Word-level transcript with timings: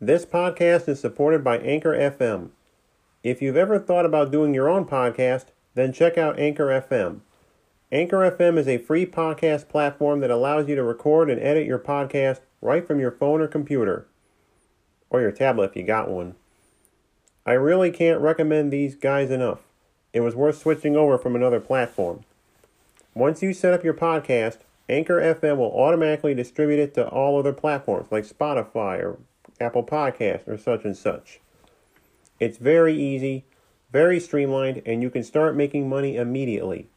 This 0.00 0.26
podcast 0.26 0.90
is 0.90 1.00
supported 1.00 1.42
by 1.42 1.56
Anchor 1.56 1.96
FM. 1.96 2.50
If 3.22 3.40
you've 3.40 3.56
ever 3.56 3.78
thought 3.78 4.04
about 4.04 4.30
doing 4.30 4.52
your 4.52 4.68
own 4.68 4.84
podcast, 4.84 5.46
then 5.74 5.90
check 5.90 6.18
out 6.18 6.38
Anchor 6.38 6.66
FM. 6.66 7.20
Anchor 7.90 8.18
FM 8.30 8.58
is 8.58 8.68
a 8.68 8.76
free 8.76 9.06
podcast 9.06 9.70
platform 9.70 10.20
that 10.20 10.30
allows 10.30 10.68
you 10.68 10.74
to 10.74 10.82
record 10.82 11.30
and 11.30 11.40
edit 11.40 11.66
your 11.66 11.78
podcast 11.78 12.40
right 12.60 12.86
from 12.86 13.00
your 13.00 13.10
phone 13.10 13.40
or 13.40 13.48
computer, 13.48 14.06
or 15.08 15.22
your 15.22 15.32
tablet 15.32 15.70
if 15.70 15.76
you 15.76 15.82
got 15.82 16.10
one. 16.10 16.34
I 17.46 17.52
really 17.52 17.90
can't 17.90 18.20
recommend 18.20 18.70
these 18.70 18.96
guys 18.96 19.30
enough. 19.30 19.60
It 20.12 20.20
was 20.20 20.36
worth 20.36 20.58
switching 20.58 20.94
over 20.94 21.16
from 21.16 21.34
another 21.34 21.58
platform. 21.58 22.22
Once 23.14 23.40
you 23.40 23.54
set 23.54 23.72
up 23.72 23.82
your 23.82 23.94
podcast, 23.94 24.58
Anchor 24.90 25.22
FM 25.22 25.56
will 25.56 25.72
automatically 25.72 26.34
distribute 26.34 26.80
it 26.80 26.92
to 26.96 27.08
all 27.08 27.38
other 27.38 27.54
platforms 27.54 28.08
like 28.10 28.28
Spotify 28.28 29.02
or 29.02 29.18
Apple 29.60 29.84
Podcasts 29.84 30.46
or 30.46 30.58
such 30.58 30.84
and 30.84 30.96
such. 30.96 31.40
It's 32.38 32.58
very 32.58 32.94
easy, 32.94 33.44
very 33.90 34.20
streamlined, 34.20 34.82
and 34.84 35.02
you 35.02 35.10
can 35.10 35.22
start 35.22 35.56
making 35.56 35.88
money 35.88 36.16
immediately. 36.16 36.88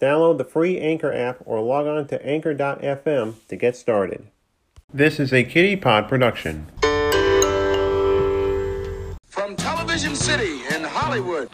Download 0.00 0.36
the 0.36 0.44
free 0.44 0.78
Anchor 0.78 1.12
app 1.12 1.38
or 1.46 1.60
log 1.60 1.86
on 1.86 2.06
to 2.08 2.24
anchor.fm 2.26 3.34
to 3.48 3.56
get 3.56 3.76
started. 3.76 4.26
This 4.92 5.18
is 5.18 5.32
a 5.32 5.42
Kitty 5.42 5.76
Pod 5.76 6.08
production. 6.08 6.66
From 9.26 9.56
Television 9.56 10.14
City 10.14 10.60
in 10.74 10.84
Hollywood. 10.84 11.48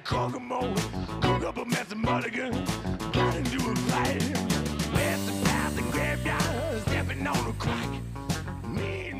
The 0.00 0.08
Kokomo, 0.08 0.74
cook 1.20 1.44
up 1.44 1.56
a 1.58 1.64
mess 1.64 1.92
of 1.92 1.98
mulligan, 1.98 2.52
got 3.12 3.36
into 3.36 3.70
a 3.70 3.76
fight. 3.76 4.22
West 4.92 5.26
the 5.26 5.32
path, 5.44 5.76
the 5.76 5.82
graveyard, 5.90 6.82
stepping 6.82 7.26
on 7.26 7.46
a 7.48 7.52
crack. 7.54 7.88
Night 8.64 9.14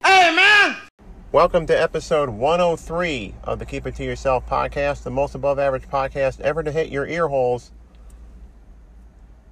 jack. 0.00 0.76
Welcome 1.32 1.66
to 1.66 1.80
episode 1.80 2.30
103 2.30 3.34
of 3.44 3.58
the 3.58 3.66
Keep 3.66 3.86
It 3.86 3.94
To 3.96 4.04
Yourself 4.04 4.48
podcast, 4.48 5.02
the 5.02 5.10
most 5.10 5.34
above 5.34 5.58
average 5.58 5.88
podcast 5.88 6.40
ever 6.40 6.62
to 6.62 6.72
hit 6.72 6.90
your 6.90 7.06
ear 7.06 7.28
holes, 7.28 7.72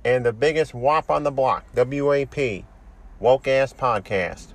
and 0.04 0.24
the 0.24 0.32
biggest 0.32 0.74
WAP 0.74 1.10
on 1.10 1.22
the 1.22 1.30
block, 1.30 1.64
WAP, 1.74 2.64
Woke 3.18 3.48
Ass 3.48 3.72
Podcast. 3.72 4.48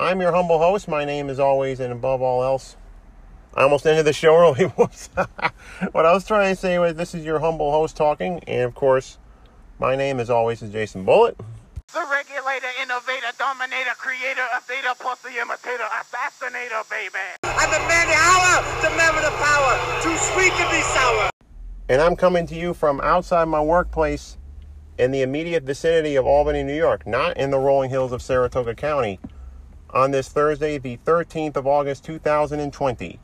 I'm 0.00 0.20
your 0.20 0.30
humble 0.30 0.58
host. 0.58 0.86
My 0.86 1.04
name 1.04 1.28
is 1.28 1.40
always, 1.40 1.80
and 1.80 1.92
above 1.92 2.22
all 2.22 2.44
else, 2.44 2.76
I 3.54 3.62
almost 3.62 3.84
ended 3.84 4.06
the 4.06 4.12
show 4.12 4.36
early. 4.38 4.66
Whoops. 4.66 5.10
what 5.92 6.06
I 6.06 6.12
was 6.12 6.24
trying 6.24 6.54
to 6.54 6.60
say 6.60 6.78
was 6.78 6.94
this 6.94 7.16
is 7.16 7.24
your 7.24 7.40
humble 7.40 7.72
host 7.72 7.96
talking, 7.96 8.38
and 8.46 8.62
of 8.62 8.76
course, 8.76 9.18
my 9.80 9.96
name 9.96 10.20
is 10.20 10.30
always 10.30 10.62
is 10.62 10.70
Jason 10.70 11.04
Bullitt. 11.04 11.36
The 11.92 12.04
regulator, 12.08 12.68
innovator, 12.80 13.32
dominator, 13.38 13.90
creator, 13.96 14.46
updater, 14.54 14.96
pussy 15.00 15.36
imitator, 15.40 15.88
assassinator, 15.98 16.88
baby. 16.88 17.18
I'm 17.42 17.70
the 17.72 17.78
man 17.88 18.06
the 18.06 18.14
hour, 18.14 18.82
the 18.82 18.96
man 18.96 19.14
with 19.16 19.24
the 19.24 19.30
power, 19.30 20.02
too 20.02 20.16
sweet 20.32 20.52
to 20.52 20.70
be 20.70 20.80
sour. 20.94 21.30
and 21.88 22.00
I'm 22.00 22.14
coming 22.14 22.46
to 22.46 22.54
you 22.54 22.72
from 22.72 23.00
outside 23.00 23.46
my 23.46 23.60
workplace 23.60 24.36
in 24.98 25.10
the 25.10 25.22
immediate 25.22 25.64
vicinity 25.64 26.14
of 26.14 26.24
Albany, 26.26 26.62
New 26.62 26.76
York, 26.76 27.04
not 27.04 27.36
in 27.36 27.50
the 27.50 27.58
rolling 27.58 27.90
hills 27.90 28.12
of 28.12 28.20
Saratoga 28.20 28.74
County, 28.74 29.18
on 29.90 30.10
this 30.10 30.28
Thursday, 30.28 30.78
the 30.78 30.98
13th 30.98 31.56
of 31.56 31.66
August, 31.66 32.04
2020. 32.04 33.18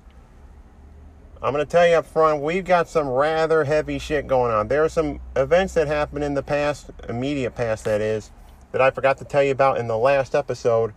I'm 1.43 1.53
going 1.53 1.65
to 1.65 1.71
tell 1.71 1.87
you 1.87 1.97
up 1.97 2.07
front, 2.07 2.41
we've 2.41 2.65
got 2.65 2.89
some 2.89 3.07
rather 3.07 3.65
heavy 3.65 3.99
shit 3.99 4.27
going 4.27 4.51
on. 4.51 4.69
There 4.69 4.83
are 4.83 4.89
some 4.89 5.21
events 5.37 5.75
that 5.75 5.87
happened 5.87 6.25
in 6.25 6.33
the 6.33 6.43
past, 6.43 6.91
immediate 7.07 7.55
past 7.55 7.85
that 7.85 8.01
is, 8.01 8.31
that 8.73 8.81
I 8.81 8.91
forgot 8.91 9.19
to 9.19 9.25
tell 9.25 9.43
you 9.43 9.53
about 9.53 9.77
in 9.79 9.87
the 9.87 9.99
last 9.99 10.35
episode. 10.35 10.95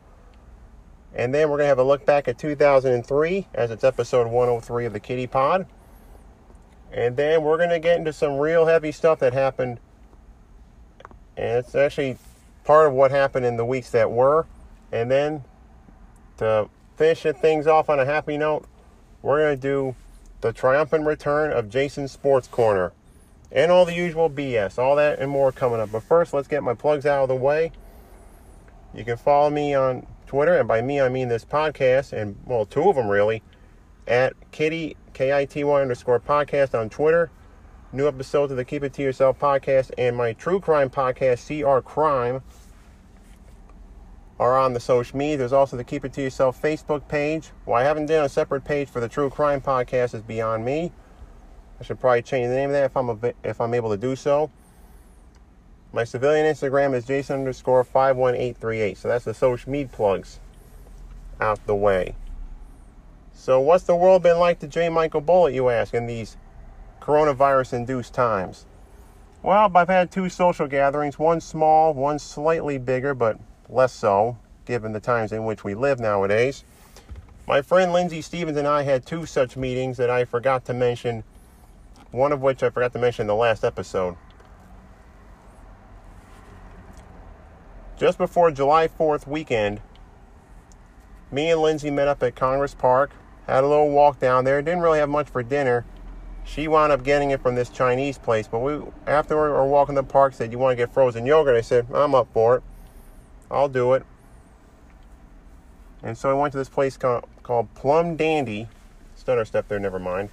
And 1.14 1.34
then 1.34 1.50
we're 1.50 1.58
going 1.58 1.66
to 1.66 1.70
have 1.70 1.80
a 1.80 1.84
look 1.84 2.06
back 2.06 2.30
at 2.30 2.38
2003, 2.38 3.48
as 3.54 3.72
it's 3.72 3.84
episode 3.84 4.28
103 4.28 4.86
of 4.86 4.94
the 4.94 5.02
Kitty 5.02 5.28
Pod. 5.28 5.66
And 6.94 7.18
then 7.18 7.44
we're 7.44 7.58
going 7.58 7.70
to 7.70 7.80
get 7.80 7.98
into 7.98 8.14
some 8.14 8.38
real 8.38 8.68
heavy 8.68 8.94
stuff 8.94 9.20
that 9.20 9.34
happened. 9.34 9.82
And 11.36 11.58
it's 11.58 11.76
actually 11.76 12.18
part 12.64 12.88
of 12.88 12.94
what 12.94 13.12
happened 13.12 13.46
in 13.46 13.58
the 13.58 13.66
weeks 13.66 13.92
that 13.92 14.10
were. 14.10 14.48
And 14.94 15.12
then 15.12 15.44
to 16.38 16.70
finish 16.96 17.24
things 17.38 17.68
off 17.68 17.90
on 17.90 18.00
a 18.00 18.06
happy 18.06 18.38
note, 18.38 18.66
we're 19.22 19.40
going 19.40 19.56
to 19.56 19.62
do 19.62 19.96
the 20.42 20.54
triumphant 20.54 21.06
return 21.06 21.52
of 21.52 21.70
Jason's 21.70 22.12
Sports 22.12 22.48
Corner. 22.48 22.94
And 23.52 23.72
all 23.72 23.86
the 23.86 23.94
usual 23.94 24.30
BS. 24.30 24.78
All 24.78 24.96
that 24.98 25.20
and 25.20 25.32
more 25.32 25.52
coming 25.52 25.80
up. 25.80 25.92
But 25.92 26.04
first, 26.04 26.34
let's 26.34 26.48
get 26.48 26.64
my 26.64 26.74
plugs 26.74 27.06
out 27.06 27.24
of 27.24 27.30
the 27.30 27.36
way. 27.36 27.72
You 28.94 29.06
can 29.06 29.18
follow 29.18 29.50
me 29.50 29.74
on 29.74 30.06
Twitter, 30.28 30.58
and 30.58 30.68
by 30.68 30.82
me 30.82 31.00
I 31.00 31.10
mean 31.10 31.30
this 31.30 31.46
podcast, 31.46 32.14
and 32.14 32.36
well, 32.46 32.66
two 32.66 32.90
of 32.90 32.96
them 32.96 33.08
really, 33.08 33.42
at 34.08 34.34
Kitty 34.52 34.98
K 35.14 35.34
I 35.34 35.46
T 35.46 35.64
Y 35.64 35.82
underscore 35.82 36.20
podcast 36.20 36.78
on 36.78 36.90
Twitter. 36.90 37.32
New 37.94 38.08
episodes 38.08 38.52
of 38.52 38.58
the 38.58 38.66
Keep 38.66 38.84
It 38.84 38.94
To 38.94 39.02
Yourself 39.02 39.40
podcast 39.40 39.92
and 39.98 40.18
my 40.18 40.34
true 40.34 40.60
crime 40.60 40.90
podcast, 40.90 41.48
CR 41.48 41.80
Crime, 41.80 42.42
are 44.40 44.58
on 44.58 44.74
the 44.74 44.80
social 44.80 45.18
media. 45.18 45.38
There's 45.38 45.54
also 45.54 45.78
the 45.78 45.84
Keep 45.84 46.06
It 46.06 46.14
To 46.14 46.22
Yourself 46.22 46.62
Facebook 46.62 47.08
page. 47.08 47.52
Well, 47.66 47.78
I 47.78 47.84
haven't 47.84 48.06
done 48.06 48.26
a 48.26 48.30
separate 48.30 48.64
page 48.64 48.90
for 48.90 49.00
the 49.00 49.10
True 49.10 49.30
Crime 49.30 49.62
podcast 49.62 50.14
is 50.14 50.22
beyond 50.22 50.64
me. 50.64 50.92
I 51.80 51.84
should 51.84 52.00
probably 52.00 52.22
change 52.22 52.50
the 52.50 52.56
name 52.56 52.70
of 52.70 52.74
that 52.74 52.86
if 52.86 52.98
I'm 52.98 53.10
a, 53.10 53.34
if 53.44 53.62
I'm 53.62 53.74
able 53.74 53.90
to 53.90 53.98
do 53.98 54.16
so. 54.16 54.52
My 55.94 56.04
civilian 56.04 56.46
Instagram 56.46 56.94
is 56.94 57.06
Jason 57.06 57.40
underscore 57.40 57.84
51838. 57.84 58.98
So 58.98 59.08
that's 59.08 59.26
the 59.26 59.34
social 59.34 59.72
media 59.72 59.90
plugs 59.92 60.40
out 61.40 61.66
the 61.66 61.76
way. 61.76 62.16
So, 63.34 63.60
what's 63.62 63.84
the 63.84 63.96
world 63.96 64.24
been 64.24 64.40
like 64.40 64.60
to 64.60 64.68
J. 64.68 64.90
Michael 64.90 65.22
Bullitt, 65.22 65.54
you 65.54 65.70
ask, 65.70 65.94
in 65.94 66.08
these 66.08 66.38
coronavirus 67.00 67.74
induced 67.74 68.14
times? 68.14 68.66
Well, 69.44 69.72
I've 69.74 69.88
had 69.88 70.12
two 70.12 70.28
social 70.28 70.68
gatherings, 70.68 71.20
one 71.20 71.40
small, 71.40 71.94
one 71.94 72.18
slightly 72.18 72.80
bigger, 72.80 73.14
but 73.14 73.40
less 73.70 73.94
so, 73.94 74.38
given 74.66 74.94
the 74.94 75.00
times 75.00 75.32
in 75.32 75.46
which 75.46 75.64
we 75.64 75.74
live 75.74 76.00
nowadays. 76.00 76.64
My 77.48 77.62
friend 77.62 77.94
Lindsay 77.94 78.22
Stevens 78.22 78.58
and 78.58 78.68
I 78.68 78.84
had 78.84 79.06
two 79.06 79.26
such 79.26 79.56
meetings 79.56 79.98
that 79.98 80.10
I 80.10 80.26
forgot 80.26 80.66
to 80.66 80.74
mention, 80.74 81.24
one 82.12 82.32
of 82.32 82.42
which 82.42 82.62
I 82.62 82.70
forgot 82.70 82.94
to 82.94 83.00
mention 83.00 83.24
in 83.24 83.28
the 83.28 83.36
last 83.36 83.64
episode. 83.64 84.18
Just 87.98 88.18
before 88.18 88.52
July 88.52 88.88
4th 88.88 89.26
weekend, 89.26 89.82
me 91.32 91.50
and 91.50 91.62
Lindsay 91.62 91.90
met 91.90 92.08
up 92.08 92.22
at 92.22 92.36
Congress 92.36 92.76
Park, 92.76 93.12
had 93.48 93.64
a 93.64 93.68
little 93.68 93.90
walk 93.90 94.20
down 94.20 94.44
there, 94.44 94.62
didn't 94.62 94.82
really 94.82 95.00
have 95.00 95.10
much 95.10 95.30
for 95.30 95.42
dinner. 95.42 95.86
She 96.44 96.68
wound 96.68 96.92
up 96.92 97.04
getting 97.04 97.32
it 97.32 97.42
from 97.42 97.56
this 97.56 97.70
Chinese 97.70 98.18
place, 98.18 98.48
but 98.48 98.60
we 98.60 98.80
after 99.06 99.36
we 99.36 99.50
were 99.50 99.66
walking 99.66 99.96
the 99.96 100.04
park 100.04 100.34
said, 100.34 100.52
"You 100.52 100.60
want 100.60 100.74
to 100.74 100.76
get 100.78 100.94
frozen 100.94 101.26
yogurt?" 101.26 101.58
I 101.58 101.62
said, 101.62 101.88
"I'm 101.94 102.16
up 102.16 102.28
for 102.34 102.58
it. 102.58 102.64
I'll 103.50 103.70
do 103.70 103.94
it." 103.94 104.04
And 106.04 106.18
so 106.18 106.30
I 106.30 106.34
went 106.34 106.52
to 106.52 106.58
this 106.58 106.70
place 106.70 106.96
called, 106.98 107.26
called 107.44 107.74
Plum 107.74 108.16
Dandy. 108.16 108.68
Stutter 109.16 109.46
step 109.46 109.68
there, 109.68 109.80
never 109.80 110.00
mind. 110.00 110.30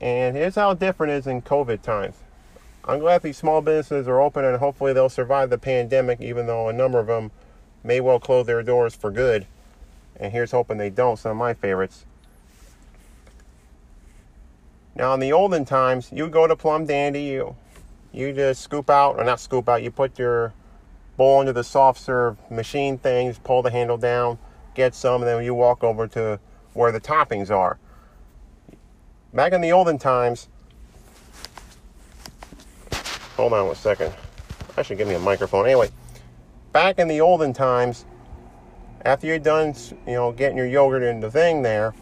And 0.00 0.36
here's 0.36 0.54
how 0.54 0.74
different 0.74 1.12
it 1.12 1.16
is 1.16 1.26
in 1.26 1.42
COVID 1.42 1.82
times. 1.82 2.16
I'm 2.84 3.00
glad 3.00 3.22
these 3.22 3.36
small 3.36 3.60
businesses 3.60 4.06
are 4.08 4.20
open 4.20 4.44
and 4.44 4.56
hopefully 4.58 4.92
they'll 4.92 5.08
survive 5.08 5.50
the 5.50 5.58
pandemic, 5.58 6.20
even 6.20 6.46
though 6.46 6.68
a 6.68 6.72
number 6.72 6.98
of 6.98 7.08
them 7.08 7.32
may 7.82 8.00
well 8.00 8.20
close 8.20 8.46
their 8.46 8.62
doors 8.62 8.94
for 8.94 9.10
good. 9.10 9.46
And 10.16 10.32
here's 10.32 10.52
hoping 10.52 10.78
they 10.78 10.90
don't, 10.90 11.18
some 11.18 11.32
of 11.32 11.36
my 11.36 11.52
favorites. 11.54 12.06
Now, 14.94 15.14
in 15.14 15.20
the 15.20 15.32
olden 15.32 15.64
times, 15.64 16.10
you 16.10 16.28
go 16.28 16.46
to 16.46 16.56
Plum 16.56 16.86
Dandy, 16.86 17.22
you, 17.22 17.56
you 18.12 18.32
just 18.32 18.62
scoop 18.62 18.90
out, 18.90 19.16
or 19.16 19.24
not 19.24 19.38
scoop 19.38 19.68
out, 19.68 19.82
you 19.82 19.90
put 19.90 20.18
your 20.18 20.52
bowl 21.18 21.40
into 21.40 21.52
the 21.52 21.64
soft 21.64 22.00
serve 22.00 22.38
machine 22.50 22.96
things, 22.96 23.38
pull 23.38 23.60
the 23.60 23.70
handle 23.70 23.98
down, 23.98 24.38
get 24.74 24.94
some, 24.94 25.20
and 25.20 25.28
then 25.28 25.44
you 25.44 25.52
walk 25.52 25.84
over 25.84 26.06
to 26.06 26.40
where 26.72 26.92
the 26.92 27.00
toppings 27.00 27.50
are. 27.50 27.78
Back 29.34 29.52
in 29.52 29.60
the 29.60 29.72
olden 29.72 29.98
times, 29.98 30.48
hold 33.36 33.52
on 33.52 33.66
one 33.66 33.74
second. 33.74 34.14
I 34.76 34.82
should 34.82 34.96
give 34.96 35.08
me 35.08 35.14
a 35.14 35.18
microphone. 35.18 35.66
Anyway, 35.66 35.90
back 36.72 36.98
in 36.98 37.08
the 37.08 37.20
olden 37.20 37.52
times, 37.52 38.06
after 39.04 39.26
you're 39.26 39.40
done, 39.40 39.74
you 40.06 40.14
know, 40.14 40.32
getting 40.32 40.56
your 40.56 40.66
yogurt 40.66 41.02
in 41.02 41.20
the 41.20 41.30
thing 41.30 41.62
there, 41.62 41.94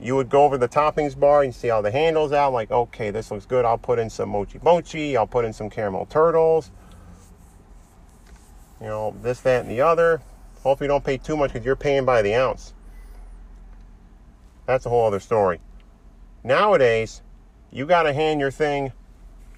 you 0.00 0.16
would 0.16 0.30
go 0.30 0.44
over 0.44 0.56
the 0.58 0.68
toppings 0.68 1.18
bar 1.18 1.42
and 1.42 1.54
see 1.54 1.70
all 1.70 1.82
the 1.82 1.90
handles 1.90 2.32
out. 2.32 2.52
Like, 2.52 2.70
okay, 2.70 3.10
this 3.10 3.30
looks 3.30 3.46
good. 3.46 3.64
I'll 3.64 3.78
put 3.78 3.98
in 3.98 4.10
some 4.10 4.30
mochi 4.30 4.58
mochi. 4.62 5.16
I'll 5.16 5.26
put 5.26 5.44
in 5.44 5.52
some 5.52 5.70
caramel 5.70 6.06
turtles. 6.06 6.70
You 8.82 8.88
know, 8.88 9.16
this, 9.22 9.40
that, 9.40 9.62
and 9.62 9.70
the 9.70 9.80
other. 9.80 10.20
Hopefully, 10.62 10.86
you 10.86 10.88
don't 10.88 11.04
pay 11.04 11.16
too 11.16 11.36
much 11.36 11.52
because 11.52 11.64
you're 11.64 11.76
paying 11.76 12.04
by 12.04 12.20
the 12.20 12.34
ounce. 12.34 12.74
That's 14.66 14.84
a 14.86 14.88
whole 14.90 15.06
other 15.06 15.20
story. 15.20 15.60
Nowadays, 16.44 17.22
you 17.70 17.86
got 17.86 18.02
to 18.02 18.12
hand 18.12 18.40
your 18.40 18.50
thing 18.50 18.92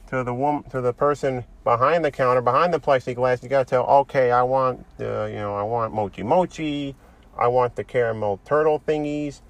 to 0.09 0.23
the 0.23 0.33
woman, 0.33 0.63
to 0.71 0.81
the 0.81 0.93
person 0.93 1.45
behind 1.65 2.05
the 2.05 2.11
counter, 2.11 2.43
behind 2.43 2.73
the 2.73 2.81
plexiglass. 2.81 3.43
You 3.43 3.49
got 3.49 3.67
to 3.67 3.71
tell, 3.71 3.87
okay, 3.87 4.31
I 4.31 4.43
want, 4.43 4.85
uh, 5.01 5.25
you 5.25 5.37
know, 5.37 5.57
I 5.57 5.63
want 5.63 5.93
mochi 5.93 6.23
mochi. 6.23 6.95
I 7.37 7.49
want 7.49 7.75
the 7.75 7.83
caramel 7.83 8.39
turtle 8.45 8.81
thingies 8.87 9.41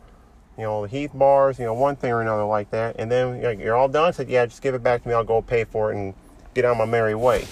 you 0.57 0.63
know, 0.63 0.83
the 0.83 0.89
Heath 0.89 1.11
bars, 1.13 1.59
you 1.59 1.65
know, 1.65 1.75
one 1.75 1.97
thing 1.97 2.13
or 2.13 2.21
another 2.21 2.45
like 2.45 2.71
that. 2.71 2.97
And 2.99 3.11
then 3.11 3.43
you 3.43 3.65
you're 3.65 3.77
all 3.77 3.89
done. 3.89 4.13
Said, 4.13 4.29
yeah, 4.29 4.47
just 4.47 4.63
give 4.63 4.75
it 4.75 4.83
back 4.83 5.03
to 5.03 5.09
me. 5.09 5.15
I'll 5.15 5.25
go 5.25 5.43
pay 5.43 5.65
for 5.65 5.93
it 5.93 5.97
and 5.97 6.15
get 6.55 6.65
on 6.65 6.79
my 6.79 6.85
merry 6.85 7.15
way. 7.15 7.47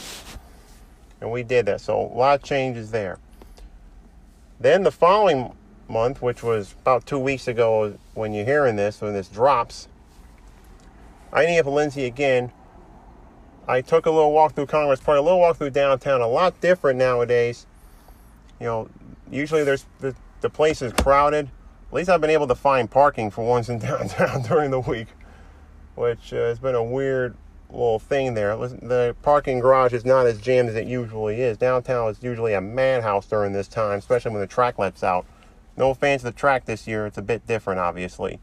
And 1.23 1.33
we 1.33 1.43
did 1.43 1.65
that. 1.65 1.81
So 1.81 1.99
a 1.99 2.13
lot 2.15 2.35
of 2.35 2.43
changes 2.43 2.91
there. 2.91 3.19
Then 4.61 4.83
the 4.83 4.91
following 4.91 5.57
month, 5.89 6.21
which 6.21 6.43
was 6.43 6.75
about 6.83 7.07
two 7.07 7.19
weeks 7.19 7.49
ago 7.49 7.97
when 8.13 8.35
you're 8.35 8.45
hearing 8.45 8.77
this, 8.77 9.01
when 9.01 9.15
this 9.15 9.29
drops, 9.29 9.89
I 11.33 11.47
need 11.47 11.61
up 11.61 11.67
Lindsay 11.67 12.05
again. 12.05 12.53
I 13.67 13.81
took 13.81 14.05
a 14.05 14.11
little 14.11 14.33
walk 14.33 14.55
through 14.55 14.67
Congress 14.67 15.01
Park, 15.01 15.19
a 15.19 15.23
little 15.23 15.41
walk 15.41 15.57
through 15.57 15.71
downtown, 15.71 16.21
a 16.21 16.29
lot 16.29 16.61
different 16.61 16.99
nowadays. 16.99 17.67
You 18.61 18.67
know, 18.67 18.89
usually 19.31 19.65
there's 19.65 19.87
the, 20.01 20.15
the 20.43 20.51
place 20.51 20.83
is 20.83 20.93
crowded 20.93 21.49
at 21.93 21.97
least 21.97 22.09
I've 22.09 22.23
been 22.23 22.31
able 22.31 22.47
to 22.47 22.55
find 22.55 22.91
parking 22.91 23.31
for 23.31 23.45
once 23.45 23.69
in 23.69 23.79
downtown 23.81 24.41
during 24.43 24.71
the 24.71 24.81
week, 24.81 25.09
which 25.95 26.33
uh, 26.33 26.37
has 26.37 26.59
been 26.59 26.75
a 26.75 26.83
weird 26.83 27.37
little 27.73 27.99
thing 27.99 28.35
there. 28.35 28.57
The 28.57 29.17
parking 29.23 29.61
garage 29.61 29.93
is 29.93 30.05
not 30.05 30.27
as 30.27 30.39
jammed 30.39 30.69
as 30.69 30.77
it 30.77 30.87
usually 30.87 31.41
is. 31.41 31.59
Downtown 31.59 32.11
is 32.11 32.23
usually 32.23 32.55
a 32.55 32.61
madhouse 32.61 33.27
during 33.27 33.53
this 33.53 33.69
time, 33.69 33.99
especially 33.99 34.33
when 34.33 34.41
the 34.41 34.47
track 34.47 34.79
lets 34.79 35.03
out. 35.03 35.27
No 35.77 35.91
offense 35.91 36.23
to 36.23 36.27
the 36.27 36.33
track 36.33 36.67
this 36.67 36.87
year, 36.87 37.07
it's 37.07 37.19
a 37.19 37.23
bit 37.23 37.47
different, 37.47 37.81
obviously. 37.81 38.39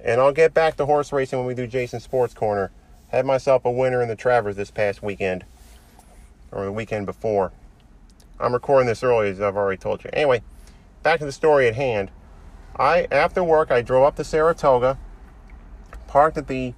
And 0.00 0.20
I'll 0.20 0.32
get 0.32 0.52
back 0.52 0.76
to 0.76 0.86
horse 0.86 1.12
racing 1.12 1.38
when 1.38 1.46
we 1.46 1.54
do 1.54 1.66
Jason's 1.66 2.02
Sports 2.02 2.34
Corner. 2.34 2.72
Had 3.08 3.24
myself 3.24 3.64
a 3.64 3.70
winner 3.70 4.02
in 4.02 4.08
the 4.08 4.16
Travers 4.16 4.56
this 4.56 4.70
past 4.70 5.02
weekend, 5.02 5.44
or 6.50 6.64
the 6.64 6.72
weekend 6.72 7.06
before. 7.06 7.52
I'm 8.40 8.52
recording 8.52 8.88
this 8.88 9.02
early, 9.02 9.28
as 9.28 9.40
I've 9.40 9.56
already 9.56 9.78
told 9.78 10.02
you. 10.02 10.10
Anyway, 10.12 10.42
back 11.02 11.20
to 11.20 11.24
the 11.24 11.32
story 11.32 11.68
at 11.68 11.76
hand. 11.76 12.10
I 12.76 13.06
after 13.12 13.44
work 13.44 13.70
I 13.70 13.82
drove 13.82 14.04
up 14.04 14.16
to 14.16 14.24
Saratoga, 14.24 14.98
parked 16.08 16.38
at 16.38 16.48
the 16.48 16.74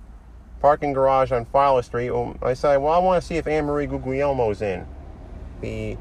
parking 0.64 0.94
garage 0.94 1.30
on 1.30 1.44
Fowler 1.44 1.82
Street. 1.82 2.10
I 2.40 2.54
said, 2.54 2.78
well, 2.78 2.94
I 2.94 2.98
want 2.98 3.20
to 3.20 3.28
see 3.28 3.36
if 3.36 3.46
Anne 3.46 3.66
Marie 3.66 3.86
Guglielmo's 3.86 4.62
in, 4.62 4.86
the 5.60 5.98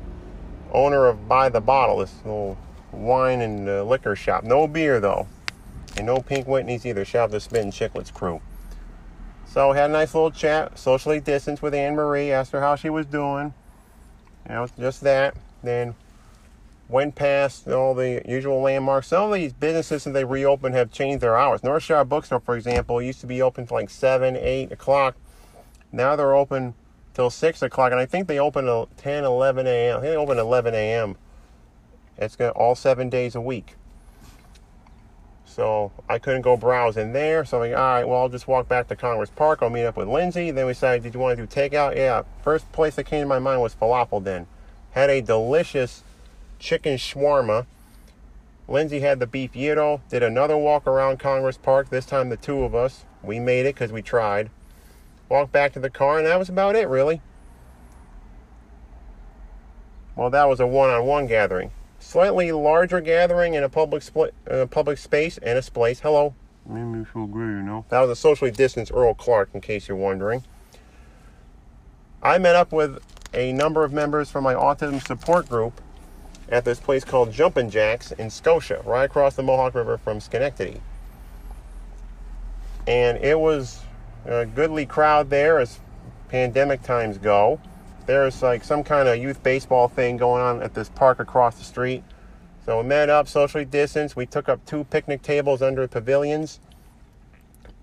owner 0.71 1.05
of 1.05 1.27
By 1.27 1.49
the 1.49 1.59
Bottle, 1.59 1.97
this 1.97 2.15
little 2.23 2.57
wine 2.93 3.41
and 3.41 3.67
uh, 3.67 3.83
liquor 3.83 4.15
shop. 4.15 4.45
No 4.45 4.65
beer 4.65 5.01
though, 5.01 5.27
and 5.97 6.05
no 6.05 6.21
Pink 6.21 6.47
Whitney's 6.47 6.85
either. 6.85 7.03
Shout 7.03 7.25
out 7.25 7.31
to 7.31 7.41
Spittin' 7.41 7.71
Chicklets 7.71 8.13
crew. 8.13 8.39
So 9.45 9.73
had 9.73 9.89
a 9.89 9.93
nice 9.93 10.13
little 10.13 10.31
chat, 10.31 10.79
socially 10.79 11.19
distanced 11.19 11.61
with 11.61 11.73
Anne 11.73 11.95
Marie. 11.95 12.31
Asked 12.31 12.53
her 12.53 12.61
how 12.61 12.77
she 12.77 12.89
was 12.89 13.05
doing. 13.05 13.53
You 14.47 14.55
know, 14.55 14.67
just 14.79 15.01
that. 15.01 15.35
Then 15.61 15.93
went 16.89 17.15
past 17.15 17.67
all 17.67 17.93
the 17.93 18.21
usual 18.25 18.61
landmarks. 18.61 19.07
Some 19.07 19.29
of 19.29 19.33
these 19.33 19.53
businesses, 19.53 20.03
since 20.03 20.13
they 20.13 20.25
reopened, 20.25 20.75
have 20.75 20.91
changed 20.91 21.21
their 21.21 21.37
hours. 21.37 21.61
Northshire 21.61 22.07
Bookstore, 22.07 22.39
for 22.39 22.55
example, 22.55 23.01
used 23.01 23.21
to 23.21 23.27
be 23.27 23.41
open 23.41 23.65
for 23.65 23.79
like 23.79 23.89
7, 23.89 24.35
8 24.35 24.71
o'clock. 24.71 25.15
Now 25.91 26.15
they're 26.15 26.35
open 26.35 26.73
till 27.13 27.29
6 27.29 27.61
o'clock, 27.61 27.91
and 27.91 27.99
I 27.99 28.05
think 28.05 28.27
they 28.27 28.39
open 28.39 28.67
at 28.67 28.97
10, 28.97 29.23
11 29.23 29.67
a.m. 29.67 30.01
They 30.01 30.15
open 30.15 30.37
11 30.37 30.73
a.m. 30.73 31.15
It's 32.17 32.35
got 32.35 32.55
all 32.55 32.75
seven 32.75 33.09
days 33.09 33.35
a 33.35 33.41
week. 33.41 33.75
So 35.45 35.91
I 36.09 36.17
couldn't 36.17 36.41
go 36.41 36.57
browse 36.57 36.97
in 36.97 37.13
there. 37.13 37.45
So 37.45 37.61
I'm 37.61 37.69
like, 37.69 37.77
all 37.77 37.85
right, 37.85 38.07
well, 38.07 38.21
I'll 38.21 38.29
just 38.29 38.47
walk 38.47 38.67
back 38.67 38.87
to 38.87 38.95
Congress 38.95 39.29
Park. 39.29 39.59
I'll 39.61 39.69
meet 39.69 39.85
up 39.85 39.97
with 39.97 40.07
Lindsay. 40.07 40.49
Then 40.49 40.65
we 40.65 40.71
decided, 40.71 41.03
did 41.03 41.13
you 41.13 41.19
want 41.19 41.37
to 41.37 41.45
do 41.45 41.47
takeout? 41.47 41.95
Yeah. 41.95 42.23
First 42.43 42.71
place 42.71 42.95
that 42.95 43.03
came 43.03 43.21
to 43.21 43.27
my 43.27 43.39
mind 43.39 43.61
was 43.61 43.75
Falafel 43.75 44.23
Den. 44.23 44.47
Had 44.91 45.11
a 45.11 45.21
delicious 45.21 46.03
chicken 46.63 46.95
shawarma. 46.95 47.65
Lindsay 48.69 49.01
had 49.01 49.19
the 49.19 49.27
beef 49.27 49.51
gyro, 49.51 50.01
did 50.09 50.23
another 50.23 50.57
walk 50.57 50.87
around 50.87 51.19
Congress 51.19 51.57
Park, 51.57 51.89
this 51.89 52.05
time 52.05 52.29
the 52.29 52.37
two 52.37 52.63
of 52.63 52.73
us. 52.73 53.03
We 53.21 53.39
made 53.39 53.65
it 53.65 53.75
because 53.75 53.91
we 53.91 54.01
tried. 54.01 54.49
Walked 55.27 55.51
back 55.51 55.73
to 55.73 55.81
the 55.81 55.89
car, 55.89 56.17
and 56.17 56.25
that 56.25 56.39
was 56.39 56.47
about 56.47 56.77
it, 56.77 56.87
really. 56.87 57.21
Well, 60.15 60.29
that 60.29 60.45
was 60.45 60.61
a 60.61 60.67
one 60.67 60.89
on 60.89 61.05
one 61.05 61.27
gathering. 61.27 61.71
Slightly 61.99 62.51
larger 62.51 63.01
gathering 63.01 63.55
in 63.55 63.63
a 63.63 63.69
public 63.69 64.01
split, 64.01 64.33
uh, 64.49 64.65
public 64.67 64.97
space 64.97 65.37
and 65.39 65.57
a 65.57 65.61
splice. 65.61 65.99
Hello. 65.99 66.33
Made 66.65 66.83
me 66.83 67.03
feel 67.03 67.27
great, 67.27 67.47
you 67.47 67.63
know. 67.63 67.85
That 67.89 67.99
was 67.99 68.09
a 68.09 68.15
socially 68.15 68.51
distanced 68.51 68.91
Earl 68.93 69.15
Clark, 69.15 69.49
in 69.53 69.59
case 69.59 69.89
you're 69.89 69.97
wondering. 69.97 70.43
I 72.21 72.37
met 72.37 72.55
up 72.55 72.71
with 72.71 73.03
a 73.33 73.51
number 73.51 73.83
of 73.83 73.91
members 73.91 74.29
from 74.29 74.45
my 74.45 74.53
autism 74.53 75.05
support 75.05 75.49
group 75.49 75.81
at 76.53 76.63
this 76.65 76.79
place 76.79 77.03
called 77.03 77.31
Jumpin' 77.31 77.71
Jacks 77.71 78.11
in 78.11 78.29
Scotia, 78.29 78.83
right 78.85 79.05
across 79.05 79.35
the 79.35 79.41
Mohawk 79.41 79.73
River 79.73 79.97
from 79.97 80.19
Schenectady. 80.19 80.79
And 82.85 83.17
it 83.17 83.39
was 83.39 83.81
a 84.25 84.45
goodly 84.45 84.85
crowd 84.85 85.31
there 85.31 85.59
as 85.59 85.79
pandemic 86.29 86.83
times 86.83 87.17
go. 87.17 87.59
There's 88.05 88.43
like 88.43 88.63
some 88.63 88.83
kind 88.83 89.09
of 89.09 89.17
youth 89.17 89.41
baseball 89.41 89.87
thing 89.87 90.15
going 90.15 90.43
on 90.43 90.61
at 90.61 90.75
this 90.75 90.89
park 90.89 91.19
across 91.19 91.57
the 91.57 91.63
street. 91.63 92.03
So 92.67 92.81
we 92.81 92.87
met 92.87 93.09
up, 93.09 93.27
socially 93.27 93.65
distanced. 93.65 94.15
We 94.15 94.27
took 94.27 94.47
up 94.47 94.63
two 94.67 94.83
picnic 94.83 95.23
tables 95.23 95.63
under 95.63 95.87
pavilions. 95.87 96.59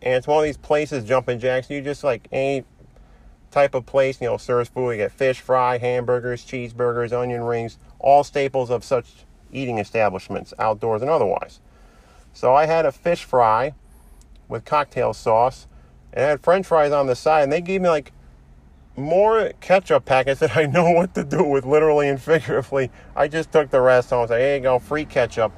And 0.00 0.14
it's 0.14 0.28
one 0.28 0.38
of 0.38 0.44
these 0.44 0.56
places, 0.56 1.02
Jumpin' 1.04 1.40
Jacks, 1.40 1.68
you 1.70 1.82
just 1.82 2.04
like 2.04 2.28
any 2.30 2.64
type 3.50 3.74
of 3.74 3.86
place, 3.86 4.20
you 4.20 4.26
know, 4.28 4.36
serves 4.36 4.68
food. 4.68 4.92
You 4.92 4.96
get 4.98 5.12
fish 5.12 5.40
fry, 5.40 5.78
hamburgers, 5.78 6.44
cheeseburgers, 6.44 7.12
onion 7.12 7.42
rings, 7.42 7.78
all 7.98 8.24
staples 8.24 8.70
of 8.70 8.84
such 8.84 9.06
eating 9.52 9.78
establishments, 9.78 10.54
outdoors 10.58 11.02
and 11.02 11.10
otherwise. 11.10 11.60
So 12.32 12.54
I 12.54 12.66
had 12.66 12.86
a 12.86 12.92
fish 12.92 13.24
fry 13.24 13.74
with 14.48 14.64
cocktail 14.64 15.12
sauce, 15.12 15.66
and 16.12 16.24
I 16.24 16.28
had 16.28 16.40
french 16.40 16.66
fries 16.66 16.92
on 16.92 17.06
the 17.06 17.16
side, 17.16 17.44
and 17.44 17.52
they 17.52 17.60
gave 17.60 17.80
me 17.82 17.88
like 17.88 18.12
more 18.96 19.52
ketchup 19.60 20.04
packets 20.04 20.40
that 20.40 20.56
I 20.56 20.66
know 20.66 20.90
what 20.90 21.14
to 21.14 21.24
do 21.24 21.42
with, 21.42 21.64
literally 21.64 22.08
and 22.08 22.20
figuratively. 22.20 22.90
I 23.16 23.28
just 23.28 23.50
took 23.52 23.70
the 23.70 23.80
rest 23.80 24.10
home. 24.10 24.24
I 24.24 24.26
said, 24.26 24.40
"Here 24.40 24.56
you 24.56 24.62
go, 24.62 24.78
free 24.78 25.04
ketchup." 25.04 25.52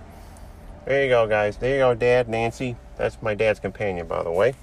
There 0.84 1.04
you 1.04 1.10
go, 1.10 1.26
guys. 1.26 1.58
There 1.58 1.74
you 1.74 1.78
go, 1.78 1.94
Dad, 1.94 2.28
Nancy. 2.28 2.76
That's 2.96 3.20
my 3.22 3.34
dad's 3.34 3.60
companion, 3.60 4.06
by 4.06 4.22
the 4.22 4.30
way. 4.30 4.54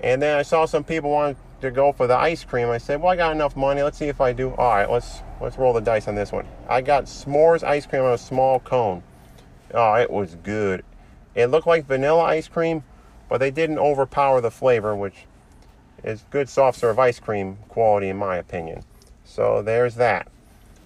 And 0.00 0.22
then 0.22 0.38
I 0.38 0.42
saw 0.42 0.64
some 0.64 0.84
people 0.84 1.10
wanted 1.10 1.36
to 1.60 1.70
go 1.70 1.92
for 1.92 2.06
the 2.06 2.16
ice 2.16 2.44
cream. 2.44 2.68
I 2.68 2.78
said, 2.78 3.00
"Well, 3.00 3.12
I 3.12 3.16
got 3.16 3.32
enough 3.32 3.56
money. 3.56 3.82
Let's 3.82 3.98
see 3.98 4.08
if 4.08 4.20
I 4.20 4.32
do." 4.32 4.54
All 4.54 4.74
right, 4.74 4.90
let's 4.90 5.22
let's 5.40 5.58
roll 5.58 5.72
the 5.72 5.80
dice 5.80 6.08
on 6.08 6.14
this 6.14 6.32
one. 6.32 6.46
I 6.68 6.80
got 6.80 7.04
s'mores 7.04 7.62
ice 7.62 7.86
cream 7.86 8.02
on 8.02 8.12
a 8.12 8.18
small 8.18 8.60
cone. 8.60 9.02
Oh, 9.72 9.94
it 9.94 10.10
was 10.10 10.36
good. 10.36 10.84
It 11.34 11.46
looked 11.46 11.66
like 11.66 11.86
vanilla 11.86 12.22
ice 12.22 12.48
cream, 12.48 12.82
but 13.28 13.38
they 13.38 13.50
didn't 13.50 13.78
overpower 13.78 14.40
the 14.40 14.50
flavor, 14.50 14.96
which 14.96 15.26
is 16.02 16.24
good 16.30 16.48
soft 16.48 16.78
serve 16.78 16.98
ice 16.98 17.20
cream 17.20 17.58
quality 17.68 18.08
in 18.08 18.16
my 18.16 18.36
opinion. 18.36 18.82
So 19.24 19.62
there's 19.62 19.94
that. 19.96 20.28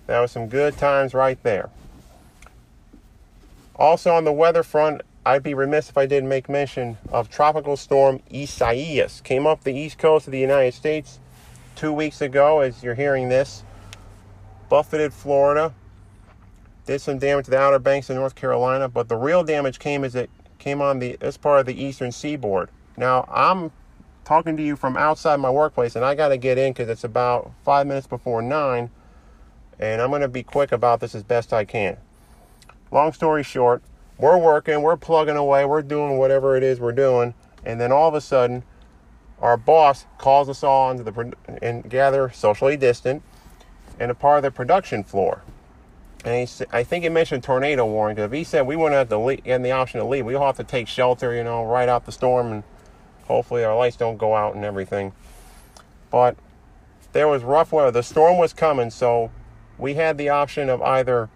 That 0.07 0.21
was 0.21 0.33
some 0.33 0.49
good 0.49 0.77
times 0.77 1.15
right 1.15 1.43
there. 1.43 1.71
Also 3.77 4.13
on 4.13 4.25
the 4.25 4.33
weather 4.33 4.63
front, 4.63 5.03
I'd 5.27 5.43
be 5.43 5.55
remiss 5.55 5.89
if 5.89 5.97
I 5.97 6.05
didn't 6.05 6.29
make 6.29 6.51
mention 6.51 6.99
of 7.11 7.31
Tropical 7.31 7.79
Storm 7.79 8.21
Isaias. 8.33 9.23
Came 9.23 9.47
up 9.47 9.65
the 9.65 9.73
east 9.73 9.97
coast 9.97 10.27
of 10.27 10.33
the 10.33 10.39
United 10.39 10.75
States 10.75 11.19
two 11.77 11.93
weeks 11.93 12.21
ago, 12.21 12.61
as 12.61 12.83
you're 12.83 12.95
hearing 12.95 13.31
this. 13.31 13.65
Buffeted 14.69 15.15
Florida. 15.15 15.73
Did 16.85 17.01
some 17.01 17.19
damage 17.19 17.47
to 17.47 17.53
the 17.53 17.59
Outer 17.59 17.79
Banks 17.79 18.11
of 18.11 18.17
North 18.17 18.35
Carolina, 18.35 18.87
but 18.87 19.09
the 19.09 19.17
real 19.17 19.43
damage 19.43 19.79
came 19.79 20.05
as 20.05 20.15
it 20.15 20.29
came 20.59 20.83
on 20.83 20.99
the 20.99 21.17
this 21.19 21.39
part 21.39 21.61
of 21.61 21.67
the 21.67 21.83
eastern 21.83 22.13
seaboard. 22.13 22.69
Now 22.99 23.27
I'm 23.33 23.73
talking 24.27 24.59
to 24.59 24.63
you 24.63 24.77
from 24.77 24.95
outside 24.99 25.37
my 25.37 25.51
workplace, 25.51 25.97
and 25.97 26.05
I 26.05 26.15
got 26.15 26.29
to 26.29 26.37
get 26.37 26.59
in 26.59 26.75
because 26.75 26.91
it's 26.91 27.05
about 27.05 27.51
five 27.65 27.87
minutes 27.87 28.07
before 28.07 28.43
nine, 28.43 28.91
and 29.79 30.03
I'm 30.03 30.11
going 30.11 30.21
to 30.21 30.29
be 30.29 30.43
quick 30.43 30.71
about 30.71 31.01
this 31.01 31.15
as 31.15 31.23
best 31.23 31.55
I 31.55 31.65
can. 31.65 31.97
Long 32.91 33.15
story 33.15 33.43
short, 33.43 33.83
we're 34.19 34.39
working, 34.39 34.83
we're 34.83 34.97
plugging 34.97 35.37
away, 35.37 35.65
we're 35.65 35.83
doing 35.83 36.19
whatever 36.19 36.57
it 36.57 36.63
is 36.63 36.81
we're 36.81 36.93
doing, 36.93 37.35
and 37.65 37.81
then 37.81 37.93
all 37.93 38.09
of 38.09 38.15
a 38.15 38.21
sudden, 38.21 38.63
our 39.41 39.57
boss 39.57 40.07
calls 40.19 40.49
us 40.49 40.63
all 40.63 40.89
onto 40.89 41.03
the 41.03 41.33
and 41.61 41.89
gather 41.91 42.31
socially 42.31 42.77
distant 42.77 43.23
in 43.99 44.11
a 44.11 44.15
part 44.15 44.39
of 44.39 44.43
the 44.43 44.51
production 44.51 45.05
floor. 45.05 45.43
And 46.25 46.49
he, 46.49 46.65
I 46.73 46.85
think 46.85 47.03
he 47.03 47.11
mentioned 47.11 47.43
tornado 47.43 47.85
warning. 47.85 48.17
'cause 48.17 48.27
If 48.27 48.33
he 48.33 48.45
said 48.45 48.67
we 48.67 48.77
wouldn't 48.77 48.95
have 48.95 49.09
to 49.11 49.19
leave, 49.19 49.45
get 49.45 49.63
the 49.63 49.73
option 49.73 50.01
to 50.01 50.07
leave, 50.07 50.25
we 50.25 50.35
all 50.35 50.47
have 50.47 50.57
to 50.57 50.65
take 50.65 50.89
shelter, 50.89 51.35
you 51.35 51.45
know, 51.45 51.65
right 51.65 51.89
out 51.89 52.07
the 52.07 52.13
storm, 52.13 52.51
and 52.51 52.63
hopefully 53.27 53.65
our 53.65 53.77
lights 53.77 53.97
don't 53.97 54.17
go 54.17 54.35
out 54.35 54.55
and 54.55 54.65
everything. 54.65 55.13
But 56.11 56.37
there 57.13 57.29
was 57.29 57.43
rough 57.43 57.73
weather. 57.73 57.91
The 57.91 58.03
storm 58.03 58.39
was 58.39 58.53
coming, 58.53 58.91
so 58.91 59.31
we 59.77 59.95
had 59.95 60.17
the 60.17 60.31
option 60.31 60.71
of 60.71 60.81
either 60.81 61.29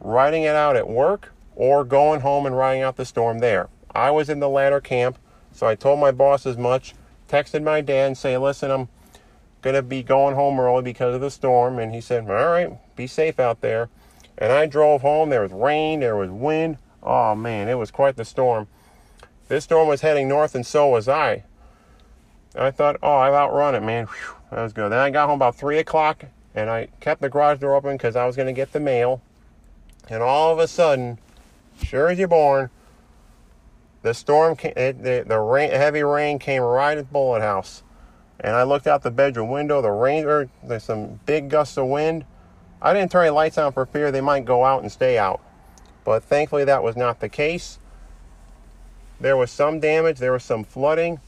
riding 0.00 0.42
it 0.42 0.56
out 0.56 0.74
at 0.74 0.88
work 0.88 1.32
or 1.60 1.84
going 1.84 2.22
home 2.22 2.46
and 2.46 2.56
riding 2.56 2.82
out 2.82 2.96
the 2.96 3.04
storm 3.04 3.40
there. 3.40 3.68
I 3.94 4.10
was 4.10 4.30
in 4.30 4.40
the 4.40 4.48
latter 4.48 4.80
camp, 4.80 5.18
so 5.52 5.66
I 5.66 5.74
told 5.74 6.00
my 6.00 6.10
boss 6.10 6.46
as 6.46 6.56
much, 6.56 6.94
texted 7.28 7.62
my 7.62 7.82
dad 7.82 8.06
and 8.06 8.16
say, 8.16 8.38
listen, 8.38 8.70
I'm 8.70 8.88
going 9.60 9.76
to 9.76 9.82
be 9.82 10.02
going 10.02 10.36
home 10.36 10.58
early 10.58 10.82
because 10.82 11.14
of 11.14 11.20
the 11.20 11.30
storm. 11.30 11.78
And 11.78 11.92
he 11.94 12.00
said, 12.00 12.30
all 12.30 12.48
right, 12.48 12.96
be 12.96 13.06
safe 13.06 13.38
out 13.38 13.60
there. 13.60 13.90
And 14.38 14.52
I 14.52 14.64
drove 14.64 15.02
home. 15.02 15.28
There 15.28 15.42
was 15.42 15.52
rain, 15.52 16.00
there 16.00 16.16
was 16.16 16.30
wind. 16.30 16.78
Oh, 17.02 17.34
man, 17.34 17.68
it 17.68 17.74
was 17.74 17.90
quite 17.90 18.16
the 18.16 18.24
storm. 18.24 18.66
This 19.48 19.64
storm 19.64 19.86
was 19.86 20.00
heading 20.00 20.28
north, 20.28 20.54
and 20.54 20.64
so 20.64 20.88
was 20.88 21.10
I. 21.10 21.44
I 22.56 22.70
thought, 22.70 22.96
oh, 23.02 23.16
I've 23.18 23.34
outrun 23.34 23.74
it, 23.74 23.82
man. 23.82 24.06
Whew, 24.06 24.34
that 24.50 24.62
was 24.62 24.72
good. 24.72 24.90
Then 24.90 24.98
I 24.98 25.10
got 25.10 25.28
home 25.28 25.36
about 25.36 25.56
3 25.56 25.76
o'clock, 25.76 26.24
and 26.54 26.70
I 26.70 26.88
kept 27.00 27.20
the 27.20 27.28
garage 27.28 27.58
door 27.58 27.74
open 27.74 27.98
because 27.98 28.16
I 28.16 28.24
was 28.24 28.34
going 28.34 28.46
to 28.46 28.54
get 28.54 28.72
the 28.72 28.80
mail. 28.80 29.20
And 30.08 30.22
all 30.22 30.54
of 30.54 30.58
a 30.58 30.66
sudden, 30.66 31.18
sure 31.80 32.08
as 32.08 32.18
you're 32.18 32.28
born, 32.28 32.70
the 34.02 34.14
storm, 34.14 34.56
came, 34.56 34.72
it, 34.76 35.02
the, 35.02 35.24
the 35.26 35.38
rain, 35.38 35.70
heavy 35.70 36.02
rain 36.02 36.38
came 36.38 36.62
right 36.62 36.96
at 36.96 37.06
the 37.06 37.12
Bullitt 37.12 37.42
House. 37.42 37.82
And 38.38 38.56
I 38.56 38.62
looked 38.62 38.86
out 38.86 39.02
the 39.02 39.10
bedroom 39.10 39.50
window. 39.50 39.82
The 39.82 39.90
rain, 39.90 40.24
or 40.24 40.48
there's 40.62 40.84
some 40.84 41.20
big 41.26 41.50
gusts 41.50 41.76
of 41.76 41.86
wind. 41.86 42.24
I 42.80 42.94
didn't 42.94 43.10
turn 43.10 43.26
any 43.26 43.30
lights 43.30 43.58
on 43.58 43.72
for 43.72 43.84
fear 43.84 44.10
they 44.10 44.22
might 44.22 44.46
go 44.46 44.64
out 44.64 44.82
and 44.82 44.90
stay 44.90 45.18
out. 45.18 45.42
But 46.04 46.24
thankfully, 46.24 46.64
that 46.64 46.82
was 46.82 46.96
not 46.96 47.20
the 47.20 47.28
case. 47.28 47.78
There 49.20 49.36
was 49.36 49.50
some 49.50 49.80
damage. 49.80 50.18
There 50.18 50.32
was 50.32 50.42
some 50.42 50.64
flooding. 50.64 51.20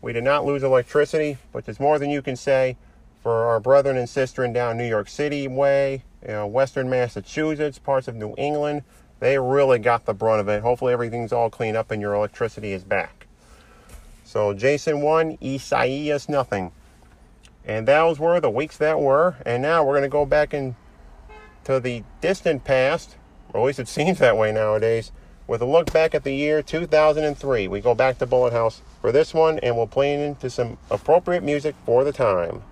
We 0.00 0.14
did 0.14 0.24
not 0.24 0.46
lose 0.46 0.62
electricity, 0.62 1.36
which 1.52 1.68
is 1.68 1.78
more 1.78 1.98
than 1.98 2.08
you 2.08 2.22
can 2.22 2.36
say 2.36 2.78
for 3.22 3.46
our 3.46 3.60
brethren 3.60 3.98
and 3.98 4.08
sister 4.08 4.46
down 4.48 4.78
New 4.78 4.88
York 4.88 5.08
City 5.08 5.48
way, 5.48 6.04
you 6.22 6.32
know, 6.32 6.46
Western 6.46 6.88
Massachusetts, 6.88 7.78
parts 7.78 8.08
of 8.08 8.14
New 8.14 8.34
England. 8.38 8.82
They 9.18 9.38
really 9.38 9.78
got 9.78 10.04
the 10.04 10.14
brunt 10.14 10.40
of 10.40 10.48
it. 10.48 10.62
Hopefully, 10.62 10.92
everything's 10.92 11.32
all 11.32 11.50
cleaned 11.50 11.76
up 11.76 11.90
and 11.90 12.02
your 12.02 12.14
electricity 12.14 12.72
is 12.72 12.84
back. 12.84 13.26
So, 14.24 14.52
Jason 14.52 15.00
1, 15.00 15.38
Isaias 15.42 16.28
nothing. 16.28 16.72
And 17.64 17.88
those 17.88 18.18
were 18.18 18.40
the 18.40 18.50
weeks 18.50 18.76
that 18.78 19.00
were. 19.00 19.36
And 19.46 19.62
now 19.62 19.84
we're 19.84 19.94
going 19.94 20.02
to 20.02 20.08
go 20.08 20.26
back 20.26 20.52
into 20.52 20.74
the 21.66 22.04
distant 22.20 22.64
past, 22.64 23.16
or 23.52 23.60
at 23.60 23.66
least 23.66 23.78
it 23.78 23.88
seems 23.96 24.18
that 24.18 24.36
way 24.36 24.52
nowadays, 24.52 25.12
with 25.46 25.62
a 25.62 25.66
look 25.66 25.92
back 25.92 26.14
at 26.14 26.24
the 26.24 26.34
year 26.34 26.60
2003. 26.62 27.68
We 27.68 27.80
go 27.80 27.94
back 27.94 28.18
to 28.18 28.26
Bullitt 28.26 28.52
House 28.52 28.82
for 29.00 29.12
this 29.12 29.32
one, 29.32 29.58
and 29.60 29.76
we'll 29.76 29.86
play 29.86 30.12
into 30.12 30.50
some 30.50 30.76
appropriate 30.90 31.42
music 31.42 31.74
for 31.84 32.04
the 32.04 32.12
time. 32.12 32.62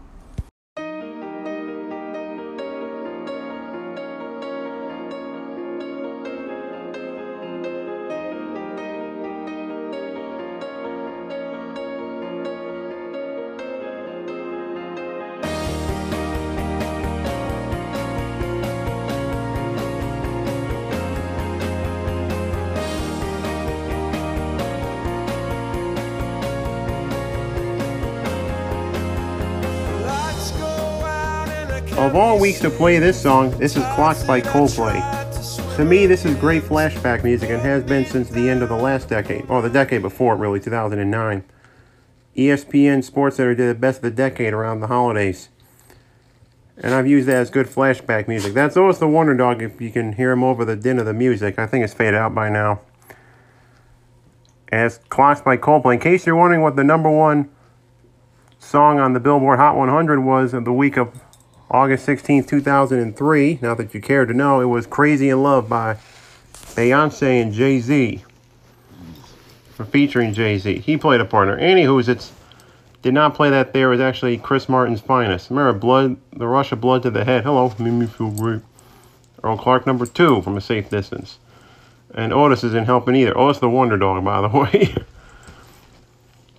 Weeks 32.45 32.61
to 32.61 32.69
play 32.69 32.99
this 32.99 33.19
song, 33.19 33.51
this 33.59 33.75
is 33.75 33.83
Clocks 33.95 34.23
by 34.23 34.39
Coldplay. 34.39 35.01
To 35.79 35.83
me, 35.87 36.05
this 36.05 36.27
is 36.27 36.37
great 36.37 36.63
flashback 36.63 37.25
music 37.25 37.49
and 37.49 37.59
has 37.63 37.83
been 37.83 38.05
since 38.05 38.29
the 38.29 38.51
end 38.51 38.63
of 38.63 38.69
the 38.69 38.77
last 38.77 39.09
decade, 39.09 39.49
or 39.49 39.63
the 39.63 39.71
decade 39.71 40.03
before, 40.03 40.37
really, 40.37 40.61
2009. 40.61 41.43
ESPN 42.37 43.11
SportsCenter 43.11 43.57
did 43.57 43.71
the 43.71 43.75
best 43.75 44.01
of 44.01 44.03
the 44.03 44.11
decade 44.11 44.53
around 44.53 44.81
the 44.81 44.89
holidays. 44.89 45.49
And 46.77 46.93
I've 46.93 47.07
used 47.07 47.27
that 47.29 47.37
as 47.37 47.49
good 47.49 47.67
flashback 47.67 48.29
music. 48.29 48.53
That's 48.53 48.77
always 48.77 48.99
the 48.99 49.09
Wonder 49.09 49.35
Dog 49.35 49.63
if 49.63 49.81
you 49.81 49.91
can 49.91 50.13
hear 50.13 50.31
him 50.31 50.45
over 50.45 50.67
the 50.67 50.77
din 50.77 50.99
of 50.99 51.07
the 51.07 51.15
music. 51.15 51.59
I 51.59 51.67
think 51.67 51.83
it's 51.83 51.95
faded 51.95 52.17
out 52.17 52.35
by 52.35 52.51
now. 52.51 52.83
As 54.71 54.99
Clocks 55.09 55.41
by 55.41 55.57
Coldplay. 55.57 55.95
In 55.95 56.01
case 56.01 56.27
you're 56.27 56.37
wondering 56.37 56.61
what 56.61 56.77
the 56.77 56.85
number 56.85 57.09
one 57.09 57.49
song 58.59 58.99
on 58.99 59.15
the 59.15 59.21
Billboard 59.21 59.59
Hot 59.59 59.79
100 59.79 60.21
was 60.21 60.53
of 60.53 60.67
the 60.67 60.75
week 60.75 60.99
of 60.99 61.24
August 61.75 62.07
16th, 62.07 62.47
2003. 62.47 63.59
Not 63.61 63.79
that 63.79 63.95
you 63.95 64.01
care 64.01 64.25
to 64.25 64.33
know, 64.33 64.61
it 64.61 64.67
was 64.67 64.87
Crazy 64.87 65.29
in 65.29 65.43
Love 65.43 65.69
by 65.69 65.97
Beyonce 66.53 67.43
and 67.43 67.53
Jay 67.53 67.81
Z. 67.81 68.23
Featuring 69.91 70.33
Jay 70.33 70.57
Z. 70.57 70.79
He 70.79 70.97
played 70.97 71.21
a 71.21 71.25
partner. 71.25 71.59
Anywho's, 71.59 72.09
it's 72.09 72.31
did 73.03 73.13
not 73.13 73.35
play 73.35 73.51
that 73.51 73.73
there. 73.73 73.89
It 73.89 73.97
was 73.97 74.01
actually 74.01 74.39
Chris 74.39 74.69
Martin's 74.69 75.01
finest. 75.01 75.51
Remember, 75.51 75.77
Blood, 75.77 76.17
the 76.33 76.47
rush 76.47 76.71
of 76.71 76.81
blood 76.81 77.03
to 77.03 77.11
the 77.11 77.25
head. 77.25 77.43
Hello, 77.43 77.75
made 77.81 77.91
me 77.91 78.07
feel 78.07 78.31
great. 78.31 78.63
Earl 79.43 79.59
Clark 79.59 79.85
number 79.85 80.07
two 80.07 80.43
from 80.43 80.57
a 80.57 80.61
safe 80.61 80.89
distance. 80.89 81.41
And 82.15 82.33
Otis 82.33 82.63
isn't 82.63 82.87
helping 82.87 83.17
either. 83.17 83.37
Otis 83.37 83.59
the 83.59 83.69
Wonder 83.69 83.97
Dog, 83.97 84.25
by 84.25 84.41
the 84.41 84.49
way. 84.57 84.95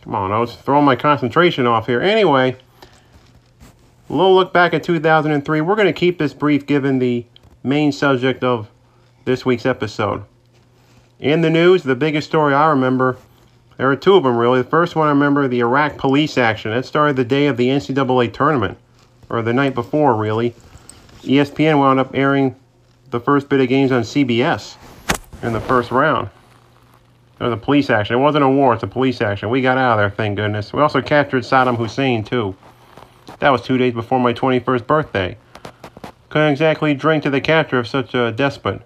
Come 0.01 0.13
on, 0.13 0.33
Otis. 0.33 0.57
Throwing 0.57 0.83
my 0.83 0.97
concentration 0.97 1.65
off 1.65 1.85
here. 1.85 2.01
Anyway. 2.01 2.57
A 4.09 4.13
little 4.13 4.35
look 4.35 4.53
back 4.53 4.73
at 4.73 4.83
2003. 4.83 5.61
We're 5.61 5.75
going 5.75 5.87
to 5.87 5.93
keep 5.93 6.19
this 6.19 6.33
brief 6.33 6.65
given 6.67 6.99
the 6.99 7.25
main 7.63 7.91
subject 7.91 8.43
of 8.43 8.69
this 9.25 9.45
week's 9.45 9.65
episode. 9.65 10.23
In 11.19 11.41
the 11.41 11.49
news, 11.49 11.83
the 11.83 11.95
biggest 11.95 12.27
story 12.27 12.53
I 12.53 12.69
remember, 12.69 13.17
there 13.77 13.89
are 13.89 13.95
two 13.95 14.15
of 14.15 14.23
them 14.23 14.37
really. 14.37 14.61
The 14.61 14.69
first 14.69 14.95
one 14.95 15.07
I 15.07 15.11
remember, 15.11 15.47
the 15.47 15.61
Iraq 15.61 15.97
police 15.97 16.37
action. 16.37 16.71
That 16.71 16.85
started 16.85 17.15
the 17.15 17.25
day 17.25 17.47
of 17.47 17.57
the 17.57 17.69
NCAA 17.69 18.31
tournament, 18.31 18.77
or 19.29 19.41
the 19.41 19.53
night 19.53 19.73
before, 19.73 20.15
really. 20.15 20.53
ESPN 21.23 21.79
wound 21.79 21.99
up 21.99 22.11
airing 22.13 22.55
the 23.09 23.19
first 23.19 23.49
bit 23.49 23.59
of 23.59 23.67
games 23.67 23.91
on 23.91 24.03
CBS 24.03 24.75
in 25.41 25.53
the 25.53 25.61
first 25.61 25.89
round. 25.89 26.29
Was 27.39 27.51
a 27.51 27.57
police 27.57 27.89
action. 27.89 28.15
It 28.15 28.19
wasn't 28.19 28.43
a 28.45 28.49
war, 28.49 28.75
it's 28.75 28.83
a 28.83 28.87
police 28.87 29.19
action. 29.19 29.49
We 29.49 29.61
got 29.61 29.77
out 29.77 29.93
of 29.93 29.97
there, 29.97 30.09
thank 30.09 30.37
goodness. 30.37 30.71
We 30.71 30.81
also 30.81 31.01
captured 31.01 31.43
Saddam 31.43 31.75
Hussein, 31.75 32.23
too. 32.23 32.55
That 33.39 33.49
was 33.49 33.61
two 33.61 33.77
days 33.77 33.93
before 33.93 34.19
my 34.19 34.33
21st 34.33 34.87
birthday. 34.87 35.37
Couldn't 36.29 36.51
exactly 36.51 36.93
drink 36.93 37.23
to 37.23 37.29
the 37.29 37.41
capture 37.41 37.79
of 37.79 37.87
such 37.87 38.13
a 38.13 38.31
despot. 38.31 38.81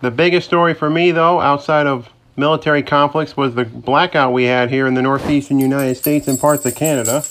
The 0.00 0.10
biggest 0.10 0.46
story 0.46 0.74
for 0.74 0.90
me, 0.90 1.12
though, 1.12 1.40
outside 1.40 1.86
of 1.86 2.10
military 2.36 2.82
conflicts, 2.82 3.36
was 3.36 3.54
the 3.54 3.64
blackout 3.64 4.32
we 4.32 4.44
had 4.44 4.70
here 4.70 4.86
in 4.86 4.94
the 4.94 5.02
northeastern 5.02 5.58
United 5.58 5.94
States 5.96 6.28
and 6.28 6.38
parts 6.38 6.66
of 6.66 6.74
Canada. 6.74 7.24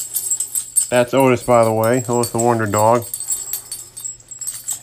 That's 0.90 1.14
Otis, 1.14 1.44
by 1.44 1.64
the 1.64 1.74
way. 1.74 2.04
Otis 2.08 2.32
the 2.32 2.40
Wonder 2.40 2.66
Dog. 2.66 3.06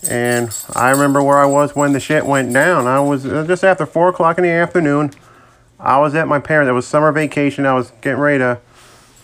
And 0.08 0.54
I 0.74 0.90
remember 0.90 1.22
where 1.22 1.38
I 1.38 1.46
was 1.46 1.76
when 1.76 1.92
the 1.92 2.00
shit 2.00 2.24
went 2.24 2.52
down. 2.52 2.86
I 2.86 3.00
was 3.00 3.26
uh, 3.26 3.44
just 3.46 3.64
after 3.64 3.86
4 3.86 4.08
o'clock 4.08 4.38
in 4.38 4.44
the 4.44 4.50
afternoon. 4.50 5.12
I 5.78 5.98
was 5.98 6.14
at 6.14 6.26
my 6.26 6.38
parents'. 6.38 6.68
It 6.68 6.72
was 6.72 6.86
summer 6.86 7.12
vacation. 7.12 7.66
I 7.66 7.74
was 7.74 7.90
getting 8.00 8.20
ready 8.20 8.38
to 8.38 8.60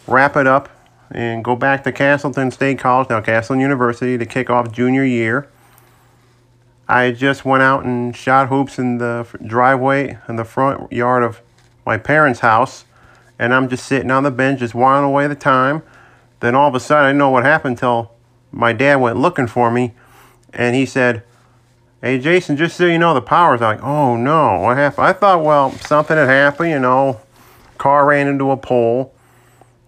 wrap 0.07 0.37
it 0.37 0.47
up 0.47 0.69
and 1.11 1.45
go 1.45 1.57
back 1.57 1.85
to 1.85 1.93
Castleton 1.93 2.51
State 2.51 2.79
College, 2.79 3.09
now 3.09 3.21
Castleton 3.21 3.61
University, 3.61 4.19
to 4.19 4.27
kick 4.27 4.51
off 4.51 4.73
junior 4.73 5.05
year. 5.05 5.49
I 6.89 7.11
just 7.11 7.45
went 7.45 7.63
out 7.63 7.85
and 7.85 8.15
shot 8.15 8.49
hoops 8.49 8.79
in 8.79 8.99
the 8.99 9.27
driveway 9.45 10.19
in 10.29 10.37
the 10.37 10.45
front 10.45 10.93
yard 10.93 11.23
of 11.23 11.41
my 11.85 11.99
parents' 11.99 12.41
house, 12.41 12.85
and 13.39 13.53
I'm 13.53 13.69
just 13.69 13.87
sitting 13.87 14.11
on 14.11 14.23
the 14.23 14.31
bench, 14.31 14.61
just 14.61 14.75
whiling 14.75 15.05
away 15.05 15.27
the 15.27 15.35
time. 15.35 15.83
Then 16.41 16.55
all 16.55 16.69
of 16.69 16.75
a 16.75 16.81
sudden, 16.81 17.05
I 17.05 17.09
didn't 17.09 17.19
know 17.19 17.31
what 17.31 17.45
happened 17.45 17.73
until 17.73 18.13
my 18.53 18.73
dad 18.73 18.97
went 18.97 19.19
looking 19.19 19.47
for 19.47 19.71
me, 19.71 19.95
and 20.53 20.77
he 20.77 20.87
said, 20.87 21.23
Hey, 22.03 22.19
Jason, 22.19 22.57
just 22.57 22.77
so 22.77 22.87
you 22.87 22.99
know, 22.99 23.15
the 23.15 23.23
power's 23.23 23.63
out. 23.63 23.77
Like, 23.77 23.83
oh 23.83 24.17
no, 24.17 24.61
what 24.61 24.77
happened? 24.77 25.07
I 25.07 25.13
thought, 25.13 25.43
well, 25.43 25.73
something 25.73 26.17
had 26.17 26.29
happened, 26.29 26.71
you 26.71 26.79
know, 26.79 27.21
car 27.79 28.07
ran 28.07 28.29
into 28.29 28.51
a 28.51 28.57
pole. 28.57 29.13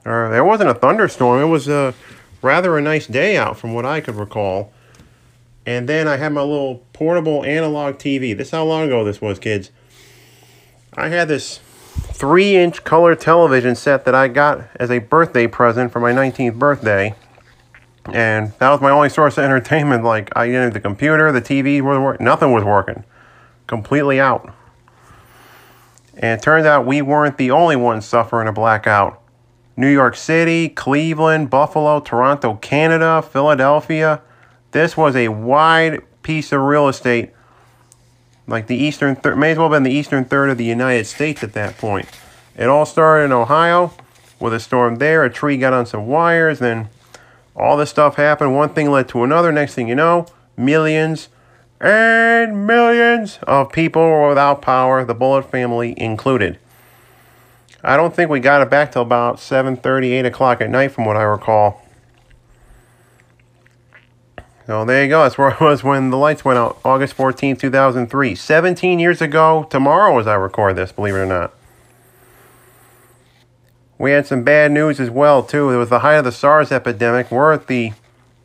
Uh, 0.08 0.12
or 0.12 0.30
there 0.30 0.44
wasn't 0.44 0.70
a 0.70 0.74
thunderstorm. 0.74 1.42
It 1.42 1.46
was 1.46 1.68
a 1.68 1.94
rather 2.42 2.78
a 2.78 2.82
nice 2.82 3.06
day 3.06 3.36
out 3.36 3.58
from 3.58 3.74
what 3.74 3.84
I 3.84 4.00
could 4.00 4.14
recall. 4.14 4.72
And 5.66 5.88
then 5.88 6.08
I 6.08 6.16
had 6.16 6.32
my 6.32 6.40
little 6.40 6.82
portable 6.92 7.44
analog 7.44 7.96
TV. 7.96 8.36
This 8.36 8.50
how 8.50 8.64
long 8.64 8.84
ago 8.84 9.04
this 9.04 9.20
was, 9.20 9.38
kids. 9.38 9.70
I 10.94 11.08
had 11.08 11.28
this 11.28 11.60
three 11.92 12.56
inch 12.56 12.84
color 12.84 13.14
television 13.14 13.74
set 13.74 14.04
that 14.06 14.14
I 14.14 14.28
got 14.28 14.62
as 14.76 14.90
a 14.90 14.98
birthday 14.98 15.46
present 15.46 15.92
for 15.92 16.00
my 16.00 16.12
19th 16.12 16.58
birthday. 16.58 17.14
And 18.06 18.52
that 18.58 18.70
was 18.70 18.80
my 18.80 18.90
only 18.90 19.10
source 19.10 19.36
of 19.36 19.44
entertainment. 19.44 20.04
Like, 20.04 20.34
I 20.34 20.46
didn't 20.46 20.62
have 20.62 20.72
the 20.72 20.80
computer, 20.80 21.30
the 21.30 21.42
TV, 21.42 21.82
working. 21.82 22.24
Nothing 22.24 22.52
was 22.52 22.64
working. 22.64 23.04
Completely 23.66 24.18
out. 24.18 24.54
And 26.14 26.40
it 26.40 26.42
turns 26.42 26.66
out 26.66 26.86
we 26.86 27.02
weren't 27.02 27.36
the 27.36 27.50
only 27.50 27.76
ones 27.76 28.06
suffering 28.06 28.48
a 28.48 28.52
blackout. 28.52 29.22
New 29.78 29.88
York 29.88 30.16
City, 30.16 30.68
Cleveland, 30.68 31.50
Buffalo, 31.50 32.00
Toronto, 32.00 32.54
Canada, 32.54 33.22
Philadelphia. 33.22 34.20
This 34.72 34.96
was 34.96 35.14
a 35.14 35.28
wide 35.28 36.00
piece 36.24 36.50
of 36.50 36.62
real 36.62 36.88
estate. 36.88 37.30
Like 38.48 38.66
the 38.66 38.74
eastern 38.74 39.16
may 39.36 39.52
as 39.52 39.56
well 39.56 39.68
have 39.68 39.76
been 39.76 39.84
the 39.84 39.92
eastern 39.92 40.24
third 40.24 40.50
of 40.50 40.58
the 40.58 40.64
United 40.64 41.06
States 41.06 41.44
at 41.44 41.52
that 41.52 41.78
point. 41.78 42.08
It 42.56 42.64
all 42.68 42.86
started 42.86 43.26
in 43.26 43.32
Ohio 43.32 43.92
with 44.40 44.52
a 44.52 44.58
storm 44.58 44.96
there. 44.96 45.22
A 45.22 45.30
tree 45.30 45.56
got 45.56 45.72
on 45.72 45.86
some 45.86 46.08
wires, 46.08 46.58
then 46.58 46.88
all 47.54 47.76
this 47.76 47.90
stuff 47.90 48.16
happened. 48.16 48.56
One 48.56 48.70
thing 48.70 48.90
led 48.90 49.08
to 49.10 49.22
another. 49.22 49.52
Next 49.52 49.74
thing 49.74 49.86
you 49.86 49.94
know, 49.94 50.26
millions 50.56 51.28
and 51.80 52.66
millions 52.66 53.38
of 53.44 53.70
people 53.70 54.02
were 54.02 54.28
without 54.28 54.60
power, 54.60 55.04
the 55.04 55.14
Bullitt 55.14 55.48
family 55.52 55.94
included. 55.96 56.58
I 57.82 57.96
don't 57.96 58.14
think 58.14 58.30
we 58.30 58.40
got 58.40 58.60
it 58.60 58.70
back 58.70 58.92
till 58.92 59.02
about 59.02 59.36
7.30, 59.36 60.06
8 60.06 60.26
o'clock 60.26 60.60
at 60.60 60.70
night 60.70 60.92
from 60.92 61.04
what 61.04 61.16
I 61.16 61.22
recall. 61.22 61.82
So 64.66 64.84
there 64.84 65.02
you 65.02 65.08
go. 65.08 65.22
That's 65.22 65.38
where 65.38 65.56
I 65.60 65.64
was 65.64 65.82
when 65.82 66.10
the 66.10 66.16
lights 66.16 66.44
went 66.44 66.58
out, 66.58 66.78
August 66.84 67.14
14, 67.14 67.56
2003. 67.56 68.34
17 68.34 68.98
years 68.98 69.22
ago 69.22 69.66
tomorrow 69.70 70.18
as 70.18 70.26
I 70.26 70.34
record 70.34 70.76
this, 70.76 70.92
believe 70.92 71.14
it 71.14 71.18
or 71.18 71.26
not. 71.26 71.54
We 73.96 74.12
had 74.12 74.26
some 74.26 74.44
bad 74.44 74.70
news 74.70 75.00
as 75.00 75.10
well, 75.10 75.42
too. 75.42 75.70
It 75.70 75.76
was 75.76 75.88
the 75.88 76.00
height 76.00 76.16
of 76.16 76.24
the 76.24 76.32
SARS 76.32 76.70
epidemic. 76.70 77.32
We're 77.32 77.52
at 77.52 77.66
the 77.66 77.92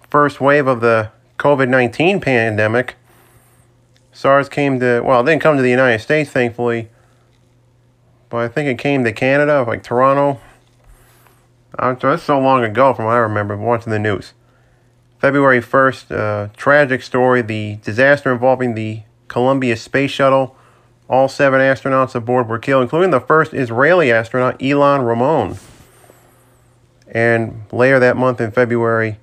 first 0.10 0.42
wave 0.42 0.66
of 0.66 0.82
the 0.82 1.12
COVID 1.38 1.70
19 1.70 2.22
pandemic. 2.22 2.96
SARS 4.14 4.48
came 4.48 4.80
to, 4.80 5.02
well, 5.02 5.22
it 5.22 5.26
didn't 5.26 5.42
come 5.42 5.58
to 5.58 5.62
the 5.62 5.70
United 5.70 6.00
States, 6.00 6.30
thankfully, 6.30 6.90
but 8.34 8.40
I 8.40 8.48
think 8.48 8.68
it 8.68 8.80
came 8.80 9.04
to 9.04 9.14
Canada, 9.14 9.64
like 9.68 9.84
Toronto. 9.84 10.42
That's 11.78 12.24
so 12.24 12.40
long 12.40 12.64
ago 12.64 12.92
from 12.96 13.06
what 13.06 13.12
I 13.14 13.20
remember 13.20 13.56
watching 13.56 13.92
the 13.92 14.00
news. 14.00 14.34
February 15.20 15.62
1st, 15.62 16.12
uh, 16.12 16.48
tragic 16.58 17.04
story 17.04 17.44
the 17.44 17.78
disaster 17.84 18.34
involving 18.34 18.74
the 18.74 19.04
Columbia 19.28 19.78
Space 19.78 20.10
Shuttle. 20.10 20.56
All 21.08 21.30
seven 21.30 21.60
astronauts 21.60 22.16
aboard 22.16 22.50
were 22.50 22.58
killed, 22.58 22.82
including 22.82 23.12
the 23.12 23.20
first 23.20 23.54
Israeli 23.54 24.12
astronaut, 24.12 24.58
Ilan 24.58 25.06
Ramon. 25.06 25.58
And 27.08 27.66
later 27.72 28.00
that 28.00 28.18
month 28.18 28.42
in 28.42 28.50
February, 28.50 29.20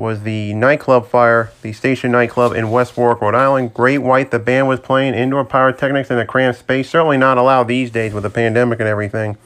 was 0.00 0.22
the 0.22 0.54
nightclub 0.54 1.06
fire, 1.06 1.52
the 1.60 1.74
station 1.74 2.10
nightclub 2.10 2.54
in 2.54 2.70
West 2.70 2.96
Warwick, 2.96 3.20
Rhode 3.20 3.34
Island. 3.34 3.74
Great 3.74 3.98
White, 3.98 4.30
the 4.30 4.38
band 4.38 4.66
was 4.66 4.80
playing 4.80 5.12
indoor 5.12 5.44
pyrotechnics 5.44 6.10
in 6.10 6.18
a 6.18 6.24
cramped 6.24 6.58
space. 6.58 6.88
Certainly 6.88 7.18
not 7.18 7.36
allowed 7.36 7.64
these 7.64 7.90
days 7.90 8.14
with 8.14 8.22
the 8.22 8.30
pandemic 8.30 8.80
and 8.80 8.88
everything. 8.88 9.36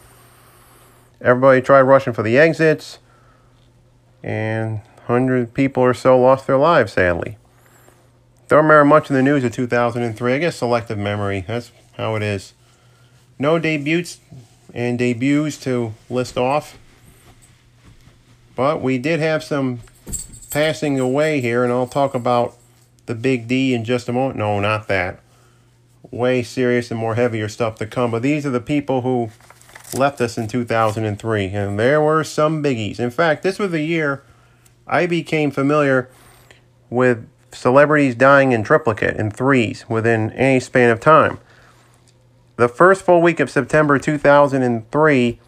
Everybody 1.21 1.61
tried 1.61 1.83
rushing 1.83 2.13
for 2.13 2.23
the 2.23 2.39
exits, 2.39 3.01
and 4.23 4.81
100 5.07 5.55
people 5.55 5.83
or 5.83 5.93
so 5.93 6.17
lost 6.17 6.47
their 6.47 6.57
lives, 6.57 6.93
sadly. 6.93 7.37
Don't 8.47 8.63
remember 8.63 8.85
much 8.85 9.11
in 9.11 9.17
the 9.17 9.23
news 9.23 9.43
of 9.43 9.53
2003. 9.53 10.35
I 10.35 10.39
guess 10.39 10.55
selective 10.55 10.99
memory. 10.99 11.45
That's 11.49 11.73
how 11.97 12.15
it 12.15 12.23
is. 12.23 12.55
No 13.41 13.59
debuts 13.59 14.21
and 14.73 15.01
debuts 15.01 15.59
to 15.65 15.95
list 16.09 16.39
off. 16.39 16.79
But 18.55 18.81
we 18.81 18.99
did 18.99 19.19
have 19.19 19.43
some 19.43 19.81
passing 20.45 20.99
away 21.01 21.41
here, 21.41 21.65
and 21.65 21.73
I'll 21.73 21.87
talk 21.87 22.15
about 22.15 22.57
the 23.07 23.15
big 23.15 23.49
D 23.49 23.75
in 23.75 23.85
just 23.85 24.09
a 24.09 24.13
moment. 24.13 24.39
No, 24.39 24.61
not 24.61 24.89
that. 24.89 25.21
Way 26.11 26.43
serious 26.43 26.91
and 26.91 27.01
more 27.01 27.15
heavier 27.15 27.49
stuff 27.49 27.77
to 27.77 27.87
come. 27.87 28.11
But 28.11 28.23
these 28.23 28.47
are 28.47 28.51
the 28.51 28.61
people 28.61 29.03
who 29.03 29.31
left 29.95 30.21
us 30.21 30.39
in 30.39 30.49
2003, 30.49 31.47
and 31.47 31.79
there 31.79 32.01
were 32.01 32.25
some 32.25 32.63
biggies. 32.63 32.99
In 32.99 33.11
fact, 33.11 33.43
this 33.43 33.59
was 33.59 33.71
the 33.71 33.83
year 33.83 34.23
I 34.87 35.07
became 35.07 35.51
familiar 35.51 36.09
with 36.91 37.27
celebrities 37.53 38.15
dying 38.15 38.53
in 38.53 38.63
triplicate, 38.63 39.17
in 39.17 39.31
threes, 39.31 39.89
within 39.89 40.31
any 40.33 40.61
span 40.61 40.91
of 40.91 41.01
time. 41.01 41.39
The 42.57 42.69
first 42.69 43.03
full 43.03 43.21
week 43.21 43.41
of 43.41 43.51
September 43.51 43.99
2003 43.99 45.41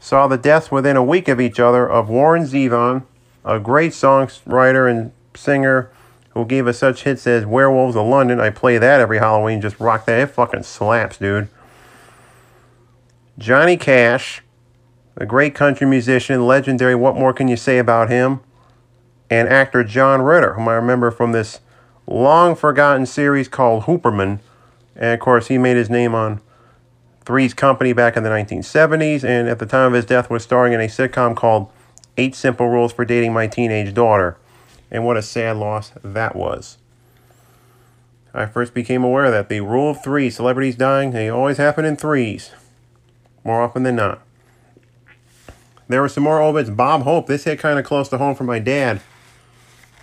saw 0.00 0.26
the 0.26 0.38
deaths 0.38 0.70
within 0.70 0.96
a 0.96 1.04
week 1.04 1.28
of 1.28 1.40
each 1.40 1.58
other 1.58 1.88
of 1.88 2.08
Warren 2.08 2.44
Zevon, 2.44 3.04
a 3.44 3.58
great 3.58 3.92
songwriter 3.92 4.90
and 4.90 5.12
singer 5.34 5.90
who 6.30 6.44
gave 6.44 6.66
us 6.66 6.78
such 6.78 7.04
hits 7.04 7.26
as 7.26 7.46
Werewolves 7.46 7.96
of 7.96 8.06
London. 8.06 8.40
I 8.40 8.50
play 8.50 8.78
that 8.78 9.00
every 9.00 9.18
Halloween, 9.18 9.60
just 9.60 9.78
rock 9.78 10.06
that. 10.06 10.20
It 10.20 10.26
fucking 10.26 10.64
slaps, 10.64 11.18
dude. 11.18 11.48
Johnny 13.38 13.76
Cash, 13.76 14.42
a 15.16 15.26
great 15.26 15.54
country 15.54 15.86
musician, 15.86 16.46
legendary. 16.46 16.94
What 16.94 17.16
more 17.16 17.32
can 17.32 17.48
you 17.48 17.56
say 17.56 17.78
about 17.78 18.10
him? 18.10 18.40
And 19.30 19.48
actor 19.48 19.84
John 19.84 20.22
Ritter, 20.22 20.54
whom 20.54 20.68
I 20.68 20.74
remember 20.74 21.10
from 21.10 21.32
this 21.32 21.60
long 22.06 22.54
forgotten 22.54 23.06
series 23.06 23.48
called 23.48 23.84
Hooperman. 23.84 24.40
And 24.96 25.14
of 25.14 25.20
course, 25.20 25.48
he 25.48 25.58
made 25.58 25.76
his 25.76 25.90
name 25.90 26.14
on 26.14 26.40
Three's 27.24 27.54
Company 27.54 27.92
back 27.92 28.16
in 28.16 28.22
the 28.22 28.28
1970s, 28.28 29.24
and 29.24 29.48
at 29.48 29.58
the 29.58 29.66
time 29.66 29.88
of 29.88 29.92
his 29.94 30.04
death 30.04 30.30
was 30.30 30.42
starring 30.42 30.72
in 30.72 30.80
a 30.80 30.88
sitcom 30.88 31.34
called 31.34 31.70
Eight 32.16 32.34
Simple 32.34 32.68
Rules 32.68 32.92
for 32.92 33.04
Dating 33.04 33.32
My 33.32 33.46
Teenage 33.46 33.92
Daughter. 33.92 34.36
And 34.90 35.04
what 35.04 35.16
a 35.16 35.22
sad 35.22 35.56
loss 35.56 35.92
that 36.02 36.36
was. 36.36 36.78
I 38.32 38.46
first 38.46 38.74
became 38.74 39.04
aware 39.04 39.30
that 39.30 39.48
the 39.48 39.60
rule 39.60 39.90
of 39.90 40.02
three, 40.02 40.30
celebrities 40.30 40.76
dying, 40.76 41.10
they 41.10 41.28
always 41.28 41.56
happen 41.56 41.84
in 41.84 41.96
threes. 41.96 42.50
More 43.44 43.62
often 43.62 43.82
than 43.82 43.96
not. 43.96 44.22
There 45.88 46.00
were 46.00 46.08
some 46.08 46.24
more 46.24 46.40
obits. 46.40 46.70
Bob 46.70 47.02
Hope, 47.02 47.26
this 47.26 47.44
hit 47.44 47.58
kind 47.58 47.78
of 47.78 47.84
close 47.84 48.08
to 48.08 48.18
home 48.18 48.34
for 48.34 48.44
my 48.44 48.58
dad. 48.58 49.00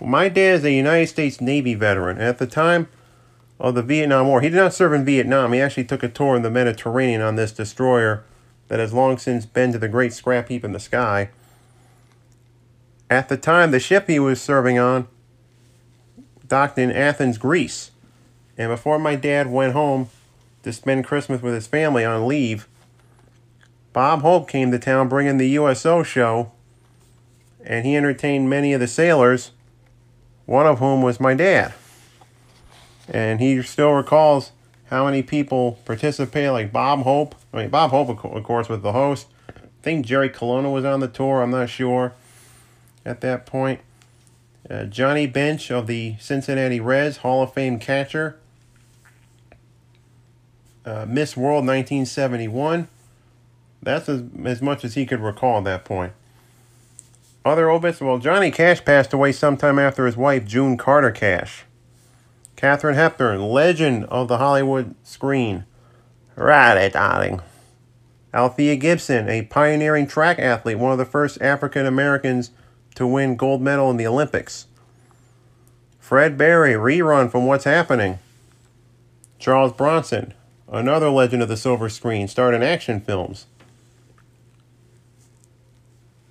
My 0.00 0.28
dad 0.28 0.56
is 0.56 0.64
a 0.64 0.72
United 0.72 1.08
States 1.08 1.40
Navy 1.40 1.74
veteran. 1.74 2.18
At 2.18 2.38
the 2.38 2.46
time 2.46 2.88
of 3.58 3.74
the 3.74 3.82
Vietnam 3.82 4.28
War, 4.28 4.40
he 4.40 4.48
did 4.48 4.56
not 4.56 4.74
serve 4.74 4.92
in 4.92 5.04
Vietnam. 5.04 5.52
He 5.52 5.60
actually 5.60 5.84
took 5.84 6.02
a 6.02 6.08
tour 6.08 6.36
in 6.36 6.42
the 6.42 6.50
Mediterranean 6.50 7.20
on 7.20 7.36
this 7.36 7.52
destroyer 7.52 8.24
that 8.68 8.80
has 8.80 8.92
long 8.92 9.18
since 9.18 9.44
been 9.44 9.72
to 9.72 9.78
the 9.78 9.88
great 9.88 10.12
scrap 10.12 10.48
heap 10.48 10.64
in 10.64 10.72
the 10.72 10.80
sky. 10.80 11.30
At 13.12 13.28
the 13.28 13.36
time, 13.36 13.72
the 13.72 13.78
ship 13.78 14.08
he 14.08 14.18
was 14.18 14.40
serving 14.40 14.78
on 14.78 15.06
docked 16.48 16.78
in 16.78 16.90
Athens, 16.90 17.36
Greece. 17.36 17.90
And 18.56 18.70
before 18.70 18.98
my 18.98 19.16
dad 19.16 19.48
went 19.48 19.74
home 19.74 20.08
to 20.62 20.72
spend 20.72 21.04
Christmas 21.04 21.42
with 21.42 21.52
his 21.52 21.66
family 21.66 22.06
on 22.06 22.26
leave, 22.26 22.66
Bob 23.92 24.22
Hope 24.22 24.48
came 24.48 24.70
to 24.70 24.78
town 24.78 25.10
bringing 25.10 25.36
the 25.36 25.50
USO 25.50 26.02
show, 26.02 26.52
and 27.62 27.84
he 27.84 27.98
entertained 27.98 28.48
many 28.48 28.72
of 28.72 28.80
the 28.80 28.86
sailors, 28.86 29.50
one 30.46 30.66
of 30.66 30.78
whom 30.78 31.02
was 31.02 31.20
my 31.20 31.34
dad. 31.34 31.74
And 33.10 33.40
he 33.40 33.60
still 33.62 33.92
recalls 33.92 34.52
how 34.86 35.04
many 35.04 35.22
people 35.22 35.72
participated, 35.84 36.52
like 36.52 36.72
Bob 36.72 37.02
Hope. 37.02 37.34
I 37.52 37.58
mean, 37.58 37.68
Bob 37.68 37.90
Hope, 37.90 38.08
of 38.24 38.42
course, 38.42 38.70
was 38.70 38.80
the 38.80 38.92
host. 38.92 39.26
I 39.50 39.52
think 39.82 40.06
Jerry 40.06 40.30
Colonna 40.30 40.70
was 40.70 40.86
on 40.86 41.00
the 41.00 41.08
tour, 41.08 41.42
I'm 41.42 41.50
not 41.50 41.68
sure 41.68 42.14
at 43.04 43.20
that 43.20 43.46
point. 43.46 43.80
Uh, 44.68 44.84
Johnny 44.84 45.26
Bench 45.26 45.70
of 45.70 45.86
the 45.86 46.16
Cincinnati 46.20 46.80
Reds, 46.80 47.18
Hall 47.18 47.42
of 47.42 47.52
Fame 47.52 47.78
catcher. 47.78 48.38
Uh, 50.84 51.06
Miss 51.08 51.36
World 51.36 51.66
1971. 51.66 52.88
That's 53.82 54.08
as, 54.08 54.22
as 54.44 54.62
much 54.62 54.84
as 54.84 54.94
he 54.94 55.06
could 55.06 55.20
recall 55.20 55.58
at 55.58 55.64
that 55.64 55.84
point. 55.84 56.12
Other 57.44 57.68
obits, 57.70 58.00
well, 58.00 58.18
Johnny 58.18 58.52
Cash 58.52 58.84
passed 58.84 59.12
away 59.12 59.32
sometime 59.32 59.78
after 59.78 60.06
his 60.06 60.16
wife, 60.16 60.44
June 60.44 60.76
Carter 60.76 61.10
Cash. 61.10 61.64
Katharine 62.54 62.94
Hepburn, 62.94 63.42
legend 63.42 64.04
of 64.04 64.28
the 64.28 64.38
Hollywood 64.38 64.94
screen. 65.02 65.64
Right, 66.36 66.92
darling. 66.92 67.40
Althea 68.32 68.76
Gibson, 68.76 69.28
a 69.28 69.42
pioneering 69.42 70.06
track 70.06 70.38
athlete, 70.38 70.78
one 70.78 70.92
of 70.92 70.98
the 70.98 71.04
first 71.04 71.42
African 71.42 71.84
Americans 71.84 72.52
to 72.94 73.06
win 73.06 73.36
gold 73.36 73.62
medal 73.62 73.90
in 73.90 73.96
the 73.96 74.06
Olympics. 74.06 74.66
Fred 75.98 76.36
Berry, 76.36 76.72
rerun 76.72 77.30
from 77.30 77.46
What's 77.46 77.64
Happening. 77.64 78.18
Charles 79.38 79.72
Bronson, 79.72 80.34
another 80.70 81.10
legend 81.10 81.42
of 81.42 81.48
the 81.48 81.56
silver 81.56 81.88
screen, 81.88 82.28
starred 82.28 82.54
in 82.54 82.62
action 82.62 83.00
films. 83.00 83.46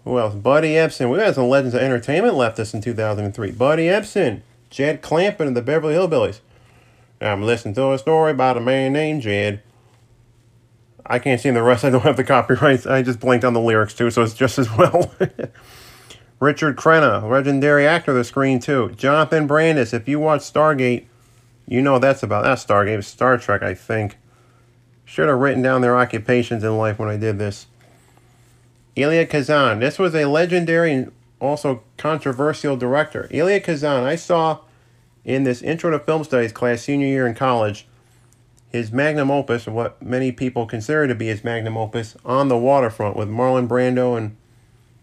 Who 0.04 0.18
else? 0.18 0.34
Buddy 0.34 0.74
Ebsen. 0.74 1.12
We 1.12 1.18
got 1.18 1.36
some 1.36 1.48
legends 1.48 1.76
of 1.76 1.82
entertainment 1.82 2.36
left 2.36 2.60
us 2.60 2.74
in 2.74 2.82
2003. 2.82 3.52
Buddy 3.52 3.86
Ebsen, 3.86 4.42
Jed 4.70 5.02
Clampett 5.02 5.48
and 5.48 5.56
the 5.56 5.62
Beverly 5.62 5.94
Hillbillies. 5.94 6.40
I'm 7.20 7.44
listening 7.44 7.76
to 7.76 7.94
a 7.94 8.00
story 8.00 8.32
about 8.32 8.58
a 8.58 8.62
man 8.62 8.94
named 8.94 9.22
Jed. 9.22 9.62
I 11.06 11.20
can't 11.20 11.40
sing 11.40 11.54
the 11.54 11.62
rest. 11.62 11.86
I 11.86 11.90
don't 11.90 12.02
have 12.02 12.18
the 12.18 12.24
copyrights. 12.24 12.88
I 12.88 13.04
just 13.04 13.20
blanked 13.20 13.46
on 13.46 13.54
the 13.54 13.60
lyrics 13.60 13.94
too, 13.94 14.10
so 14.10 14.24
it's 14.24 14.34
just 14.34 14.58
as 14.58 14.76
well. 14.76 15.14
Richard 16.42 16.76
Crenna, 16.76 17.30
legendary 17.30 17.86
actor 17.86 18.12
of 18.12 18.18
the 18.18 18.24
screen 18.24 18.60
too. 18.60 18.92
Jonathan 18.98 19.46
Brandis, 19.46 19.94
if 19.94 20.08
you 20.08 20.20
watch 20.20 20.42
Stargate, 20.42 21.06
you 21.68 21.84
know 21.84 22.00
that's 22.00 22.24
about 22.24 22.44
that 22.44 22.58
Stargate, 22.58 22.98
it's 22.98 23.08
Star 23.08 23.38
Trek, 23.38 23.62
I 23.62 23.76
think. 23.76 24.18
Should 25.06 25.30
have 25.30 25.38
written 25.38 25.62
down 25.62 25.82
their 25.82 25.96
occupations 25.96 26.64
in 26.64 26.78
life 26.78 26.98
when 26.98 27.10
I 27.10 27.18
did 27.18 27.38
this. 27.38 27.68
Elia 28.98 29.28
Kazan. 29.28 29.80
This 29.80 30.00
was 30.00 30.16
a 30.16 30.26
legendary 30.26 30.92
and 30.92 31.12
also 31.40 31.84
controversial 31.98 32.76
director. 32.76 33.30
Elia 33.32 33.60
Kazan, 33.60 34.04
I 34.04 34.16
saw 34.16 34.62
in 35.24 35.44
this 35.44 35.62
Intro 35.62 35.92
to 35.92 36.00
Film 36.00 36.24
Studies 36.24 36.52
class 36.52 36.82
senior 36.82 37.08
year 37.08 37.28
in 37.28 37.36
college 37.36 37.88
his 38.72 38.92
magnum 38.92 39.30
opus, 39.30 39.68
what 39.68 40.02
many 40.02 40.32
people 40.32 40.66
consider 40.66 41.06
to 41.06 41.14
be 41.14 41.28
his 41.28 41.44
magnum 41.44 41.78
opus, 41.78 42.16
On 42.26 42.48
the 42.48 42.58
Waterfront 42.58 43.18
with 43.18 43.28
Marlon 43.28 43.68
Brando 43.68 44.18
and 44.18 44.38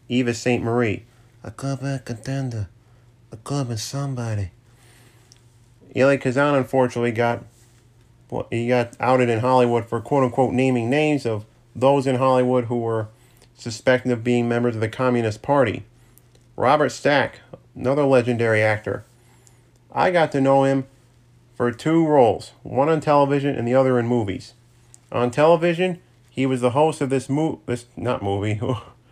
Eva 0.08 0.32
St. 0.32 0.64
Marie. 0.64 1.04
A 1.44 1.50
a 1.50 1.98
contender. 2.04 2.68
A 3.30 3.36
club 3.36 3.70
somebody. 3.82 4.50
Eli 5.94 6.16
Kazan 6.16 6.54
unfortunately 6.54 7.12
got 7.12 7.44
he 8.50 8.68
got 8.68 8.94
outed 9.00 9.28
in 9.28 9.40
Hollywood 9.40 9.86
for 9.86 10.00
quote 10.00 10.24
unquote 10.24 10.52
naming 10.52 10.90
names 10.90 11.24
of 11.24 11.46
those 11.74 12.06
in 12.06 12.16
Hollywood 12.16 12.66
who 12.66 12.78
were 12.78 13.08
suspected 13.56 14.12
of 14.12 14.24
being 14.24 14.48
members 14.48 14.74
of 14.74 14.80
the 14.80 14.88
Communist 14.88 15.42
Party. 15.42 15.84
Robert 16.56 16.90
Stack, 16.90 17.40
another 17.74 18.04
legendary 18.04 18.62
actor. 18.62 19.04
I 19.92 20.10
got 20.10 20.32
to 20.32 20.40
know 20.40 20.64
him 20.64 20.86
for 21.54 21.72
two 21.72 22.06
roles, 22.06 22.52
one 22.62 22.88
on 22.88 23.00
television 23.00 23.54
and 23.54 23.66
the 23.66 23.74
other 23.74 23.98
in 23.98 24.06
movies. 24.06 24.54
On 25.10 25.30
television, 25.30 26.00
he 26.30 26.46
was 26.46 26.60
the 26.60 26.70
host 26.70 27.00
of 27.00 27.10
this 27.10 27.28
movie, 27.28 27.60
this 27.66 27.86
not 27.96 28.22
movie. 28.22 28.60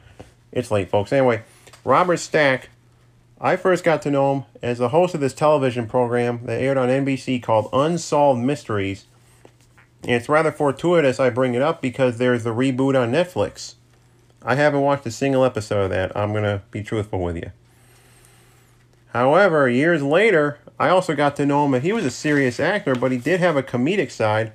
it's 0.52 0.70
late, 0.70 0.90
folks. 0.90 1.12
Anyway, 1.12 1.42
Robert 1.86 2.16
Stack. 2.16 2.70
I 3.40 3.54
first 3.54 3.84
got 3.84 4.02
to 4.02 4.10
know 4.10 4.34
him 4.34 4.44
as 4.60 4.78
the 4.78 4.88
host 4.88 5.14
of 5.14 5.20
this 5.20 5.32
television 5.32 5.86
program 5.86 6.40
that 6.46 6.60
aired 6.60 6.76
on 6.76 6.88
NBC 6.88 7.40
called 7.40 7.68
Unsolved 7.72 8.40
Mysteries. 8.40 9.04
And 10.02 10.10
it's 10.10 10.28
rather 10.28 10.50
fortuitous 10.50 11.20
I 11.20 11.30
bring 11.30 11.54
it 11.54 11.62
up 11.62 11.80
because 11.80 12.18
there's 12.18 12.42
the 12.42 12.52
reboot 12.52 13.00
on 13.00 13.12
Netflix. 13.12 13.74
I 14.42 14.56
haven't 14.56 14.80
watched 14.80 15.06
a 15.06 15.12
single 15.12 15.44
episode 15.44 15.84
of 15.84 15.90
that. 15.90 16.16
I'm 16.16 16.32
going 16.32 16.42
to 16.42 16.62
be 16.72 16.82
truthful 16.82 17.20
with 17.20 17.36
you. 17.36 17.52
However, 19.12 19.68
years 19.68 20.02
later, 20.02 20.58
I 20.80 20.88
also 20.88 21.14
got 21.14 21.36
to 21.36 21.46
know 21.46 21.66
him, 21.66 21.74
and 21.74 21.84
he 21.84 21.92
was 21.92 22.04
a 22.04 22.10
serious 22.10 22.58
actor, 22.58 22.96
but 22.96 23.12
he 23.12 23.18
did 23.18 23.38
have 23.38 23.56
a 23.56 23.62
comedic 23.62 24.10
side. 24.10 24.52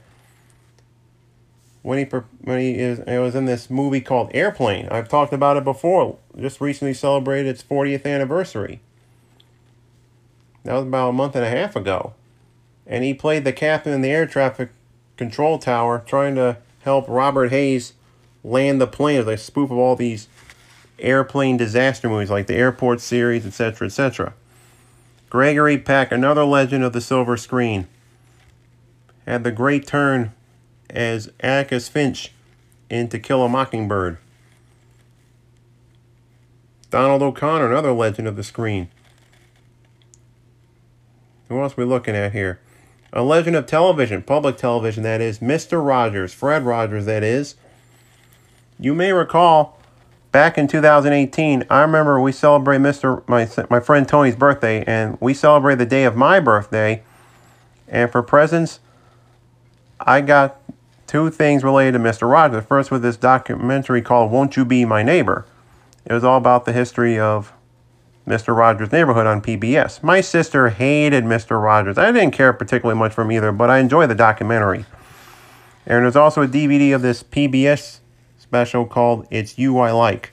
When 1.82 1.98
he 1.98 2.06
when 2.06 2.60
he 2.60 2.76
is, 2.76 3.00
it 3.00 3.20
was 3.20 3.34
in 3.34 3.46
this 3.46 3.70
movie 3.70 4.02
called 4.02 4.30
Airplane. 4.34 4.88
I've 4.90 5.10
talked 5.10 5.34
about 5.34 5.58
it 5.58 5.64
before. 5.64 6.18
Just 6.40 6.62
recently 6.62 6.94
celebrated 6.94 7.50
its 7.50 7.64
40th 7.64 8.06
anniversary. 8.06 8.82
That 10.64 10.74
was 10.74 10.84
about 10.84 11.10
a 11.10 11.14
month 11.14 11.36
and 11.36 11.44
a 11.44 11.50
half 11.50 11.76
ago, 11.76 12.14
and 12.86 13.04
he 13.04 13.16
played 13.16 13.46
the 13.46 13.54
captain 13.54 13.94
in 13.94 14.02
the 14.02 14.12
air 14.12 14.28
traffic 14.28 14.70
control 15.18 15.58
tower, 15.58 16.04
trying 16.06 16.36
to 16.36 16.58
help 16.84 17.06
Robert 17.08 17.50
Hays 17.50 17.94
land 18.44 18.80
the 18.80 18.88
plane 18.88 19.20
as 19.20 19.28
a 19.28 19.38
spoof 19.38 19.72
of 19.72 19.78
all 19.78 19.96
these 19.96 20.28
airplane 21.00 21.58
disaster 21.58 22.08
movies 22.08 22.30
like 22.30 22.46
the 22.46 22.56
Airport 22.56 23.02
series, 23.02 23.46
etc., 23.46 23.88
etc. 23.88 24.34
Gregory 25.30 25.78
Peck, 25.78 26.12
another 26.12 26.44
legend 26.44 26.84
of 26.84 26.94
the 26.94 27.02
silver 27.02 27.38
screen, 27.38 27.88
had 29.26 29.44
the 29.44 29.52
great 29.52 29.88
turn 29.88 30.32
as 30.92 31.32
Atticus 31.40 31.88
Finch 31.90 32.32
in 32.90 33.08
To 33.10 33.20
Kill 33.20 33.44
a 33.44 33.50
Mockingbird. 33.50 34.18
Donald 36.90 37.22
O'Connor, 37.22 37.72
another 37.72 37.94
legend 37.94 38.28
of 38.28 38.36
the 38.36 38.44
screen. 38.44 38.90
Who 41.48 41.62
else 41.62 41.74
are 41.74 41.82
we 41.82 41.86
looking 41.86 42.16
at 42.16 42.34
here? 42.34 42.60
A 43.14 43.24
legend 43.24 43.56
of 43.56 43.66
television, 43.66 44.22
public 44.22 44.58
television, 44.58 45.04
that 45.04 45.22
is. 45.22 45.40
Mr. 45.40 45.86
Rogers, 45.86 46.34
Fred 46.34 46.64
Rogers, 46.64 47.06
that 47.06 47.24
is. 47.24 47.56
You 48.80 48.94
may 48.94 49.14
recall 49.14 49.78
back 50.32 50.58
in 50.58 50.68
2018, 50.68 51.66
I 51.70 51.82
remember 51.82 52.20
we 52.20 52.32
celebrated 52.32 52.82
Mr. 52.84 53.28
my 53.28 53.50
my 53.70 53.80
friend 53.80 54.08
Tony's 54.08 54.36
birthday, 54.36 54.84
and 54.86 55.18
we 55.20 55.34
celebrated 55.34 55.80
the 55.80 55.86
day 55.86 56.04
of 56.04 56.16
my 56.16 56.40
birthday. 56.40 57.04
And 57.88 58.10
for 58.10 58.24
presents, 58.24 58.80
I 60.00 60.22
got 60.22 60.62
two 61.12 61.30
things 61.30 61.62
related 61.62 61.92
to 61.92 62.00
Mr. 62.00 62.30
Rogers. 62.32 62.62
The 62.62 62.66
first 62.66 62.90
was 62.90 63.02
this 63.02 63.18
documentary 63.18 64.02
called 64.02 64.32
"Won't 64.32 64.56
You 64.56 64.64
Be 64.64 64.86
My 64.86 65.04
Neighbor." 65.04 65.46
It 66.06 66.14
was 66.14 66.24
all 66.24 66.38
about 66.38 66.64
the 66.64 66.72
history 66.72 67.20
of 67.20 67.52
Mr. 68.26 68.56
Rogers' 68.56 68.94
Neighborhood 68.94 69.28
on 69.28 69.42
PBS. 69.42 70.02
My 70.02 70.22
sister 70.22 70.70
hated 70.70 71.26
Mr. 71.26 71.62
Rogers. 71.62 71.98
I 71.98 72.14
didn't 72.14 72.32
care 72.32 72.54
particularly 72.54 72.98
much 72.98 73.12
for 73.12 73.24
him 73.24 73.34
either, 73.34 73.52
but 73.52 73.70
I 73.70 73.80
enjoyed 73.80 74.10
the 74.10 74.16
documentary. 74.16 74.86
And 75.86 76.06
there's 76.06 76.16
also 76.16 76.44
a 76.44 76.48
DVD 76.48 76.96
of 76.96 77.02
this 77.02 77.24
PBS 77.24 78.00
special 78.40 78.86
called 78.86 79.28
It's 79.30 79.60
You 79.60 79.80
I 79.80 79.92
Like. 79.92 80.32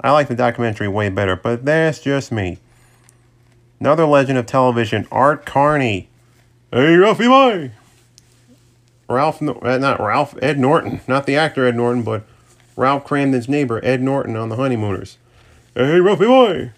I 0.00 0.10
like 0.10 0.26
the 0.26 0.34
documentary 0.34 0.88
way 0.88 1.08
better, 1.08 1.36
but 1.36 1.64
that's 1.64 2.00
just 2.00 2.32
me. 2.32 2.58
Another 3.78 4.06
legend 4.06 4.38
of 4.38 4.46
television, 4.46 5.06
Art 5.12 5.46
Carney. 5.46 6.08
Hey, 6.72 6.96
Ralphie 6.96 7.28
Boy! 7.28 7.70
Ralph, 9.08 9.42
uh, 9.42 9.78
not 9.78 10.00
Ralph, 10.00 10.34
Ed 10.40 10.58
Norton. 10.58 11.00
Not 11.06 11.26
the 11.26 11.36
actor 11.36 11.66
Ed 11.66 11.76
Norton, 11.76 12.02
but 12.02 12.24
Ralph 12.76 13.04
Kramden's 13.04 13.48
neighbor, 13.48 13.80
Ed 13.84 14.02
Norton, 14.02 14.36
on 14.36 14.48
The 14.48 14.56
Honeymooners. 14.56 15.18
Hey, 15.74 16.00
Ralphie 16.00 16.26
Boy! 16.26 16.72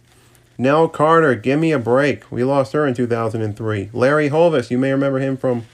Nell 0.58 0.88
Carter, 0.88 1.34
give 1.34 1.60
me 1.60 1.70
a 1.72 1.78
break. 1.78 2.30
We 2.32 2.42
lost 2.42 2.72
her 2.72 2.86
in 2.86 2.94
2003. 2.94 3.90
Larry 3.92 4.28
Hovis, 4.28 4.70
you 4.70 4.78
may 4.78 4.90
remember 4.90 5.18
him 5.18 5.36
from 5.36 5.66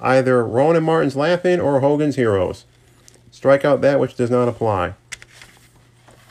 either 0.00 0.44
Rowan 0.44 0.76
and 0.76 0.84
Martin's 0.84 1.16
Laugh-In 1.16 1.60
or 1.60 1.80
Hogan's 1.80 2.16
Heroes. 2.16 2.64
Strike 3.30 3.64
out 3.64 3.80
that 3.82 4.00
which 4.00 4.16
does 4.16 4.30
not 4.30 4.48
apply. 4.48 4.94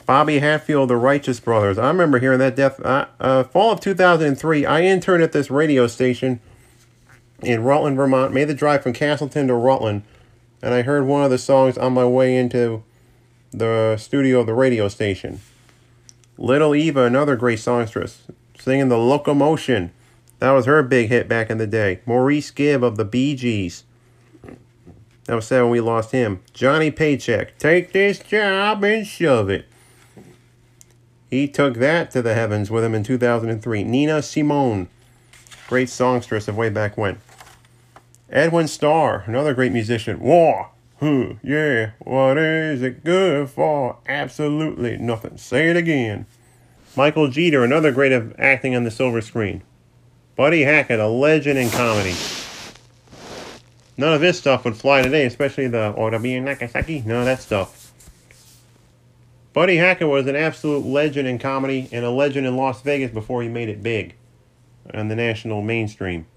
Bobby 0.05 0.39
Hatfield, 0.39 0.89
the 0.89 0.97
Righteous 0.97 1.39
Brothers. 1.39 1.77
I 1.77 1.87
remember 1.87 2.19
hearing 2.19 2.39
that 2.39 2.55
death. 2.55 2.83
Uh, 2.83 3.05
uh, 3.19 3.43
fall 3.43 3.71
of 3.71 3.79
2003, 3.79 4.65
I 4.65 4.81
interned 4.81 5.23
at 5.23 5.31
this 5.31 5.51
radio 5.51 5.87
station 5.87 6.39
in 7.41 7.63
Rutland, 7.63 7.95
Vermont. 7.95 8.33
Made 8.33 8.45
the 8.45 8.53
drive 8.53 8.83
from 8.83 8.93
Castleton 8.93 9.47
to 9.47 9.53
Rutland. 9.53 10.03
And 10.61 10.73
I 10.73 10.81
heard 10.81 11.05
one 11.05 11.23
of 11.23 11.29
the 11.29 11.37
songs 11.37 11.77
on 11.77 11.93
my 11.93 12.05
way 12.05 12.35
into 12.35 12.83
the 13.51 13.97
studio 13.97 14.41
of 14.41 14.45
the 14.45 14.53
radio 14.53 14.87
station. 14.87 15.41
Little 16.37 16.75
Eva, 16.75 17.03
another 17.03 17.35
great 17.35 17.59
songstress, 17.59 18.23
singing 18.57 18.89
The 18.89 18.97
Locomotion. 18.97 19.91
That 20.39 20.51
was 20.51 20.65
her 20.65 20.83
big 20.83 21.09
hit 21.09 21.27
back 21.27 21.49
in 21.49 21.57
the 21.57 21.67
day. 21.67 21.99
Maurice 22.05 22.51
Gibb 22.51 22.83
of 22.83 22.95
the 22.95 23.05
Bee 23.05 23.35
Gees. 23.35 23.83
That 25.25 25.35
was 25.35 25.47
sad 25.47 25.61
when 25.61 25.71
we 25.71 25.81
lost 25.81 26.11
him. 26.11 26.39
Johnny 26.53 26.91
Paycheck, 26.91 27.57
take 27.57 27.91
this 27.91 28.19
job 28.19 28.83
and 28.83 29.05
shove 29.05 29.49
it. 29.49 29.65
He 31.29 31.47
took 31.47 31.75
that 31.75 32.09
to 32.11 32.21
the 32.21 32.33
heavens 32.33 32.71
with 32.71 32.83
him 32.83 32.95
in 32.95 33.03
2003. 33.03 33.83
Nina 33.83 34.21
Simone, 34.21 34.87
great 35.67 35.89
songstress 35.89 36.47
of 36.47 36.57
way 36.57 36.69
back 36.69 36.97
when. 36.97 37.19
Edwin 38.31 38.67
Starr, 38.67 39.23
another 39.25 39.55
great 39.55 39.71
musician. 39.71 40.19
War, 40.19 40.69
huh, 40.99 41.33
yeah, 41.41 41.91
what 41.99 42.37
is 42.37 42.83
it 42.83 43.03
good 43.03 43.49
for? 43.49 43.97
Absolutely 44.07 44.97
nothing. 44.97 45.37
Say 45.37 45.69
it 45.69 45.75
again. 45.75 46.27
Michael 46.95 47.29
Jeter, 47.29 47.63
another 47.63 47.91
great 47.91 48.11
of 48.11 48.35
acting 48.37 48.75
on 48.75 48.83
the 48.83 48.91
silver 48.91 49.21
screen. 49.21 49.63
Buddy 50.35 50.61
Hackett, 50.61 50.99
a 50.99 51.07
legend 51.07 51.57
in 51.57 51.71
comedy. 51.71 52.15
None 53.97 54.13
of 54.13 54.21
this 54.21 54.37
stuff 54.37 54.63
would 54.63 54.77
fly 54.77 55.01
today, 55.01 55.25
especially 55.25 55.67
the 55.67 55.93
Orabi 55.97 56.37
in 56.37 56.45
Nagasaki. 56.45 57.01
None 57.05 57.21
of 57.21 57.25
that 57.25 57.41
stuff. 57.41 57.91
Buddy 59.53 59.77
Hackett 59.77 60.07
was 60.07 60.27
an 60.27 60.35
absolute 60.35 60.85
legend 60.85 61.27
in 61.27 61.39
comedy 61.39 61.89
and 61.91 62.05
a 62.05 62.11
legend 62.11 62.45
in 62.45 62.55
Las 62.55 62.81
Vegas 62.83 63.11
before 63.11 63.41
he 63.41 63.49
made 63.49 63.69
it 63.69 63.81
big 63.81 64.15
on 64.93 65.07
the 65.07 65.15
national 65.15 65.63
mainstream. 65.63 66.27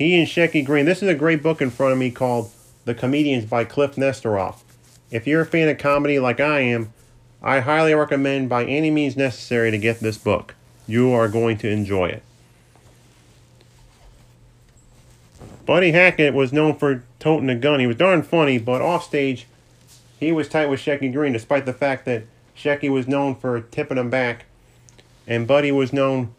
He 0.00 0.18
and 0.18 0.26
Shecky 0.26 0.64
Greene. 0.64 0.86
This 0.86 1.02
is 1.02 1.10
a 1.10 1.14
great 1.14 1.42
book 1.42 1.60
in 1.60 1.68
front 1.68 1.92
of 1.92 1.98
me 1.98 2.10
called 2.10 2.50
The 2.86 2.94
Comedians 2.94 3.44
by 3.44 3.66
Cliff 3.66 3.96
Nesteroff. 3.96 4.62
If 5.10 5.26
you're 5.26 5.42
a 5.42 5.46
fan 5.46 5.68
of 5.68 5.76
comedy 5.76 6.18
like 6.18 6.40
I 6.40 6.60
am, 6.60 6.94
I 7.42 7.60
highly 7.60 7.92
recommend 7.92 8.48
by 8.48 8.64
any 8.64 8.90
means 8.90 9.14
necessary 9.14 9.70
to 9.70 9.76
get 9.76 10.00
this 10.00 10.16
book. 10.16 10.54
You 10.86 11.12
are 11.12 11.28
going 11.28 11.58
to 11.58 11.68
enjoy 11.68 12.06
it. 12.06 12.22
Buddy 15.66 15.90
Hackett 15.92 16.32
was 16.32 16.50
known 16.50 16.76
for 16.76 17.04
toting 17.18 17.50
a 17.50 17.54
gun. 17.54 17.78
He 17.78 17.86
was 17.86 17.96
darn 17.96 18.22
funny, 18.22 18.56
but 18.56 18.80
offstage, 18.80 19.46
he 20.18 20.32
was 20.32 20.48
tight 20.48 20.70
with 20.70 20.80
Shecky 20.80 21.12
Greene, 21.12 21.34
despite 21.34 21.66
the 21.66 21.74
fact 21.74 22.06
that 22.06 22.24
Shecky 22.56 22.90
was 22.90 23.06
known 23.06 23.34
for 23.34 23.60
tipping 23.60 23.98
him 23.98 24.08
back, 24.08 24.46
and 25.26 25.46
Buddy 25.46 25.70
was 25.70 25.92
known 25.92 26.34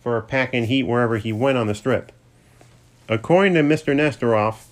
for 0.00 0.20
packing 0.20 0.66
heat 0.66 0.84
wherever 0.84 1.18
he 1.18 1.32
went 1.32 1.58
on 1.58 1.66
the 1.66 1.74
strip. 1.74 2.12
According 3.08 3.52
to 3.54 3.60
Mr. 3.60 3.94
Nesteroff, 3.94 4.64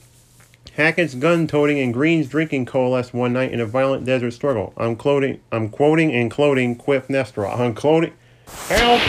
Hackett's 0.74 1.14
gun 1.14 1.46
toting 1.46 1.78
and 1.78 1.92
Greene's 1.92 2.28
drinking 2.28 2.64
coalesced 2.64 3.12
one 3.12 3.34
night 3.34 3.52
in 3.52 3.60
a 3.60 3.66
violent 3.66 4.06
desert 4.06 4.30
struggle. 4.30 4.72
I'm 4.78 4.96
quoting, 4.96 5.40
I'm 5.52 5.68
quoting 5.68 6.12
and 6.14 6.30
quoting 6.30 6.76
Cliff 6.76 7.08
Nesteroff. 7.08 7.60
I'm 7.60 7.74
quoting, 7.74 8.14
help! 8.68 9.02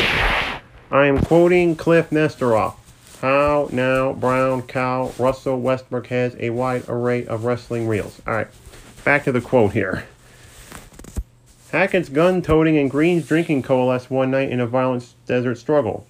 I 0.91 1.05
am 1.05 1.21
quoting 1.21 1.77
Cliff 1.77 2.09
Nesteroff. 2.09 2.75
How 3.21 3.69
now 3.71 4.11
Brown 4.11 4.63
Cow 4.63 5.13
Russell 5.17 5.61
Westbrook 5.61 6.07
has 6.07 6.35
a 6.37 6.49
wide 6.49 6.83
array 6.89 7.25
of 7.25 7.45
wrestling 7.45 7.87
reels. 7.87 8.21
All 8.27 8.33
right, 8.33 8.47
back 9.05 9.23
to 9.23 9.31
the 9.31 9.39
quote 9.39 9.71
here. 9.71 10.05
Hackett's 11.71 12.09
gun 12.09 12.41
toting 12.41 12.77
and 12.77 12.91
Greene's 12.91 13.25
drinking 13.25 13.63
coalesced 13.63 14.11
one 14.11 14.31
night 14.31 14.49
in 14.49 14.59
a 14.59 14.67
violent 14.67 15.13
desert 15.25 15.55
struggle. 15.57 16.05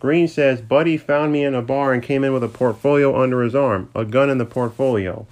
Greene 0.00 0.28
says 0.28 0.62
Buddy 0.62 0.96
found 0.96 1.30
me 1.30 1.44
in 1.44 1.54
a 1.54 1.62
bar 1.62 1.92
and 1.92 2.02
came 2.02 2.24
in 2.24 2.32
with 2.32 2.42
a 2.42 2.48
portfolio 2.48 3.22
under 3.22 3.42
his 3.42 3.54
arm, 3.54 3.90
a 3.94 4.04
gun 4.04 4.30
in 4.30 4.38
the 4.38 4.46
portfolio. 4.46 5.26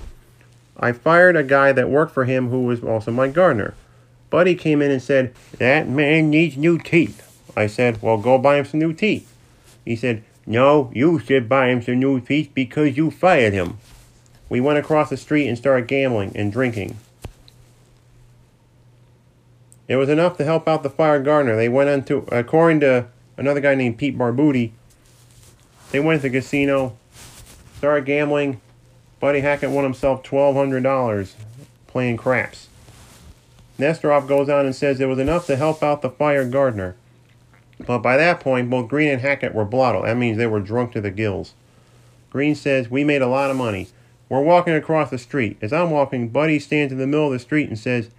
I 0.78 0.92
fired 0.92 1.36
a 1.36 1.42
guy 1.42 1.72
that 1.72 1.90
worked 1.90 2.12
for 2.12 2.26
him 2.26 2.50
who 2.50 2.64
was 2.64 2.84
also 2.84 3.10
my 3.10 3.28
gardener. 3.28 3.74
Buddy 4.30 4.54
came 4.54 4.82
in 4.82 4.90
and 4.90 5.02
said, 5.02 5.34
That 5.58 5.88
man 5.88 6.28
needs 6.28 6.56
new 6.56 6.78
teeth. 6.78 7.24
I 7.56 7.66
said, 7.66 8.02
Well, 8.02 8.18
go 8.18 8.38
buy 8.38 8.58
him 8.58 8.66
some 8.66 8.78
new 8.78 8.92
teeth. 8.92 9.34
He 9.86 9.96
said, 9.96 10.22
No, 10.46 10.90
you 10.94 11.18
should 11.18 11.48
buy 11.48 11.68
him 11.68 11.82
some 11.82 11.98
new 11.98 12.20
teeth 12.20 12.50
because 12.54 12.96
you 12.96 13.10
fired 13.10 13.54
him. 13.54 13.78
We 14.50 14.60
went 14.60 14.78
across 14.78 15.08
the 15.08 15.16
street 15.16 15.48
and 15.48 15.56
started 15.56 15.88
gambling 15.88 16.32
and 16.34 16.52
drinking. 16.52 16.98
It 19.88 19.96
was 19.96 20.10
enough 20.10 20.36
to 20.36 20.44
help 20.44 20.68
out 20.68 20.82
the 20.82 20.90
fire 20.90 21.22
gardener. 21.22 21.56
They 21.56 21.70
went 21.70 21.88
into, 21.88 22.18
according 22.30 22.80
to 22.80 23.06
another 23.38 23.60
guy 23.60 23.74
named 23.74 23.96
Pete 23.96 24.18
Barbutti. 24.18 24.72
They 25.90 26.00
went 26.00 26.20
to 26.20 26.28
the 26.28 26.38
casino, 26.38 26.98
started 27.78 28.04
gambling. 28.04 28.60
Buddy 29.20 29.40
Hackett 29.40 29.70
won 29.70 29.84
himself 29.84 30.22
$1,200 30.22 31.32
playing 31.86 32.18
craps. 32.18 32.68
Nesteroff 33.78 34.28
goes 34.28 34.48
on 34.48 34.66
and 34.66 34.74
says 34.74 35.00
it 35.00 35.06
was 35.06 35.18
enough 35.18 35.46
to 35.46 35.56
help 35.56 35.82
out 35.82 36.02
the 36.02 36.10
fire 36.10 36.44
gardener. 36.44 36.96
But 37.84 37.98
by 37.98 38.16
that 38.16 38.40
point, 38.40 38.70
both 38.70 38.88
Greene 38.88 39.08
and 39.08 39.20
Hackett 39.20 39.54
were 39.54 39.64
blotto. 39.64 40.02
That 40.02 40.16
means 40.16 40.36
they 40.36 40.46
were 40.46 40.60
drunk 40.60 40.92
to 40.92 41.00
the 41.00 41.12
gills. 41.12 41.54
Greene 42.30 42.56
says, 42.56 42.90
We 42.90 43.04
made 43.04 43.22
a 43.22 43.28
lot 43.28 43.50
of 43.50 43.56
money. 43.56 43.88
We're 44.28 44.42
walking 44.42 44.74
across 44.74 45.10
the 45.10 45.18
street. 45.18 45.56
As 45.62 45.72
I'm 45.72 45.90
walking, 45.90 46.28
Buddy 46.28 46.58
stands 46.58 46.92
in 46.92 46.98
the 46.98 47.06
middle 47.06 47.26
of 47.26 47.32
the 47.32 47.38
street 47.38 47.68
and 47.68 47.78
says, 47.78 48.10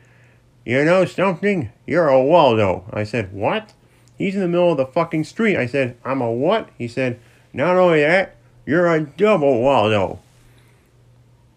You 0.66 0.84
know 0.86 1.06
something? 1.06 1.72
You're 1.86 2.08
a 2.08 2.22
Waldo. 2.24 2.86
I 2.92 3.04
said, 3.04 3.34
What? 3.34 3.74
He's 4.20 4.36
in 4.36 4.42
the 4.42 4.48
middle 4.48 4.74
of 4.74 4.78
the 4.78 4.86
fucking 4.86 5.24
street. 5.24 5.58
I 5.58 5.66
said, 5.66 5.98
I'm 6.06 6.22
a 6.22 6.30
what? 6.32 6.70
He 6.78 6.88
said, 6.88 7.20
Not 7.54 7.78
only 7.78 8.02
that, 8.02 8.36
you're 8.66 8.94
a 8.94 9.02
double 9.02 9.62
Waldo. 9.62 10.20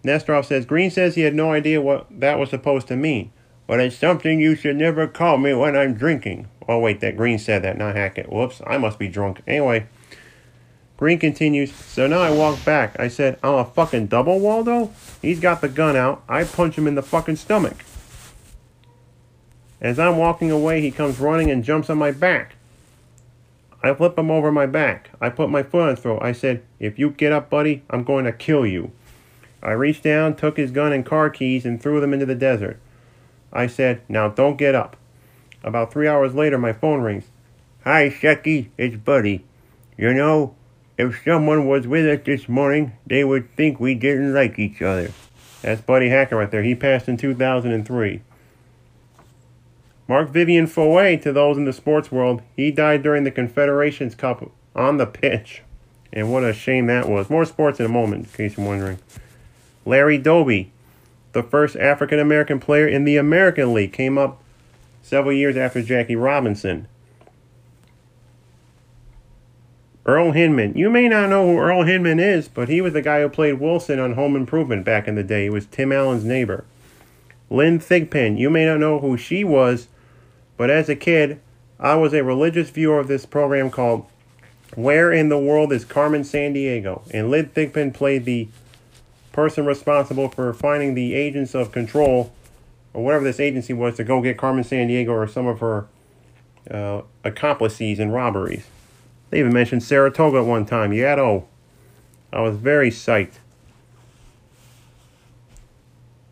Nesteroff 0.05 0.47
says, 0.47 0.65
Greene 0.65 0.91
says 0.91 1.17
he 1.17 1.23
had 1.23 1.35
no 1.35 1.53
idea 1.53 1.83
what 1.83 2.07
that 2.11 2.39
was 2.39 2.51
supposed 2.51 2.87
to 2.89 2.97
mean, 2.97 3.33
but 3.67 3.81
it's 3.81 3.97
something 3.97 4.41
you 4.41 4.55
should 4.55 4.77
never 4.77 5.07
call 5.07 5.39
me 5.39 5.53
when 5.55 5.77
I'm 5.77 5.95
drinking. 5.95 6.49
Oh, 6.69 6.79
wait, 6.79 7.01
that 7.01 7.17
Greene 7.17 7.39
said 7.39 7.63
that, 7.63 7.77
not 7.77 7.97
Hackett. 7.97 8.33
Whoops, 8.33 8.63
I 8.67 8.79
must 8.79 8.99
be 8.99 9.09
drunk. 9.09 9.43
Anyway, 9.47 9.87
Greene 10.97 11.19
continues, 11.19 11.75
So 11.75 12.07
now 12.07 12.21
I 12.21 12.31
walk 12.31 12.65
back. 12.65 12.99
I 12.99 13.09
said, 13.09 13.39
I'm 13.43 13.55
a 13.55 13.65
fucking 13.65 14.07
double 14.07 14.39
Waldo? 14.39 14.93
He's 15.21 15.41
got 15.41 15.61
the 15.61 15.69
gun 15.69 15.97
out. 15.97 16.23
I 16.29 16.45
punch 16.45 16.79
him 16.79 16.87
in 16.87 16.95
the 16.95 17.03
fucking 17.03 17.37
stomach. 17.37 17.85
As 19.83 19.99
I'm 19.99 20.17
walking 20.17 20.53
away, 20.53 20.81
he 20.81 20.93
comes 20.93 21.19
running 21.19 21.51
and 21.51 21.65
jumps 21.65 21.91
on 21.91 21.99
my 21.99 22.13
back. 22.13 22.55
I 23.83 23.93
flip 23.93 24.17
him 24.17 24.31
over 24.31 24.53
my 24.53 24.65
back. 24.65 25.11
I 25.21 25.29
put 25.29 25.51
my 25.51 25.65
foot 25.65 25.83
on 25.83 25.89
his 25.91 25.99
throat. 25.99 26.21
I 26.23 26.31
said, 26.31 26.63
If 26.79 27.01
you 27.01 27.11
get 27.11 27.33
up, 27.33 27.51
buddy, 27.51 27.83
I'm 27.91 28.05
going 28.05 28.25
to 28.25 28.33
kill 28.33 28.65
you. 28.65 28.93
I 29.61 29.73
reached 29.73 30.05
down, 30.05 30.37
took 30.37 30.57
his 30.57 30.71
gun 30.71 30.93
and 30.93 31.05
car 31.05 31.31
keys, 31.31 31.67
and 31.67 31.83
threw 31.83 32.01
them 32.01 32.13
into 32.13 32.27
the 32.27 32.37
desert. 32.37 32.79
I 33.53 33.67
said, 33.67 34.03
Now 34.09 34.29
don't 34.29 34.57
get 34.57 34.77
up. 34.77 34.97
About 35.65 35.93
three 35.93 36.07
hours 36.07 36.33
later, 36.33 36.59
my 36.59 36.73
phone 36.73 37.01
rings. 37.01 37.25
Hi, 37.83 38.09
Shecky, 38.09 38.69
it's 38.79 38.95
Buddy. 38.95 39.45
You 39.99 40.15
know, 40.15 40.55
if 40.97 41.25
someone 41.25 41.67
was 41.67 41.89
with 41.89 42.07
us 42.07 42.25
this 42.25 42.49
morning, 42.49 42.93
they 43.05 43.25
would 43.25 43.55
think 43.57 43.81
we 43.81 43.97
didn't 43.97 44.33
like 44.33 44.61
each 44.61 44.81
other. 44.81 45.11
That's 45.63 45.81
Buddy 45.81 46.09
Hackett 46.09 46.39
right 46.39 46.51
there. 46.51 46.63
He 46.63 46.77
passed 46.77 47.09
in 47.09 47.17
2003. 47.17 48.23
Marc-Vivien 50.09 50.67
Foé, 50.67 51.21
to 51.23 51.33
those 51.33 51.57
in 51.57 51.65
the 51.65 51.73
sports 51.73 52.11
world, 52.11 52.43
he 52.57 52.71
died 52.71 53.03
during 53.03 53.25
the 53.25 53.31
Confederations 53.31 54.15
Cup 54.15 54.51
on 54.75 54.97
the 54.97 55.07
pitch. 55.07 55.63
And 56.13 56.31
what 56.33 56.45
a 56.45 56.53
shame 56.53 56.87
that 56.87 57.09
was. 57.09 57.31
More 57.31 57.45
sports 57.45 57.81
in 57.81 57.87
a 57.87 57.89
moment, 57.89 58.27
in 58.27 58.33
case 58.33 58.57
you're 58.57 58.67
wondering. 58.67 58.99
Larry 59.87 60.19
Doby, 60.19 60.71
the 61.33 61.43
first 61.43 61.77
African 61.77 62.19
American 62.19 62.61
player 62.61 62.87
in 62.87 63.05
the 63.05 63.17
American 63.17 63.73
League, 63.73 63.93
came 63.93 64.19
up 64.19 64.43
several 65.03 65.33
years 65.33 65.57
after 65.57 65.83
Jackie 65.83 66.17
Robinson. 66.17 66.87
Earl 70.05 70.33
Hindman. 70.33 70.77
You 70.77 70.91
may 70.91 71.09
not 71.09 71.31
know 71.31 71.47
who 71.47 71.59
Earl 71.59 71.85
Hindman 71.85 72.19
is, 72.19 72.49
but 72.49 72.69
he 72.69 72.81
was 72.81 72.93
the 72.93 73.03
guy 73.03 73.23
who 73.23 73.29
played 73.29 73.61
Wilson 73.61 74.01
on 74.01 74.15
Home 74.15 74.35
Improvement 74.35 74.85
back 74.85 75.07
in 75.07 75.15
the 75.15 75.23
day. 75.23 75.45
He 75.45 75.51
was 75.51 75.67
Tim 75.67 75.93
Allen's 75.93 76.25
neighbor. 76.25 76.65
Lynn 77.49 77.79
Thigpen. 77.79 78.37
You 78.37 78.51
may 78.51 78.67
not 78.67 78.81
know 78.81 78.99
who 78.99 79.17
she 79.17 79.45
was, 79.45 79.87
but 80.63 80.71
as 80.71 80.89
a 80.89 80.95
kid, 80.95 81.41
I 81.81 81.97
was 81.97 82.15
a 82.15 82.23
religious 82.23 82.71
viewer 82.71 83.01
of 83.01 83.09
this 83.09 83.27
program 83.27 83.69
called 83.69 84.07
Where 84.77 85.11
in 85.11 85.29
the 85.29 85.37
World 85.37 85.73
is 85.73 85.85
Carmen 85.85 86.23
Sandiego? 86.23 87.03
And 87.11 87.33
Lynn 87.33 87.47
Thigpen 87.49 87.93
played 87.93 88.27
the 88.27 88.47
person 89.33 89.67
responsible 89.67 90.29
for 90.29 90.55
finding 90.55 90.95
the 90.95 91.15
agents 91.15 91.57
of 91.57 91.73
control, 91.73 92.33
or 92.95 93.03
whatever 93.03 93.25
this 93.25 93.41
agency 93.41 93.73
was, 93.73 93.97
to 93.97 94.05
go 94.05 94.23
get 94.23 94.39
Carmen 94.39 94.63
Sandiego 94.63 95.09
or 95.09 95.27
some 95.27 95.49
of 95.49 95.59
her 95.59 95.89
uh, 96.71 97.03
accomplices 97.25 97.99
in 97.99 98.13
robberies. 98.13 98.65
They 99.31 99.41
even 99.41 99.53
mentioned 99.53 99.83
Saratoga 99.83 100.39
at 100.39 100.47
one 100.47 100.65
time. 100.65 100.93
Yato. 100.93 101.43
I 102.33 102.41
was 102.41 102.55
very 102.55 102.93
psyched. 102.93 103.41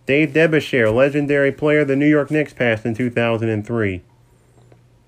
Dave 0.07 0.29
DeBusschere, 0.29 0.95
legendary 0.95 1.51
player 1.51 1.81
of 1.81 1.89
the 1.89 1.97
New 1.97 2.07
York 2.07 2.31
Knicks, 2.31 2.53
passed 2.53 2.87
in 2.87 2.95
2003. 2.95 4.03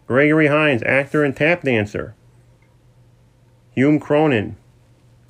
Gregory 0.07 0.49
Hines, 0.49 0.83
actor 0.83 1.25
and 1.25 1.35
tap 1.35 1.62
dancer. 1.62 2.15
Hume 3.75 4.01
Cronyn. 4.01 4.55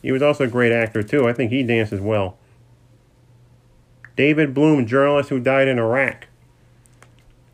He 0.03 0.11
was 0.11 0.23
also 0.23 0.45
a 0.45 0.49
great 0.49 0.73
actor, 0.73 1.03
too. 1.03 1.29
I 1.29 1.33
think 1.33 1.51
he 1.51 1.63
danced 1.63 1.93
as 1.93 2.01
well. 2.01 2.37
David 4.17 4.53
Bloom, 4.53 4.87
journalist 4.87 5.31
who 5.31 5.39
died 5.41 5.69
in 5.69 5.79
Iraq. 5.79 6.27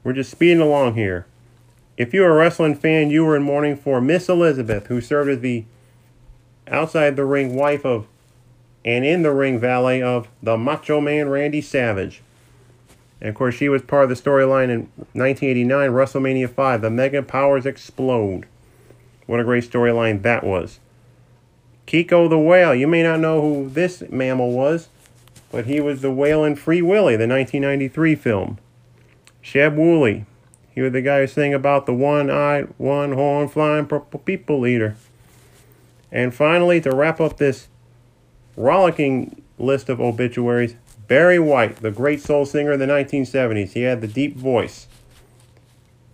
We're 0.02 0.14
just 0.14 0.30
speeding 0.30 0.62
along 0.62 0.94
here. 0.94 1.26
If 1.96 2.14
you're 2.14 2.30
a 2.30 2.34
wrestling 2.34 2.76
fan, 2.76 3.10
you 3.10 3.24
were 3.24 3.36
in 3.36 3.42
mourning 3.42 3.76
for 3.76 4.00
Miss 4.00 4.28
Elizabeth, 4.28 4.86
who 4.86 5.00
served 5.00 5.28
as 5.28 5.40
the 5.40 5.64
outside 6.66 7.16
the 7.16 7.24
ring 7.24 7.54
wife 7.54 7.84
of 7.84 8.06
and 8.84 9.04
in 9.04 9.22
the 9.22 9.32
ring 9.32 9.58
valet 9.58 10.00
of 10.00 10.28
the 10.42 10.56
Macho 10.56 11.00
Man 11.00 11.28
Randy 11.28 11.60
Savage. 11.60 12.22
And 13.20 13.28
of 13.28 13.34
course, 13.34 13.54
she 13.54 13.68
was 13.68 13.82
part 13.82 14.04
of 14.04 14.08
the 14.10 14.14
storyline 14.14 14.70
in 14.70 14.90
1989 15.12 15.90
WrestleMania 15.90 16.50
5. 16.50 16.82
The 16.82 16.90
Mega 16.90 17.22
Powers 17.22 17.66
Explode. 17.66 18.46
What 19.26 19.40
a 19.40 19.44
great 19.44 19.68
storyline 19.68 20.22
that 20.22 20.44
was. 20.44 20.78
Keiko 21.86 22.28
the 22.28 22.38
Whale. 22.38 22.74
You 22.74 22.86
may 22.86 23.02
not 23.02 23.20
know 23.20 23.40
who 23.40 23.68
this 23.68 24.02
mammal 24.10 24.52
was, 24.52 24.88
but 25.50 25.66
he 25.66 25.80
was 25.80 26.02
the 26.02 26.12
whale 26.12 26.44
in 26.44 26.54
Free 26.54 26.82
Willy, 26.82 27.16
the 27.16 27.26
1993 27.26 28.14
film. 28.14 28.58
Sheb 29.42 29.74
Wooley. 29.74 30.26
He 30.74 30.82
was 30.82 30.92
the 30.92 31.02
guy 31.02 31.20
who 31.20 31.26
sang 31.26 31.54
about 31.54 31.86
the 31.86 31.94
one-eyed, 31.94 32.72
one-horn 32.76 33.48
flying 33.48 33.86
purple 33.86 34.20
people 34.20 34.66
eater. 34.66 34.96
And 36.12 36.34
finally, 36.34 36.80
to 36.82 36.94
wrap 36.94 37.20
up 37.20 37.38
this 37.38 37.68
rollicking 38.56 39.42
list 39.58 39.88
of 39.88 40.00
obituaries, 40.00 40.76
Barry 41.08 41.38
White, 41.38 41.76
the 41.76 41.90
great 41.90 42.20
soul 42.20 42.44
singer 42.44 42.72
of 42.72 42.78
the 42.78 42.86
1970s. 42.86 43.72
He 43.72 43.82
had 43.82 44.02
the 44.02 44.06
deep 44.06 44.36
voice. 44.36 44.86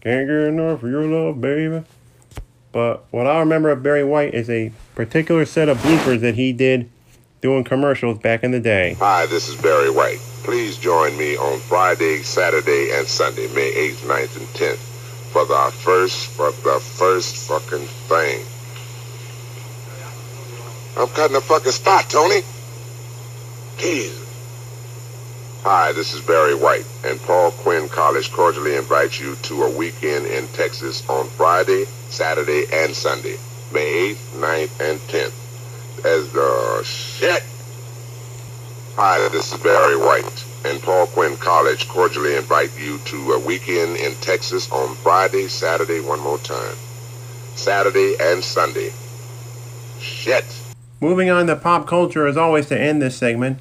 Can't 0.01 0.29
get 0.29 0.37
enough 0.37 0.85
of 0.85 0.91
your 0.91 1.05
love, 1.05 1.41
baby. 1.41 1.85
But 2.71 3.05
what 3.11 3.27
I 3.27 3.41
remember 3.41 3.71
of 3.71 3.83
Barry 3.83 4.05
White 4.05 4.35
is 4.35 4.49
a 4.49 4.73
particular 4.95 5.45
set 5.47 5.69
of 5.69 5.79
bloopers 5.79 6.21
that 6.21 6.37
he 6.37 6.53
did 6.53 6.91
doing 7.41 7.65
commercials 7.65 8.19
back 8.19 8.45
in 8.45 8.53
the 8.53 8.61
day. 8.61 8.95
Hi, 9.01 9.27
this 9.27 9.49
is 9.49 9.61
Barry 9.61 9.91
White. 9.91 10.19
Please 10.45 10.79
join 10.79 11.17
me 11.19 11.37
on 11.37 11.59
Friday, 11.61 12.23
Saturday, 12.23 12.91
and 12.93 13.07
Sunday, 13.07 13.49
May 13.55 13.73
8th, 13.73 14.07
9th, 14.07 14.37
and 14.37 14.47
10th 14.49 14.95
for 15.33 15.45
the 15.45 15.73
first, 15.83 16.29
for 16.29 16.53
the 16.53 16.79
first 16.81 17.49
fucking 17.49 17.87
thing. 18.09 18.47
I'm 20.97 21.09
cutting 21.09 21.37
a 21.37 21.41
fucking 21.41 21.73
spot, 21.73 22.09
Tony. 22.09 22.43
Jesus. 23.79 24.24
Hi, 25.65 25.93
this 25.93 26.13
is 26.13 26.21
Barry 26.21 26.55
White, 26.55 26.85
and 27.07 27.19
Paul 27.23 27.51
Quinn 27.51 27.89
College 27.89 28.31
cordially 28.31 28.77
invites 28.77 29.19
you 29.19 29.35
to 29.37 29.63
a 29.63 29.71
weekend 29.75 30.27
in 30.27 30.47
Texas 30.49 31.03
on 31.09 31.27
Friday, 31.27 31.87
Saturday, 32.11 32.67
and 32.71 32.95
Sunday, 32.95 33.39
May 33.73 34.13
8th, 34.13 34.41
9th, 34.41 34.91
and 34.91 35.01
10th. 35.09 36.05
As 36.05 36.31
the 36.35 36.83
shit. 36.85 37.43
Hi, 38.97 39.27
this 39.31 39.55
is 39.55 39.61
Barry 39.63 39.97
White, 39.97 40.45
and 40.67 40.83
Paul 40.83 41.07
Quinn 41.07 41.35
College 41.39 41.89
cordially 41.89 42.37
invite 42.37 42.79
you 42.79 42.99
to 43.07 43.33
a 43.33 43.39
weekend 43.39 43.97
in 43.97 44.13
Texas 44.17 44.71
on 44.71 44.95
Friday, 44.97 45.49
Saturday, 45.49 46.01
one 46.01 46.21
more 46.21 46.37
time. 46.41 46.77
Saturday 47.55 48.17
and 48.21 48.45
Sunday. 48.45 48.93
Shit. 49.99 50.45
Moving 51.01 51.31
on 51.31 51.47
to 51.47 51.57
pop 51.57 51.87
culture, 51.87 52.27
as 52.27 52.37
always, 52.37 52.67
to 52.67 52.79
end 52.79 53.01
this 53.01 53.17
segment, 53.17 53.61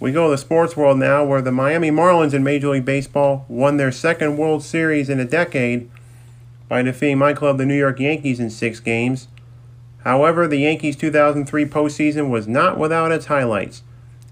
we 0.00 0.12
go 0.12 0.26
to 0.26 0.30
the 0.30 0.38
sports 0.38 0.76
world 0.76 0.98
now, 0.98 1.24
where 1.24 1.42
the 1.42 1.50
Miami 1.50 1.90
Marlins 1.90 2.32
in 2.32 2.44
Major 2.44 2.68
League 2.68 2.84
Baseball 2.84 3.44
won 3.48 3.76
their 3.76 3.90
second 3.90 4.36
World 4.36 4.62
Series 4.62 5.08
in 5.08 5.18
a 5.18 5.24
decade 5.24 5.90
by 6.68 6.82
defeating 6.82 7.18
my 7.18 7.32
club, 7.32 7.58
the 7.58 7.66
New 7.66 7.76
York 7.76 7.98
Yankees, 7.98 8.38
in 8.38 8.50
six 8.50 8.78
games. 8.78 9.28
However, 10.04 10.46
the 10.46 10.58
Yankees' 10.58 10.96
2003 10.96 11.64
postseason 11.66 12.30
was 12.30 12.46
not 12.46 12.78
without 12.78 13.10
its 13.10 13.26
highlights. 13.26 13.82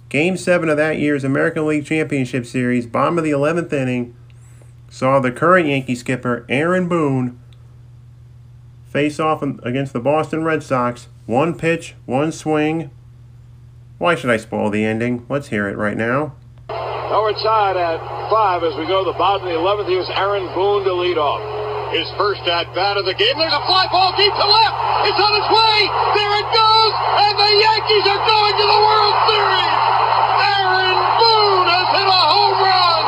Game 0.09 0.37
7 0.37 0.69
of 0.69 0.77
that 0.77 0.99
year's 0.99 1.25
American 1.25 1.67
League 1.67 1.85
Championship 1.85 2.47
Series, 2.47 2.87
bottom 2.87 3.19
of 3.19 3.25
the 3.25 3.33
11th 3.33 3.73
inning, 3.73 4.15
saw 4.89 5.19
the 5.19 5.33
current 5.33 5.67
Yankee 5.67 5.97
skipper, 5.97 6.47
Aaron 6.49 6.89
Boone, 6.89 7.39
face 8.89 9.19
off 9.19 9.43
against 9.43 9.93
the 9.93 10.01
Boston 10.01 10.45
Red 10.45 10.63
Sox. 10.63 11.09
One 11.27 11.59
pitch, 11.59 11.97
one 12.07 12.31
swing. 12.31 12.91
Why 13.99 14.15
should 14.15 14.29
I 14.29 14.37
spoil 14.37 14.69
the 14.69 14.85
ending? 14.85 15.25
Let's 15.29 15.49
hear 15.49 15.69
it 15.69 15.77
right 15.77 15.97
now. 15.97 16.37
Howard 16.69 17.39
side 17.39 17.81
at 17.81 17.97
five 18.29 18.61
as 18.63 18.77
we 18.77 18.85
go 18.85 19.05
to 19.05 19.13
the 19.13 19.17
bottom 19.17 19.49
of 19.49 19.53
the 19.53 19.57
11th. 19.57 19.89
Here's 19.89 20.11
Aaron 20.21 20.53
Boone 20.53 20.85
to 20.85 20.93
lead 20.93 21.17
off. 21.17 21.41
His 21.95 22.05
first 22.21 22.45
at 22.45 22.69
bat 22.75 23.01
of 23.01 23.07
the 23.09 23.15
game. 23.15 23.39
There's 23.41 23.57
a 23.57 23.65
fly 23.65 23.89
ball 23.89 24.13
deep 24.21 24.35
to 24.35 24.47
left. 24.47 24.77
It's 25.09 25.17
on 25.17 25.33
its 25.39 25.49
way. 25.49 25.77
There 26.13 26.35
it 26.45 26.49
goes. 26.53 26.93
And 27.25 27.35
the 27.41 27.53
Yankees 27.57 28.05
are 28.11 28.21
going 28.21 28.55
to 28.59 28.67
the 28.69 28.81
World 28.85 29.17
Series. 29.33 29.73
Aaron 30.45 30.99
Boone 31.17 31.69
has 31.73 31.89
hit 31.97 32.09
a 32.11 32.23
home 32.37 32.59
run. 32.61 33.05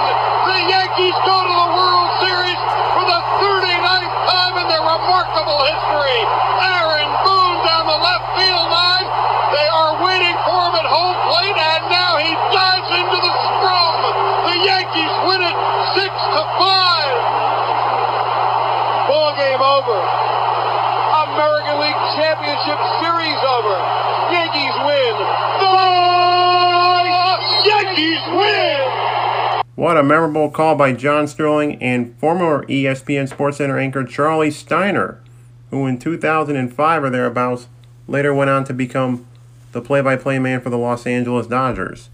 The 0.48 0.58
Yankees 0.72 1.16
go 1.28 1.36
to 1.36 1.54
the 1.58 1.70
World 1.76 2.10
Series 2.22 2.60
for 2.96 3.04
the 3.04 3.20
39th 3.44 4.14
time 4.24 4.54
in 4.62 4.66
their 4.72 4.84
remarkable 4.88 5.58
history. 5.68 6.20
Aaron 6.64 7.10
Boone 7.28 7.58
down 7.66 7.84
the 7.92 7.98
left 7.98 8.24
field 8.40 8.68
line. 8.72 9.08
They 9.58 9.68
are 9.74 9.92
waiting 10.06 10.36
for 10.46 10.60
him 10.70 10.74
at 10.76 10.86
home 10.86 11.18
plate, 11.26 11.56
and 11.56 11.82
now 11.90 12.20
he 12.20 12.30
dives 12.52 12.90
into 12.94 13.16
the 13.16 13.32
scrum. 13.42 13.96
The 14.44 14.56
Yankees 14.60 15.14
win 15.24 15.40
it 15.40 15.56
six 15.96 16.12
to 16.36 16.42
five. 16.60 17.16
Ball 19.08 19.32
game 19.40 19.62
over. 19.64 19.96
American 21.32 21.80
League 21.80 22.02
Championship 22.20 22.76
Series 23.00 23.40
over. 23.48 23.76
Yankees 24.36 24.76
win. 24.84 25.16
The 25.64 25.72
Yankees 27.64 28.20
win. 28.36 28.84
What 29.78 29.96
a 29.96 30.02
memorable 30.02 30.50
call 30.50 30.74
by 30.74 30.92
John 30.92 31.28
Sterling 31.28 31.80
and 31.80 32.18
former 32.18 32.66
ESPN 32.66 33.28
SportsCenter 33.28 33.80
anchor 33.80 34.02
Charlie 34.02 34.50
Steiner, 34.50 35.20
who 35.70 35.86
in 35.86 36.00
2005 36.00 37.04
or 37.04 37.10
thereabouts 37.10 37.68
later 38.08 38.34
went 38.34 38.50
on 38.50 38.64
to 38.64 38.74
become 38.74 39.24
the 39.70 39.80
play 39.80 40.00
by 40.00 40.16
play 40.16 40.40
man 40.40 40.60
for 40.60 40.68
the 40.68 40.76
Los 40.76 41.06
Angeles 41.06 41.46
Dodgers. 41.46 42.08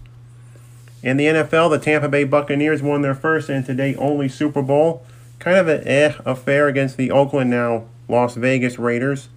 In 1.01 1.17
the 1.17 1.25
NFL, 1.25 1.71
the 1.71 1.79
Tampa 1.79 2.07
Bay 2.07 2.23
Buccaneers 2.23 2.83
won 2.83 3.01
their 3.01 3.15
first 3.15 3.49
and 3.49 3.65
today 3.65 3.95
only 3.95 4.29
Super 4.29 4.61
Bowl. 4.61 5.03
Kind 5.39 5.57
of 5.57 5.67
an 5.67 5.87
eh 5.87 6.13
affair 6.23 6.67
against 6.67 6.97
the 6.97 7.09
Oakland 7.09 7.49
now 7.49 7.85
Las 8.07 8.35
Vegas 8.35 8.77
Raiders. 8.77 9.29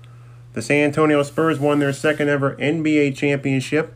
The 0.52 0.60
San 0.60 0.84
Antonio 0.84 1.22
Spurs 1.22 1.58
won 1.58 1.78
their 1.78 1.94
second 1.94 2.28
ever 2.28 2.56
NBA 2.56 3.16
championship 3.16 3.94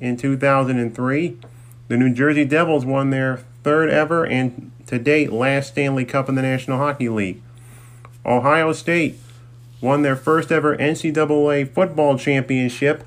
in 0.00 0.16
2003. 0.16 1.36
The 1.86 1.96
New 1.96 2.12
Jersey 2.12 2.44
Devils 2.44 2.84
won 2.84 3.10
their 3.10 3.44
third 3.62 3.90
ever 3.90 4.24
and 4.24 4.72
to 4.86 4.98
date 4.98 5.32
last 5.32 5.68
Stanley 5.68 6.04
Cup 6.04 6.28
in 6.28 6.34
the 6.34 6.42
National 6.42 6.78
Hockey 6.78 7.08
League. 7.08 7.42
Ohio 8.24 8.72
State 8.72 9.18
won 9.80 10.02
their 10.02 10.16
first 10.16 10.52
ever 10.52 10.76
NCAA 10.76 11.72
football 11.72 12.16
championship. 12.16 13.04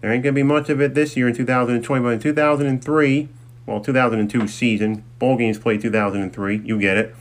There 0.00 0.12
ain't 0.12 0.22
going 0.22 0.34
to 0.34 0.38
be 0.38 0.42
much 0.42 0.68
of 0.68 0.80
it 0.80 0.94
this 0.94 1.16
year 1.16 1.28
in 1.28 1.34
2020, 1.34 2.02
but 2.02 2.08
in 2.10 2.20
2003, 2.20 3.28
well, 3.66 3.80
2002 3.80 4.46
season, 4.48 5.04
bowl 5.18 5.36
games 5.36 5.58
played 5.58 5.80
2003, 5.80 6.62
you 6.64 6.78
get 6.78 6.98
it. 6.98 7.14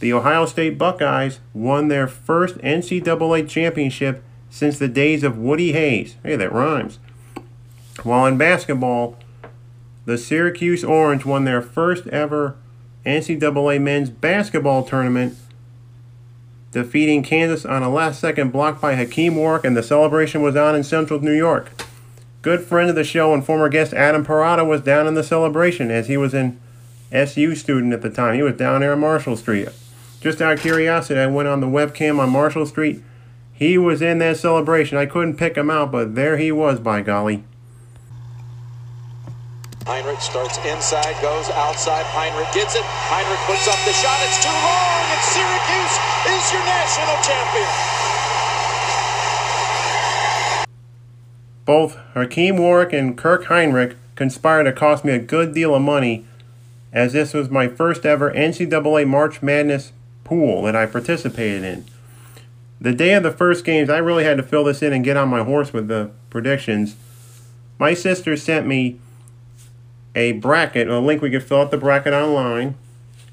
The 0.00 0.12
Ohio 0.12 0.46
State 0.46 0.76
Buckeyes 0.76 1.38
won 1.54 1.88
their 1.88 2.06
first 2.06 2.58
NCAA 2.58 3.48
championship 3.48 4.22
since 4.50 4.78
the 4.78 4.88
days 4.88 5.22
of 5.22 5.38
Woody 5.38 5.72
Hayes. 5.72 6.16
Hey, 6.22 6.36
that 6.36 6.52
rhymes. 6.52 6.98
While 8.02 8.26
in 8.26 8.36
basketball, 8.36 9.16
the 10.04 10.18
Syracuse 10.18 10.82
Orange 10.82 11.24
won 11.24 11.44
their 11.44 11.62
first 11.62 12.06
ever 12.08 12.56
NCAA 13.06 13.80
men's 13.80 14.10
basketball 14.10 14.84
tournament, 14.84 15.36
defeating 16.70 17.22
Kansas 17.22 17.64
on 17.64 17.82
a 17.82 17.90
last 17.90 18.20
second 18.20 18.52
block 18.52 18.80
by 18.80 18.94
Hakim 18.94 19.36
Warrick, 19.36 19.64
and 19.64 19.76
the 19.76 19.82
celebration 19.82 20.42
was 20.42 20.56
on 20.56 20.74
in 20.74 20.84
central 20.84 21.20
New 21.20 21.34
York. 21.34 21.70
Good 22.42 22.62
friend 22.62 22.90
of 22.90 22.96
the 22.96 23.04
show 23.04 23.32
and 23.32 23.44
former 23.44 23.68
guest 23.68 23.92
Adam 23.92 24.24
Parada 24.24 24.66
was 24.66 24.80
down 24.80 25.06
in 25.06 25.14
the 25.14 25.22
celebration 25.22 25.90
as 25.90 26.08
he 26.08 26.16
was 26.16 26.34
an 26.34 26.60
SU 27.12 27.54
student 27.54 27.92
at 27.92 28.02
the 28.02 28.10
time. 28.10 28.34
He 28.34 28.42
was 28.42 28.56
down 28.56 28.80
there 28.80 28.92
on 28.92 29.00
Marshall 29.00 29.36
Street. 29.36 29.68
Just 30.20 30.40
out 30.40 30.54
of 30.54 30.60
curiosity, 30.60 31.20
I 31.20 31.26
went 31.26 31.48
on 31.48 31.60
the 31.60 31.66
webcam 31.66 32.18
on 32.18 32.30
Marshall 32.30 32.66
Street. 32.66 33.02
He 33.52 33.78
was 33.78 34.02
in 34.02 34.18
that 34.18 34.38
celebration. 34.38 34.98
I 34.98 35.06
couldn't 35.06 35.36
pick 35.36 35.56
him 35.56 35.70
out, 35.70 35.92
but 35.92 36.14
there 36.14 36.36
he 36.36 36.50
was, 36.50 36.80
by 36.80 37.02
golly. 37.02 37.44
Hinrich 39.86 40.20
starts 40.20 40.58
inside, 40.64 41.20
goes 41.20 41.50
outside. 41.50 42.06
Hinrich 42.06 42.52
gets 42.54 42.74
it. 42.74 42.82
Hinrich 42.82 43.44
puts 43.46 43.66
up 43.66 43.78
the 43.84 43.92
shot. 43.92 44.18
It's 44.22 44.42
too 44.42 44.48
long, 44.48 45.02
and 45.10 45.20
Syracuse 45.20 45.94
is 46.30 46.52
your 46.52 46.64
national 46.64 47.16
champion. 47.26 47.68
Both 51.64 51.96
Hakim 52.14 52.58
Warrick 52.58 52.92
and 52.92 53.16
Kirk 53.16 53.46
Hinrich 53.46 53.96
conspired 54.14 54.64
to 54.64 54.72
cost 54.72 55.04
me 55.04 55.12
a 55.12 55.18
good 55.18 55.54
deal 55.54 55.74
of 55.74 55.82
money, 55.82 56.26
as 56.92 57.12
this 57.12 57.34
was 57.34 57.50
my 57.50 57.66
first 57.66 58.04
ever 58.04 58.30
NCAA 58.32 59.06
March 59.08 59.42
Madness 59.42 59.92
pool 60.24 60.62
that 60.62 60.76
I 60.76 60.86
participated 60.86 61.64
in. 61.64 61.84
The 62.80 62.92
day 62.92 63.14
of 63.14 63.22
the 63.22 63.30
first 63.30 63.64
games, 63.64 63.90
I 63.90 63.98
really 63.98 64.24
had 64.24 64.36
to 64.36 64.42
fill 64.42 64.64
this 64.64 64.82
in 64.82 64.92
and 64.92 65.04
get 65.04 65.16
on 65.16 65.28
my 65.28 65.42
horse 65.42 65.72
with 65.72 65.88
the 65.88 66.10
predictions. 66.30 66.96
My 67.78 67.94
sister 67.94 68.36
sent 68.36 68.66
me 68.66 68.98
a 70.14 70.32
bracket, 70.32 70.88
a 70.88 70.98
link 70.98 71.22
we 71.22 71.30
could 71.30 71.42
fill 71.42 71.60
out 71.60 71.70
the 71.70 71.78
bracket 71.78 72.12
online. 72.12 72.74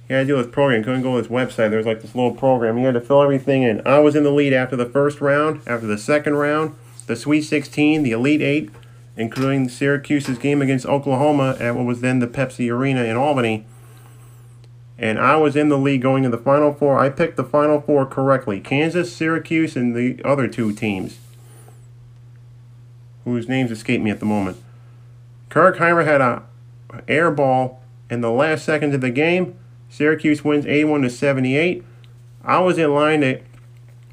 He 0.08 0.14
had 0.14 0.22
to 0.22 0.34
do 0.34 0.42
this 0.42 0.52
program, 0.52 0.84
couldn't 0.84 1.04
go 1.04 1.16
to 1.16 1.22
this 1.22 1.32
website. 1.32 1.70
There 1.70 1.78
was 1.78 1.86
like 1.86 2.02
this 2.02 2.16
little 2.16 2.34
program. 2.34 2.78
He 2.78 2.84
had 2.84 2.96
to 2.96 3.02
fill 3.02 3.22
everything 3.22 3.64
in. 3.64 3.86
I 3.86 4.00
was 4.00 4.16
in 4.16 4.24
the 4.24 4.32
lead 4.32 4.54
after 4.54 4.76
the 4.76 4.88
first 4.88 5.22
round, 5.22 5.62
after 5.68 5.86
the 5.86 5.98
second 5.98 6.36
round, 6.36 6.76
the 7.06 7.16
Sweet 7.16 7.44
16, 7.44 8.04
the 8.04 8.12
Elite 8.12 8.42
Eight, 8.42 8.72
including 9.16 9.70
Syracuse's 9.70 10.40
game 10.40 10.62
against 10.62 10.86
Oklahoma 10.86 11.58
at 11.60 11.76
what 11.76 11.86
was 11.86 12.02
then 12.02 12.20
the 12.20 12.28
Pepsi 12.28 12.72
Arena 12.72 13.04
in 13.04 13.18
Albany. 13.18 13.66
And 14.98 15.20
I 15.20 15.36
was 15.36 15.56
in 15.56 15.70
the 15.70 15.78
lead 15.78 16.02
going 16.02 16.24
to 16.24 16.30
the 16.30 16.38
Final 16.38 16.74
Four. 16.74 17.00
I 17.00 17.10
picked 17.10 17.38
the 17.38 17.44
Final 17.44 17.80
Four 17.80 18.06
correctly 18.06 18.60
Kansas, 18.60 19.16
Syracuse, 19.16 19.76
and 19.76 19.96
the 19.96 20.22
other 20.26 20.48
two 20.48 20.74
teams, 20.74 21.20
whose 23.26 23.48
names 23.48 23.72
escape 23.72 24.02
me 24.02 24.10
at 24.10 24.20
the 24.20 24.26
moment. 24.26 24.58
Kirk 25.50 25.78
Heimer 25.78 26.06
had 26.06 26.22
a 26.22 26.44
air 27.08 27.32
ball 27.32 27.82
in 28.10 28.22
the 28.22 28.32
last 28.32 28.66
seconds 28.66 28.96
of 28.96 29.02
the 29.02 29.10
game. 29.10 29.58
Syracuse 29.90 30.44
wins 30.44 30.66
81 30.66 31.02
to 31.04 31.10
78. 31.10 31.84
I 32.44 32.60
was 32.60 32.78
in 32.78 32.94
line 32.94 33.22
to 33.22 33.42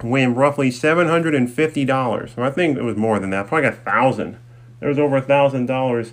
win 0.02 0.34
roughly 0.34 0.70
$750. 0.70 2.38
I 2.38 2.50
think 2.50 2.76
it 2.76 2.82
was 2.82 2.96
more 2.96 3.18
than 3.18 3.30
that. 3.30 3.46
Probably 3.46 3.68
a 3.68 3.72
thousand. 3.72 4.38
There 4.80 4.88
was 4.88 4.98
over 4.98 5.16
a 5.16 5.22
thousand 5.22 5.66
dollars 5.66 6.12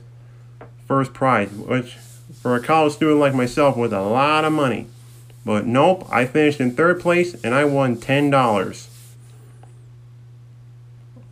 first 0.88 1.14
prize, 1.14 1.50
which 1.52 1.98
for 2.42 2.56
a 2.56 2.62
college 2.62 2.94
student 2.94 3.20
like 3.20 3.34
myself 3.34 3.78
was 3.78 3.92
a 3.92 4.02
lot 4.02 4.46
of 4.46 4.54
money. 4.54 4.88
But 5.46 5.66
nope, 5.66 6.08
I 6.10 6.26
finished 6.26 6.62
in 6.62 6.76
third 6.76 7.02
place 7.02 7.36
and 7.44 7.54
I 7.54 7.66
won 7.66 7.98
ten 7.98 8.30
dollars. 8.30 8.90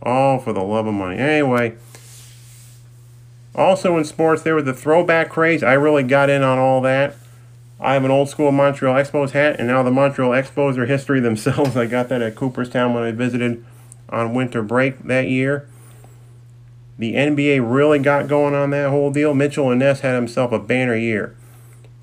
All 0.02 0.38
for 0.38 0.52
the 0.52 0.62
love 0.62 0.86
of 0.86 0.94
money. 0.94 1.18
Anyway. 1.18 1.76
Also 3.54 3.98
in 3.98 4.04
sports, 4.04 4.42
there 4.42 4.54
was 4.54 4.64
the 4.64 4.72
throwback 4.72 5.28
craze. 5.28 5.62
I 5.62 5.74
really 5.74 6.02
got 6.02 6.30
in 6.30 6.42
on 6.42 6.58
all 6.58 6.80
that. 6.82 7.14
I 7.78 7.94
have 7.94 8.04
an 8.04 8.10
old 8.10 8.28
school 8.28 8.52
Montreal 8.52 8.94
Expos 8.94 9.32
hat, 9.32 9.56
and 9.58 9.68
now 9.68 9.82
the 9.82 9.90
Montreal 9.90 10.30
Expos 10.30 10.78
are 10.78 10.86
history 10.86 11.20
themselves. 11.20 11.76
I 11.76 11.86
got 11.86 12.08
that 12.08 12.22
at 12.22 12.36
Cooperstown 12.36 12.94
when 12.94 13.02
I 13.02 13.12
visited 13.12 13.64
on 14.08 14.34
winter 14.34 14.62
break 14.62 15.02
that 15.04 15.28
year. 15.28 15.68
The 16.98 17.14
NBA 17.14 17.60
really 17.68 17.98
got 17.98 18.28
going 18.28 18.54
on 18.54 18.70
that 18.70 18.90
whole 18.90 19.10
deal. 19.10 19.34
Mitchell 19.34 19.70
and 19.70 19.80
Ness 19.80 20.00
had 20.00 20.14
himself 20.14 20.52
a 20.52 20.58
banner 20.58 20.94
year. 20.94 21.34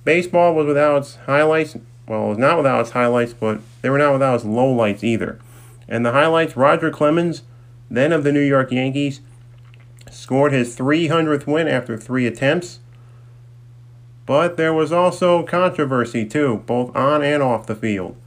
Baseball 0.03 0.53
was 0.53 0.65
without 0.65 0.97
its 0.97 1.15
highlights. 1.25 1.77
Well, 2.07 2.25
it 2.25 2.29
was 2.29 2.37
not 2.37 2.57
without 2.57 2.81
its 2.81 2.91
highlights, 2.91 3.33
but 3.33 3.61
they 3.81 3.89
were 3.89 3.99
not 3.99 4.13
without 4.13 4.35
its 4.35 4.43
lowlights 4.43 5.03
either. 5.03 5.39
And 5.87 6.05
the 6.05 6.11
highlights 6.11 6.57
Roger 6.57 6.91
Clemens, 6.91 7.43
then 7.89 8.11
of 8.11 8.23
the 8.23 8.31
New 8.31 8.41
York 8.41 8.71
Yankees, 8.71 9.21
Scored 10.19 10.51
his 10.51 10.75
300th 10.75 11.47
win 11.47 11.69
after 11.69 11.95
three 11.95 12.27
attempts. 12.27 12.79
But 14.25 14.57
there 14.57 14.73
was 14.73 14.91
also 14.91 15.43
controversy 15.43 16.25
too, 16.25 16.61
both 16.65 16.93
on 16.93 17.23
and 17.23 17.41
off 17.41 17.67
the 17.67 17.73
field. 17.73 18.17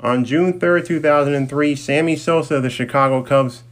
On 0.00 0.26
June 0.26 0.60
3rd, 0.60 0.86
2003, 0.86 1.74
Sammy 1.74 2.14
Sosa 2.14 2.56
of 2.56 2.62
the 2.62 2.68
Chicago 2.68 3.22
Cubs 3.22 3.62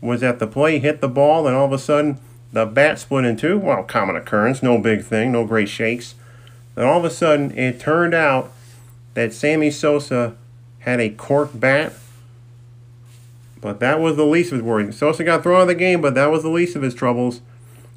was 0.00 0.24
at 0.24 0.40
the 0.40 0.48
plate, 0.48 0.82
hit 0.82 1.00
the 1.00 1.08
ball, 1.08 1.46
and 1.46 1.54
all 1.54 1.66
of 1.66 1.72
a 1.72 1.78
sudden 1.78 2.18
the 2.52 2.66
bat 2.66 2.98
split 2.98 3.24
in 3.24 3.36
two. 3.36 3.56
Well, 3.56 3.84
common 3.84 4.16
occurrence, 4.16 4.60
no 4.60 4.78
big 4.78 5.04
thing, 5.04 5.30
no 5.30 5.46
great 5.46 5.68
shakes. 5.68 6.16
Then 6.74 6.84
all 6.84 6.98
of 6.98 7.04
a 7.04 7.10
sudden 7.10 7.56
it 7.56 7.78
turned 7.78 8.12
out 8.12 8.52
that 9.14 9.32
Sammy 9.32 9.70
Sosa 9.70 10.34
had 10.80 10.98
a 10.98 11.10
cork 11.10 11.50
bat. 11.54 11.92
But 13.62 13.78
that 13.80 14.00
was 14.00 14.16
the 14.16 14.26
least 14.26 14.52
of 14.52 14.58
his 14.58 14.64
worries. 14.64 14.98
Sosa 14.98 15.24
got 15.24 15.44
thrown 15.44 15.56
out 15.56 15.62
of 15.62 15.68
the 15.68 15.74
game, 15.76 16.02
but 16.02 16.14
that 16.14 16.30
was 16.30 16.42
the 16.42 16.50
least 16.50 16.76
of 16.76 16.82
his 16.82 16.94
troubles. 16.94 17.40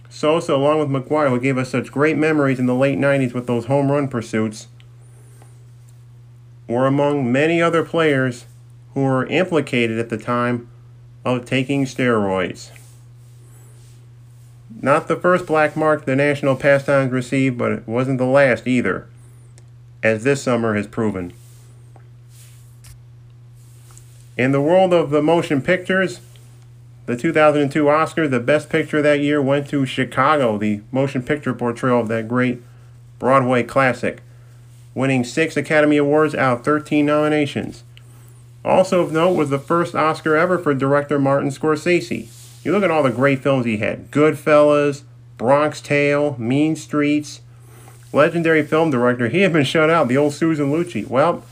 Sosa, 0.10 0.54
along 0.56 0.80
with 0.80 0.90
McGwire, 0.90 1.30
who 1.30 1.40
gave 1.40 1.58
us 1.58 1.70
such 1.70 1.92
great 1.92 2.16
memories 2.16 2.60
in 2.60 2.68
the 2.68 2.76
late 2.76 3.00
90s 3.00 3.34
with 3.34 3.48
those 3.48 3.66
home 3.66 3.92
run 3.92 4.08
pursuits, 4.08 4.68
were 6.68 6.86
among 6.86 7.32
many 7.32 7.62
other 7.62 7.84
players 7.84 8.46
who 8.94 9.04
were 9.04 9.26
implicated 9.26 9.98
at 9.98 10.10
the 10.10 10.18
time 10.18 10.70
of 11.26 11.46
taking 11.46 11.86
steroids. 11.86 12.70
Not 14.82 15.08
the 15.08 15.16
first 15.16 15.48
black 15.48 15.76
mark 15.76 16.06
the 16.06 16.16
national 16.16 16.58
pastimes 16.58 17.12
received, 17.12 17.58
but 17.58 17.72
it 17.72 17.88
wasn't 17.88 18.20
the 18.20 18.26
last 18.26 18.68
either, 18.68 19.08
as 20.04 20.24
this 20.24 20.44
summer 20.44 20.76
has 20.76 20.86
proven. 20.86 21.34
In 24.38 24.52
the 24.52 24.62
world 24.62 24.94
of 24.94 25.12
the 25.12 25.22
motion 25.22 25.62
pictures, 25.62 26.20
the 27.06 27.16
2002 27.16 27.88
Oscar, 27.88 28.28
the 28.28 28.42
best 28.42 28.70
picture 28.70 29.02
that 29.02 29.22
year 29.22 29.42
went 29.42 29.70
to 29.70 29.86
Chicago, 29.86 30.58
the 30.58 30.82
motion 30.92 31.24
picture 31.24 31.54
portrayal 31.54 32.02
of 32.02 32.10
that 32.10 32.28
great 32.28 32.62
Broadway 33.18 33.64
classic, 33.64 34.22
winning 34.94 35.24
six 35.24 35.56
Academy 35.56 35.96
Awards 35.96 36.36
out 36.36 36.60
of 36.60 36.66
13 36.66 37.06
nominations. 37.06 37.84
Also 38.66 39.02
of 39.02 39.14
note 39.14 39.38
was 39.38 39.50
the 39.50 39.60
first 39.60 39.96
Oscar 39.96 40.36
ever 40.36 40.58
for 40.58 40.74
director 40.74 41.18
Martin 41.18 41.50
Scorsese. 41.50 42.28
You 42.66 42.74
look 42.74 42.84
at 42.84 42.92
all 42.92 43.04
the 43.04 43.12
great 43.12 43.40
films 43.40 43.66
he 43.66 43.78
had 43.78 44.12
Goodfellas, 44.12 45.04
Bronx 45.38 45.80
Tale, 45.80 46.36
Mean 46.38 46.76
Streets, 46.76 47.40
legendary 48.12 48.64
film 48.64 48.92
director. 48.92 49.30
He 49.30 49.42
had 49.42 49.54
been 49.54 49.64
shut 49.64 49.90
out, 49.90 50.10
the 50.10 50.18
old 50.18 50.34
Susan 50.34 50.72
Lucci. 50.72 51.08
Well, 51.08 51.44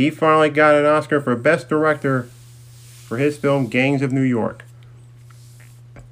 he 0.00 0.08
finally 0.08 0.48
got 0.48 0.74
an 0.74 0.86
Oscar 0.86 1.20
for 1.20 1.36
Best 1.36 1.68
Director 1.68 2.22
for 3.04 3.18
his 3.18 3.36
film 3.36 3.66
Gangs 3.66 4.00
of 4.00 4.12
New 4.12 4.22
York. 4.22 4.64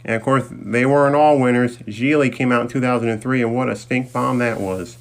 And 0.04 0.14
of 0.14 0.22
course, 0.22 0.44
they 0.50 0.84
weren't 0.84 1.16
all 1.16 1.38
winners. 1.38 1.78
Gigli 1.78 2.30
came 2.30 2.52
out 2.52 2.62
in 2.62 2.68
2003, 2.68 3.42
and 3.42 3.54
what 3.54 3.70
a 3.70 3.76
stink 3.76 4.12
bomb 4.12 4.38
that 4.38 4.60
was. 4.60 4.98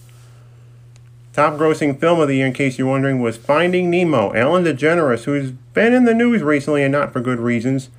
Top 1.34 1.56
grossing 1.56 2.00
film 2.00 2.22
of 2.22 2.30
the 2.30 2.38
year, 2.38 2.48
in 2.48 2.54
case 2.54 2.78
you're 2.78 2.88
wondering, 2.88 3.20
was 3.20 3.36
Finding 3.36 3.90
Nemo. 3.90 4.32
Ellen 4.32 4.64
DeGeneres, 4.64 5.26
who's 5.26 5.52
been 5.52 5.94
in 5.94 6.06
the 6.06 6.14
news 6.14 6.42
recently 6.42 6.82
and 6.82 6.92
not 6.94 7.12
for 7.12 7.20
good 7.20 7.40
reasons. 7.40 7.90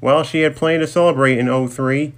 Well, 0.00 0.24
she 0.24 0.40
had 0.40 0.56
planned 0.56 0.80
to 0.80 0.88
celebrate 0.88 1.38
in 1.38 1.68
03. 1.68 2.12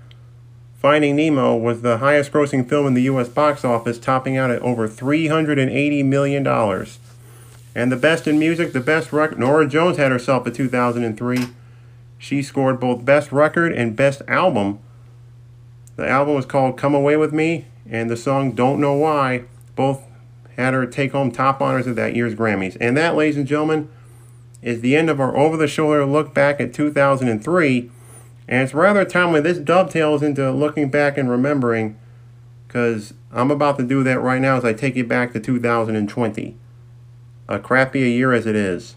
Finding 0.78 1.16
Nemo 1.16 1.54
was 1.54 1.82
the 1.82 1.98
highest 1.98 2.32
grossing 2.32 2.66
film 2.66 2.86
in 2.86 2.94
the 2.94 3.02
U.S. 3.02 3.28
box 3.28 3.62
office, 3.62 3.98
topping 3.98 4.38
out 4.38 4.50
at 4.50 4.62
over 4.62 4.88
$380 4.88 6.04
million. 6.04 6.46
And 7.74 7.90
the 7.90 7.96
best 7.96 8.26
in 8.26 8.38
music, 8.38 8.72
the 8.72 8.80
best 8.80 9.12
record, 9.12 9.38
Norah 9.38 9.66
Jones 9.66 9.96
had 9.96 10.12
herself 10.12 10.46
a 10.46 10.50
2003. 10.50 11.48
She 12.18 12.42
scored 12.42 12.78
both 12.78 13.04
best 13.04 13.32
record 13.32 13.72
and 13.72 13.96
best 13.96 14.22
album. 14.28 14.78
The 15.96 16.08
album 16.08 16.34
was 16.34 16.46
called 16.46 16.78
Come 16.78 16.94
Away 16.94 17.16
With 17.16 17.32
Me, 17.32 17.66
and 17.88 18.08
the 18.08 18.16
song 18.16 18.52
Don't 18.52 18.80
Know 18.80 18.94
Why 18.94 19.44
both 19.76 20.02
had 20.56 20.72
her 20.72 20.86
take 20.86 21.12
home 21.12 21.30
top 21.30 21.60
honors 21.60 21.86
of 21.86 21.96
that 21.96 22.14
year's 22.14 22.34
Grammys. 22.34 22.76
And 22.80 22.96
that, 22.96 23.16
ladies 23.16 23.36
and 23.36 23.46
gentlemen, 23.46 23.88
is 24.62 24.80
the 24.80 24.96
end 24.96 25.10
of 25.10 25.20
our 25.20 25.36
over 25.36 25.56
the 25.56 25.68
shoulder 25.68 26.06
look 26.06 26.32
back 26.32 26.60
at 26.60 26.72
2003. 26.72 27.90
And 28.46 28.62
it's 28.62 28.74
rather 28.74 29.04
timely. 29.04 29.40
This 29.40 29.58
dovetails 29.58 30.22
into 30.22 30.50
looking 30.50 30.90
back 30.90 31.18
and 31.18 31.28
remembering 31.28 31.98
because 32.66 33.14
I'm 33.32 33.50
about 33.50 33.78
to 33.78 33.84
do 33.84 34.02
that 34.04 34.20
right 34.20 34.40
now 34.40 34.56
as 34.56 34.64
I 34.64 34.72
take 34.72 34.96
you 34.96 35.04
back 35.04 35.32
to 35.32 35.40
2020. 35.40 36.56
A 37.46 37.58
crappy 37.58 38.02
a 38.02 38.08
year 38.08 38.32
as 38.32 38.46
it 38.46 38.56
is. 38.56 38.96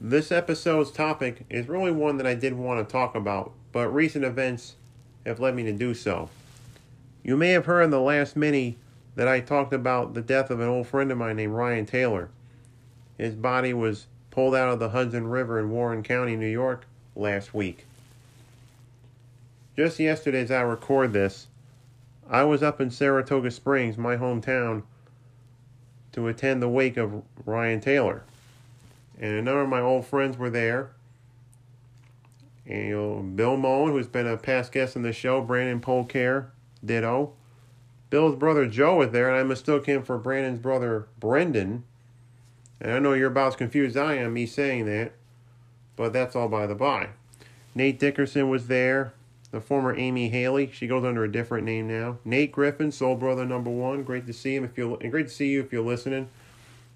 This 0.00 0.30
episode's 0.30 0.92
topic 0.92 1.44
is 1.50 1.68
really 1.68 1.90
one 1.90 2.18
that 2.18 2.26
I 2.26 2.34
did 2.34 2.52
want 2.52 2.86
to 2.86 2.92
talk 2.92 3.16
about, 3.16 3.52
but 3.72 3.88
recent 3.88 4.24
events 4.24 4.76
have 5.24 5.40
led 5.40 5.56
me 5.56 5.64
to 5.64 5.72
do 5.72 5.92
so. 5.92 6.30
You 7.24 7.36
may 7.36 7.50
have 7.50 7.66
heard 7.66 7.82
in 7.82 7.90
the 7.90 8.00
last 8.00 8.36
mini 8.36 8.76
that 9.16 9.26
I 9.26 9.40
talked 9.40 9.72
about 9.72 10.14
the 10.14 10.22
death 10.22 10.50
of 10.50 10.60
an 10.60 10.68
old 10.68 10.86
friend 10.86 11.10
of 11.10 11.18
mine 11.18 11.34
named 11.34 11.54
Ryan 11.54 11.84
Taylor. 11.84 12.28
His 13.18 13.34
body 13.34 13.74
was 13.74 14.06
pulled 14.30 14.54
out 14.54 14.68
of 14.68 14.78
the 14.78 14.90
Hudson 14.90 15.26
River 15.26 15.58
in 15.58 15.70
Warren 15.70 16.04
County, 16.04 16.36
New 16.36 16.46
York, 16.46 16.86
last 17.16 17.54
week. 17.54 17.86
Just 19.76 19.98
yesterday, 19.98 20.42
as 20.42 20.52
I 20.52 20.60
record 20.60 21.12
this, 21.12 21.48
I 22.30 22.44
was 22.44 22.62
up 22.62 22.80
in 22.80 22.92
Saratoga 22.92 23.50
Springs, 23.50 23.98
my 23.98 24.16
hometown, 24.16 24.84
to 26.16 26.28
attend 26.28 26.62
the 26.62 26.68
wake 26.68 26.96
of 26.96 27.22
Ryan 27.44 27.78
Taylor. 27.78 28.24
And 29.20 29.38
a 29.38 29.42
number 29.42 29.60
of 29.60 29.68
my 29.68 29.80
old 29.80 30.06
friends 30.06 30.38
were 30.38 30.48
there. 30.48 30.90
And, 32.66 32.88
you 32.88 32.96
know, 32.96 33.22
Bill 33.22 33.56
Moen, 33.58 33.92
who's 33.92 34.08
been 34.08 34.26
a 34.26 34.38
past 34.38 34.72
guest 34.72 34.96
on 34.96 35.02
the 35.02 35.12
show, 35.12 35.42
Brandon 35.42 35.78
Polcare, 35.78 36.46
ditto. 36.82 37.34
Bill's 38.08 38.34
brother 38.34 38.66
Joe 38.66 38.96
was 38.96 39.10
there, 39.10 39.28
and 39.28 39.38
I 39.38 39.42
mistook 39.42 39.86
him 39.86 40.02
for 40.02 40.16
Brandon's 40.16 40.58
brother 40.58 41.06
Brendan. 41.20 41.84
And 42.80 42.92
I 42.92 42.98
know 42.98 43.12
you're 43.12 43.28
about 43.28 43.48
as 43.48 43.56
confused 43.56 43.96
as 43.96 44.02
I 44.02 44.14
am, 44.14 44.32
me 44.32 44.46
saying 44.46 44.86
that, 44.86 45.12
but 45.96 46.14
that's 46.14 46.34
all 46.34 46.48
by 46.48 46.66
the 46.66 46.74
by. 46.74 47.10
Nate 47.74 47.98
Dickerson 47.98 48.48
was 48.48 48.68
there, 48.68 49.12
the 49.56 49.60
former 49.62 49.96
Amy 49.96 50.28
Haley. 50.28 50.70
She 50.72 50.86
goes 50.86 51.04
under 51.04 51.24
a 51.24 51.32
different 51.32 51.64
name 51.64 51.88
now. 51.88 52.18
Nate 52.24 52.52
Griffin, 52.52 52.92
Soul 52.92 53.16
Brother 53.16 53.46
number 53.46 53.70
one. 53.70 54.04
Great 54.04 54.26
to 54.26 54.32
see 54.32 54.54
him 54.54 54.64
if 54.64 54.76
you 54.76 54.96
and 55.00 55.10
great 55.10 55.28
to 55.28 55.32
see 55.32 55.48
you 55.48 55.60
if 55.60 55.72
you're 55.72 55.82
listening. 55.82 56.28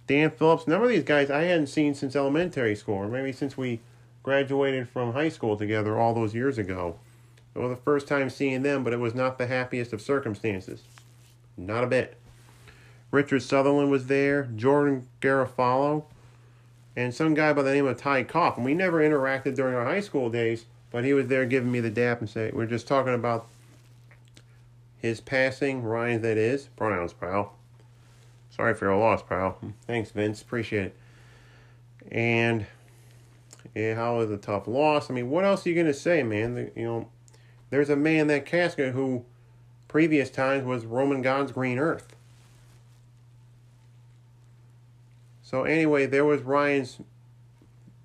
Dan 0.07 0.31
Phillips. 0.31 0.67
Number 0.67 0.85
of 0.85 0.91
these 0.91 1.03
guys 1.03 1.31
I 1.31 1.45
hadn't 1.45 1.69
seen 1.69 1.95
since 1.95 2.15
elementary 2.15 2.77
school, 2.77 2.97
or 2.97 3.09
maybe 3.09 3.33
since 3.33 3.57
we 3.57 3.81
graduated 4.23 4.89
from 4.89 5.15
high 5.15 5.31
school 5.31 5.57
together 5.57 5.99
all 5.99 6.13
those 6.13 6.35
years 6.35 6.59
ago. 6.59 6.99
It 7.55 7.59
was 7.59 7.71
the 7.71 7.83
first 7.83 8.07
time 8.07 8.29
seeing 8.29 8.63
them, 8.63 8.85
but 8.85 8.93
it 8.93 9.01
was 9.01 9.15
not 9.15 9.39
the 9.39 9.47
happiest 9.47 9.93
of 9.93 10.01
circumstances. 10.01 10.83
Not 11.57 11.83
a 11.83 11.87
bit. 11.87 12.17
Richard 13.11 13.43
Sutherland 13.43 13.91
was 13.91 14.07
there, 14.07 14.45
Jordan 14.55 15.09
Garofalo, 15.21 16.05
and 16.95 17.15
some 17.15 17.35
guy 17.35 17.53
by 17.53 17.63
the 17.63 17.73
name 17.73 17.87
of 17.87 17.97
Ty 17.97 18.25
Koff. 18.25 18.57
And 18.57 18.65
we 18.65 18.75
never 18.75 19.01
interacted 19.01 19.57
during 19.57 19.75
our 19.75 19.85
high 19.85 20.01
school 20.01 20.29
days, 20.29 20.67
but 20.91 21.05
he 21.05 21.12
was 21.12 21.28
there 21.28 21.47
giving 21.47 21.70
me 21.70 21.80
the 21.80 21.91
dap 21.91 22.20
and 22.20 22.28
say, 22.28 22.51
We're 22.53 22.66
just 22.66 22.88
talking 22.88 23.14
about 23.14 23.47
his 24.99 25.20
passing, 25.20 25.82
Ryan, 25.82 26.22
that 26.22 26.36
is. 26.36 26.68
Pronouns, 26.76 27.12
pal. 27.12 27.55
Sorry 28.51 28.74
for 28.74 28.86
your 28.86 28.97
loss, 28.97 29.22
pal. 29.22 29.59
Thanks, 29.86 30.11
Vince. 30.11 30.43
Appreciate 30.43 30.86
it. 30.86 30.97
And 32.11 32.66
yeah, 33.74 33.95
how 33.95 34.18
was 34.18 34.30
a 34.30 34.36
tough 34.36 34.66
loss? 34.66 35.11
I 35.11 35.14
mean, 35.14 35.30
what 35.30 35.45
else 35.45 35.64
are 35.64 35.70
you 35.70 35.76
gonna 35.76 35.95
say, 35.95 36.22
man? 36.22 36.55
The, 36.55 36.72
you 36.74 36.84
know, 36.84 37.09
there's 37.70 37.88
a 37.88 37.97
man 37.97 38.26
that 38.26 38.45
casket 38.45 38.95
who, 38.95 39.24
previous 39.88 40.28
times, 40.28 40.64
was 40.64 40.84
Roman 40.84 41.22
God's 41.22 41.53
green 41.53 41.78
earth. 41.78 42.14
So 45.43 45.64
anyway, 45.64 46.07
there 46.07 46.24
was 46.24 46.43
Ryan's 46.43 46.99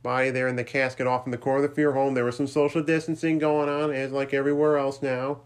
body 0.06 0.30
there 0.30 0.48
in 0.48 0.56
the 0.56 0.64
casket 0.64 1.08
off 1.08 1.26
in 1.26 1.32
the 1.32 1.38
corner 1.38 1.64
of 1.64 1.70
the 1.70 1.76
funeral 1.76 1.96
home. 1.96 2.14
There 2.14 2.24
was 2.24 2.38
some 2.38 2.46
social 2.46 2.84
distancing 2.84 3.40
going 3.40 3.68
on, 3.68 3.92
as 3.92 4.12
like 4.12 4.36
everywhere 4.36 4.78
else 4.78 5.02
now, 5.02 5.40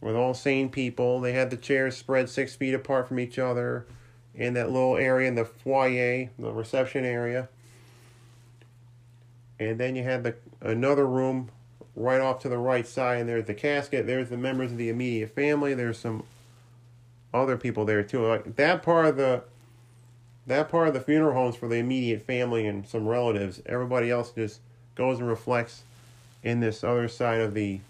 with 0.00 0.14
all 0.14 0.32
sane 0.32 0.70
people. 0.70 1.20
They 1.20 1.32
had 1.32 1.50
the 1.50 1.56
chairs 1.56 1.96
spread 1.96 2.30
six 2.30 2.54
feet 2.54 2.72
apart 2.72 3.08
from 3.08 3.18
each 3.18 3.36
other 3.36 3.84
in 4.32 4.54
that 4.54 4.70
little 4.70 4.96
area 4.96 5.26
in 5.26 5.34
the 5.34 5.44
foyer, 5.44 6.30
the 6.38 6.52
reception 6.52 7.04
area. 7.04 7.48
And 9.58 9.76
then 9.76 9.96
you 9.96 10.04
had 10.04 10.22
the 10.22 10.36
another 10.60 11.04
room 11.04 11.50
right 11.96 12.20
off 12.20 12.40
to 12.42 12.48
the 12.48 12.58
right 12.58 12.86
side, 12.86 13.18
and 13.18 13.28
there's 13.28 13.46
the 13.46 13.54
casket. 13.54 14.06
There's 14.06 14.28
the 14.28 14.36
members 14.36 14.70
of 14.70 14.78
the 14.78 14.88
immediate 14.88 15.34
family. 15.34 15.74
There's 15.74 15.98
some 15.98 16.22
other 17.34 17.56
people 17.56 17.84
there 17.84 18.04
too. 18.04 18.24
Like 18.24 18.54
that 18.54 18.84
part 18.84 19.06
of 19.06 19.16
the 19.16 19.42
that 20.48 20.68
part 20.68 20.88
of 20.88 20.94
the 20.94 21.00
funeral 21.00 21.34
homes 21.34 21.56
for 21.56 21.68
the 21.68 21.76
immediate 21.76 22.22
family 22.22 22.66
and 22.66 22.86
some 22.86 23.06
relatives. 23.06 23.60
Everybody 23.66 24.10
else 24.10 24.32
just 24.32 24.60
goes 24.94 25.18
and 25.18 25.28
reflects 25.28 25.82
in 26.42 26.60
this 26.60 26.82
other 26.82 27.08
side 27.08 27.40
of 27.40 27.54
the, 27.54 27.80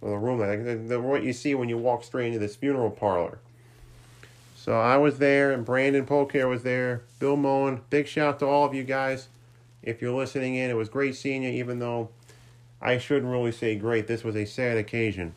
of 0.00 0.10
the 0.10 0.16
room. 0.16 0.40
Like 0.40 0.64
the, 0.64 0.76
the, 0.76 1.00
what 1.00 1.22
you 1.22 1.32
see 1.32 1.54
when 1.54 1.68
you 1.68 1.76
walk 1.76 2.04
straight 2.04 2.28
into 2.28 2.38
this 2.38 2.56
funeral 2.56 2.90
parlor. 2.90 3.38
So 4.56 4.78
I 4.78 4.96
was 4.96 5.18
there, 5.18 5.52
and 5.52 5.64
Brandon 5.64 6.06
Polcare 6.06 6.48
was 6.48 6.62
there. 6.62 7.02
Bill 7.18 7.36
Moen. 7.36 7.82
Big 7.90 8.06
shout 8.06 8.34
out 8.34 8.38
to 8.40 8.46
all 8.46 8.66
of 8.66 8.74
you 8.74 8.84
guys. 8.84 9.28
If 9.82 10.02
you're 10.02 10.14
listening 10.14 10.56
in, 10.56 10.70
it 10.70 10.76
was 10.76 10.88
great 10.88 11.16
seeing 11.16 11.42
you, 11.42 11.50
even 11.50 11.78
though 11.78 12.10
I 12.80 12.98
shouldn't 12.98 13.32
really 13.32 13.52
say 13.52 13.76
great. 13.76 14.06
This 14.06 14.24
was 14.24 14.36
a 14.36 14.44
sad 14.44 14.76
occasion. 14.76 15.34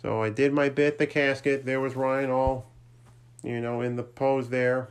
So 0.00 0.22
I 0.22 0.30
did 0.30 0.52
my 0.52 0.68
bit, 0.68 0.98
the 0.98 1.06
casket. 1.06 1.66
There 1.66 1.80
was 1.80 1.96
Ryan 1.96 2.30
all, 2.30 2.66
you 3.42 3.60
know, 3.60 3.80
in 3.80 3.96
the 3.96 4.02
pose 4.02 4.48
there. 4.50 4.88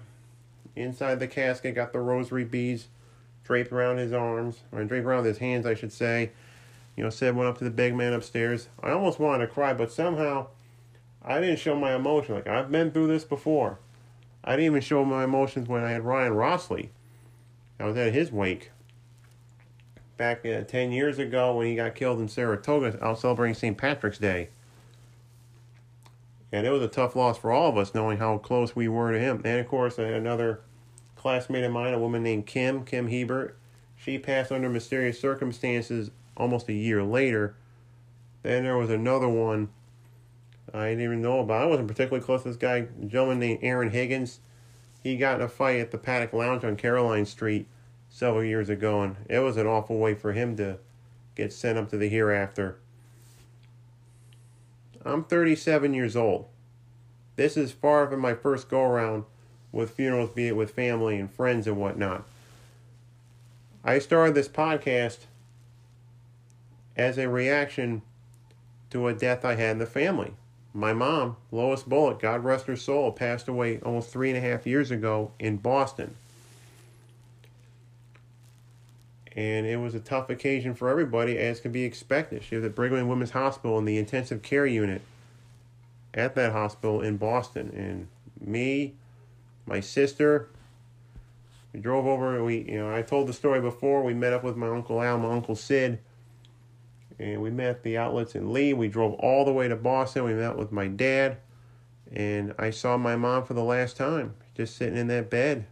Inside 0.76 1.20
the 1.20 1.28
casket, 1.28 1.76
got 1.76 1.92
the 1.92 2.00
rosary 2.00 2.44
beads 2.44 2.88
draped 3.44 3.72
around 3.72 3.98
his 3.98 4.12
arms, 4.12 4.60
or 4.72 4.84
draped 4.84 5.06
around 5.06 5.24
his 5.24 5.38
hands, 5.38 5.66
I 5.66 5.74
should 5.74 5.94
say. 5.94 6.32
You 6.96 7.04
know, 7.04 7.10
Sid 7.10 7.36
went 7.36 7.48
up 7.50 7.58
to 7.60 7.64
the 7.64 7.70
big 7.70 7.96
man 7.96 8.14
upstairs. 8.14 8.68
I 8.84 8.92
almost 8.92 9.20
wanted 9.20 9.48
to 9.48 9.54
cry, 9.54 9.74
but 9.74 9.92
somehow 9.92 10.48
I 11.24 11.40
didn't 11.40 11.60
show 11.60 11.76
my 11.76 11.96
emotion. 11.96 12.36
Like, 12.36 12.48
I've 12.48 12.72
been 12.72 12.92
through 12.92 13.08
this 13.08 13.24
before. 13.24 13.80
I 14.44 14.52
didn't 14.52 14.66
even 14.66 14.82
show 14.82 15.06
my 15.06 15.24
emotions 15.24 15.68
when 15.68 15.84
I 15.84 15.92
had 15.92 16.04
Ryan 16.04 16.34
Rossley. 16.34 16.90
I 17.80 17.86
was 17.86 17.96
at 17.96 18.14
his 18.14 18.32
wake 18.32 18.72
back 20.18 20.46
uh, 20.46 20.62
10 20.62 20.92
years 20.92 21.20
ago 21.20 21.56
when 21.56 21.68
he 21.68 21.76
got 21.76 21.96
killed 21.96 22.20
in 22.20 22.28
Saratoga. 22.28 22.98
Was 23.02 23.22
celebrating 23.22 23.56
St. 23.56 23.78
Patrick's 23.78 24.18
Day. 24.18 24.50
And 26.52 26.66
it 26.66 26.70
was 26.70 26.82
a 26.82 26.88
tough 26.88 27.16
loss 27.16 27.38
for 27.38 27.52
all 27.52 27.70
of 27.70 27.78
us 27.78 27.94
knowing 27.94 28.18
how 28.18 28.38
close 28.38 28.76
we 28.76 28.88
were 28.88 29.12
to 29.12 29.20
him. 29.20 29.42
And 29.44 29.60
of 29.60 29.68
course, 29.68 29.98
another 29.98 30.62
classmate 31.16 31.64
of 31.64 31.72
mine, 31.72 31.94
a 31.94 32.00
woman 32.00 32.24
named 32.24 32.46
Kim, 32.46 32.86
Kim 32.86 33.10
Hebert, 33.10 33.58
she 33.96 34.18
passed 34.18 34.52
under 34.52 34.70
mysterious 34.70 35.20
circumstances 35.20 36.12
almost 36.38 36.70
a 36.70 36.74
year 36.74 37.04
later. 37.04 37.56
Then 38.44 38.64
there 38.64 38.78
was 38.78 38.90
another 38.90 39.28
one 39.28 39.70
I 40.74 40.90
didn't 40.90 41.04
even 41.04 41.22
know 41.22 41.40
about. 41.40 41.64
I 41.64 41.66
wasn't 41.66 41.88
particularly 41.88 42.24
close 42.24 42.44
to 42.44 42.50
this 42.50 42.58
guy, 42.58 42.88
a 43.02 43.06
gentleman 43.06 43.40
named 43.40 43.60
Aaron 43.62 43.92
Higgins. 43.92 44.40
He 45.02 45.18
got 45.18 45.40
in 45.40 45.46
a 45.46 45.50
fight 45.50 45.80
at 45.80 45.92
the 45.92 45.98
Paddock 45.98 46.34
Lounge 46.34 46.64
on 46.64 46.76
Caroline 46.76 47.26
Street 47.26 47.68
several 48.10 48.44
years 48.44 48.70
ago, 48.70 49.02
and 49.02 49.16
it 49.30 49.40
was 49.40 49.58
an 49.58 49.68
awful 49.68 49.98
way 49.98 50.14
for 50.14 50.34
him 50.34 50.56
to 50.58 50.80
get 51.36 51.54
sent 51.54 51.78
up 51.78 51.90
to 51.90 51.98
the 51.98 52.10
hereafter. 52.10 52.80
I'm 55.08 55.24
37 55.24 55.94
years 55.94 56.16
old. 56.16 56.48
This 57.38 57.56
is 57.56 57.72
far 57.72 58.10
from 58.10 58.20
my 58.20 58.34
first 58.34 58.70
go 58.70 58.82
around 58.82 59.24
with 59.72 59.92
funerals, 59.92 60.32
be 60.32 60.48
it 60.48 60.56
with 60.56 60.72
family 60.72 61.18
and 61.18 61.32
friends 61.32 61.68
and 61.68 61.78
whatnot. 61.78 62.28
I 63.84 64.00
started 64.00 64.36
this 64.36 64.50
podcast 64.50 65.20
as 66.98 67.18
a 67.18 67.30
reaction 67.30 68.02
to 68.90 69.08
a 69.08 69.14
death 69.14 69.46
I 69.46 69.56
had 69.56 69.72
in 69.72 69.78
the 69.78 69.86
family. 69.86 70.34
My 70.74 70.94
mom, 70.94 71.38
Lois 71.52 71.84
Bullock, 71.84 72.22
God 72.22 72.44
rest 72.44 72.68
her 72.68 72.76
soul, 72.76 73.12
passed 73.12 73.48
away 73.48 73.80
almost 73.80 74.10
three 74.10 74.30
and 74.30 74.38
a 74.38 74.42
half 74.42 74.68
years 74.68 74.92
ago 74.92 75.32
in 75.40 75.58
Boston. 75.58 76.16
And 79.38 79.68
it 79.68 79.78
was 79.78 79.94
a 79.94 80.00
tough 80.00 80.32
occasion 80.32 80.74
for 80.74 80.90
everybody, 80.90 81.38
as 81.38 81.60
can 81.60 81.72
be 81.72 81.84
expected. 81.84 82.44
She 82.44 82.56
was 82.56 82.66
at 82.66 82.74
Brigham 82.74 82.98
and 82.98 83.08
Women's 83.08 83.30
Hospital 83.30 83.78
in 83.78 83.86
the 83.86 84.00
intensive 84.00 84.42
care 84.42 84.66
unit 84.66 85.04
at 86.16 86.34
that 86.34 86.54
hospital 86.54 87.02
in 87.02 87.18
Boston. 87.18 87.72
And 87.76 88.08
me, 88.42 88.96
my 89.68 89.80
sister, 89.80 90.50
we 91.72 91.80
drove 91.80 92.08
over. 92.08 92.44
We, 92.44 92.64
you 92.68 92.80
know, 92.80 92.92
I 92.92 93.04
told 93.04 93.28
the 93.28 93.34
story 93.34 93.62
before. 93.62 94.02
We 94.02 94.16
met 94.16 94.34
up 94.34 94.44
with 94.44 94.58
my 94.58 94.70
uncle 94.70 95.04
Al, 95.04 95.20
my 95.20 95.32
uncle 95.32 95.56
Sid, 95.56 96.00
and 97.20 97.40
we 97.40 97.52
met 97.52 97.84
the 97.84 97.96
outlets 97.96 98.34
in 98.34 98.52
Lee. 98.52 98.74
We 98.74 98.88
drove 98.88 99.14
all 99.20 99.46
the 99.46 99.54
way 99.54 99.68
to 99.68 99.76
Boston. 99.76 100.24
We 100.24 100.34
met 100.34 100.58
with 100.58 100.72
my 100.72 100.88
dad, 100.88 101.38
and 102.12 102.56
I 102.58 102.72
saw 102.72 102.98
my 102.98 103.16
mom 103.16 103.46
for 103.46 103.54
the 103.54 103.64
last 103.64 103.98
time, 103.98 104.34
just 104.56 104.78
sitting 104.78 104.98
in 104.98 105.06
that 105.10 105.30
bed. 105.30 105.68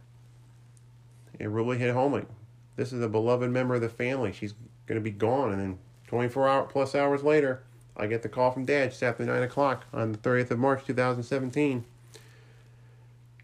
It 1.40 1.48
really 1.48 1.78
hit 1.78 1.92
home. 1.92 2.12
Like, 2.12 2.28
this 2.76 2.92
is 2.92 3.02
a 3.02 3.08
beloved 3.08 3.50
member 3.50 3.74
of 3.74 3.80
the 3.80 3.88
family. 3.88 4.32
She's 4.32 4.54
going 4.86 5.00
to 5.00 5.04
be 5.04 5.10
gone, 5.10 5.50
and 5.50 5.60
then 5.60 5.78
24 6.06 6.48
hour 6.48 6.62
plus 6.64 6.94
hours 6.94 7.22
later, 7.22 7.62
I 7.96 8.06
get 8.06 8.22
the 8.22 8.28
call 8.28 8.50
from 8.50 8.64
Dad 8.64 8.90
just 8.90 9.02
after 9.02 9.24
9 9.24 9.42
o'clock 9.42 9.84
on 9.92 10.12
the 10.12 10.18
30th 10.18 10.50
of 10.50 10.58
March 10.58 10.84
2017. 10.84 11.84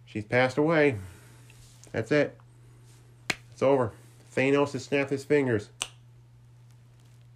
She's 0.04 0.24
passed 0.24 0.58
away. 0.58 0.96
That's 1.92 2.12
it. 2.12 2.38
It's 3.52 3.62
over. 3.62 3.92
Thanos 4.34 4.72
has 4.72 4.84
snapped 4.84 5.10
his 5.10 5.24
fingers. 5.24 5.70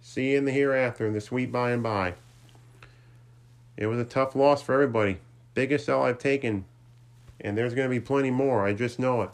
See 0.01 0.31
you 0.31 0.37
in 0.37 0.45
the 0.45 0.51
hereafter, 0.51 1.05
in 1.05 1.13
the 1.13 1.21
sweet 1.21 1.51
by 1.51 1.71
and 1.71 1.81
by. 1.81 2.13
It 3.75 3.87
was 3.87 3.99
a 3.99 4.05
tough 4.05 4.35
loss 4.35 4.61
for 4.61 4.73
everybody. 4.73 5.19
Biggest 5.53 5.89
L 5.89 6.03
I've 6.03 6.17
taken, 6.19 6.65
and 7.41 7.57
there's 7.57 7.73
going 7.73 7.89
to 7.89 7.95
be 7.95 7.99
plenty 7.99 8.31
more. 8.31 8.65
I 8.65 8.73
just 8.73 8.99
know 8.99 9.23
it. 9.23 9.29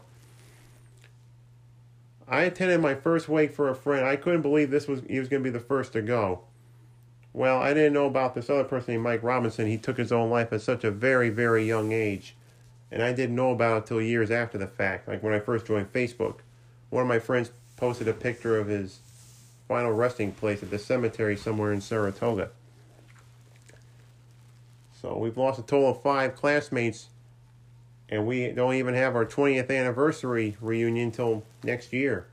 I 2.34 2.42
attended 2.42 2.80
my 2.80 2.96
first 2.96 3.28
wake 3.28 3.54
for 3.54 3.68
a 3.68 3.76
friend. 3.76 4.04
I 4.04 4.16
couldn't 4.16 4.42
believe 4.42 4.68
this 4.68 4.88
was 4.88 5.02
he 5.08 5.20
was 5.20 5.28
going 5.28 5.44
to 5.44 5.48
be 5.48 5.56
the 5.56 5.64
first 5.64 5.92
to 5.92 6.02
go. 6.02 6.40
Well, 7.32 7.58
I 7.58 7.72
didn't 7.72 7.92
know 7.92 8.06
about 8.06 8.34
this 8.34 8.50
other 8.50 8.64
person 8.64 8.94
named 8.94 9.04
Mike 9.04 9.22
Robinson. 9.22 9.68
He 9.68 9.78
took 9.78 9.96
his 9.96 10.10
own 10.10 10.30
life 10.30 10.52
at 10.52 10.60
such 10.60 10.82
a 10.82 10.90
very, 10.90 11.30
very 11.30 11.64
young 11.64 11.92
age. 11.92 12.34
And 12.90 13.04
I 13.04 13.12
didn't 13.12 13.36
know 13.36 13.52
about 13.52 13.74
it 13.74 13.76
until 13.82 14.02
years 14.02 14.32
after 14.32 14.58
the 14.58 14.66
fact, 14.66 15.06
like 15.06 15.22
when 15.22 15.32
I 15.32 15.38
first 15.38 15.66
joined 15.66 15.92
Facebook. 15.92 16.38
One 16.90 17.02
of 17.02 17.08
my 17.08 17.20
friends 17.20 17.52
posted 17.76 18.08
a 18.08 18.12
picture 18.12 18.58
of 18.58 18.66
his 18.66 18.98
final 19.68 19.92
resting 19.92 20.32
place 20.32 20.60
at 20.60 20.70
the 20.70 20.78
cemetery 20.80 21.36
somewhere 21.36 21.72
in 21.72 21.80
Saratoga. 21.80 22.50
So 25.00 25.16
we've 25.16 25.38
lost 25.38 25.60
a 25.60 25.62
total 25.62 25.90
of 25.90 26.02
five 26.02 26.34
classmates, 26.34 27.10
and 28.08 28.26
we 28.26 28.48
don't 28.52 28.74
even 28.74 28.94
have 28.94 29.14
our 29.14 29.26
20th 29.26 29.70
anniversary 29.70 30.56
reunion 30.60 31.06
until 31.06 31.42
next 31.62 31.92
year. 31.92 32.26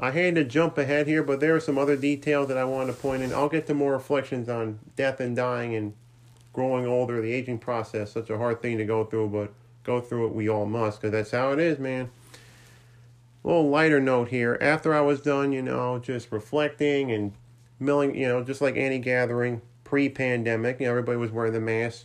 I 0.00 0.12
had 0.12 0.36
to 0.36 0.44
jump 0.44 0.78
ahead 0.78 1.08
here, 1.08 1.24
but 1.24 1.40
there 1.40 1.56
are 1.56 1.60
some 1.60 1.76
other 1.76 1.96
details 1.96 2.48
that 2.48 2.56
I 2.56 2.64
wanted 2.64 2.92
to 2.92 2.98
point 2.98 3.22
in. 3.22 3.32
I'll 3.32 3.48
get 3.48 3.66
to 3.66 3.74
more 3.74 3.92
reflections 3.92 4.48
on 4.48 4.78
death 4.94 5.18
and 5.18 5.34
dying 5.34 5.74
and 5.74 5.94
growing 6.52 6.86
older, 6.86 7.20
the 7.20 7.32
aging 7.32 7.58
process, 7.58 8.12
such 8.12 8.30
a 8.30 8.38
hard 8.38 8.62
thing 8.62 8.78
to 8.78 8.84
go 8.84 9.04
through, 9.04 9.28
but 9.28 9.52
go 9.82 10.00
through 10.00 10.26
it 10.26 10.34
we 10.34 10.48
all 10.48 10.66
must, 10.66 11.00
because 11.00 11.12
that's 11.12 11.32
how 11.32 11.50
it 11.50 11.58
is, 11.58 11.78
man. 11.80 12.10
A 13.44 13.48
little 13.48 13.68
lighter 13.68 14.00
note 14.00 14.28
here. 14.28 14.56
After 14.60 14.94
I 14.94 15.00
was 15.00 15.20
done, 15.20 15.52
you 15.52 15.62
know, 15.62 15.98
just 15.98 16.30
reflecting 16.30 17.10
and 17.10 17.32
milling, 17.80 18.14
you 18.14 18.28
know, 18.28 18.44
just 18.44 18.60
like 18.60 18.76
any 18.76 18.98
gathering 19.00 19.62
pre 19.82 20.08
pandemic, 20.08 20.78
you 20.78 20.86
know, 20.86 20.90
everybody 20.90 21.18
was 21.18 21.32
wearing 21.32 21.52
the 21.52 21.60
mask. 21.60 22.04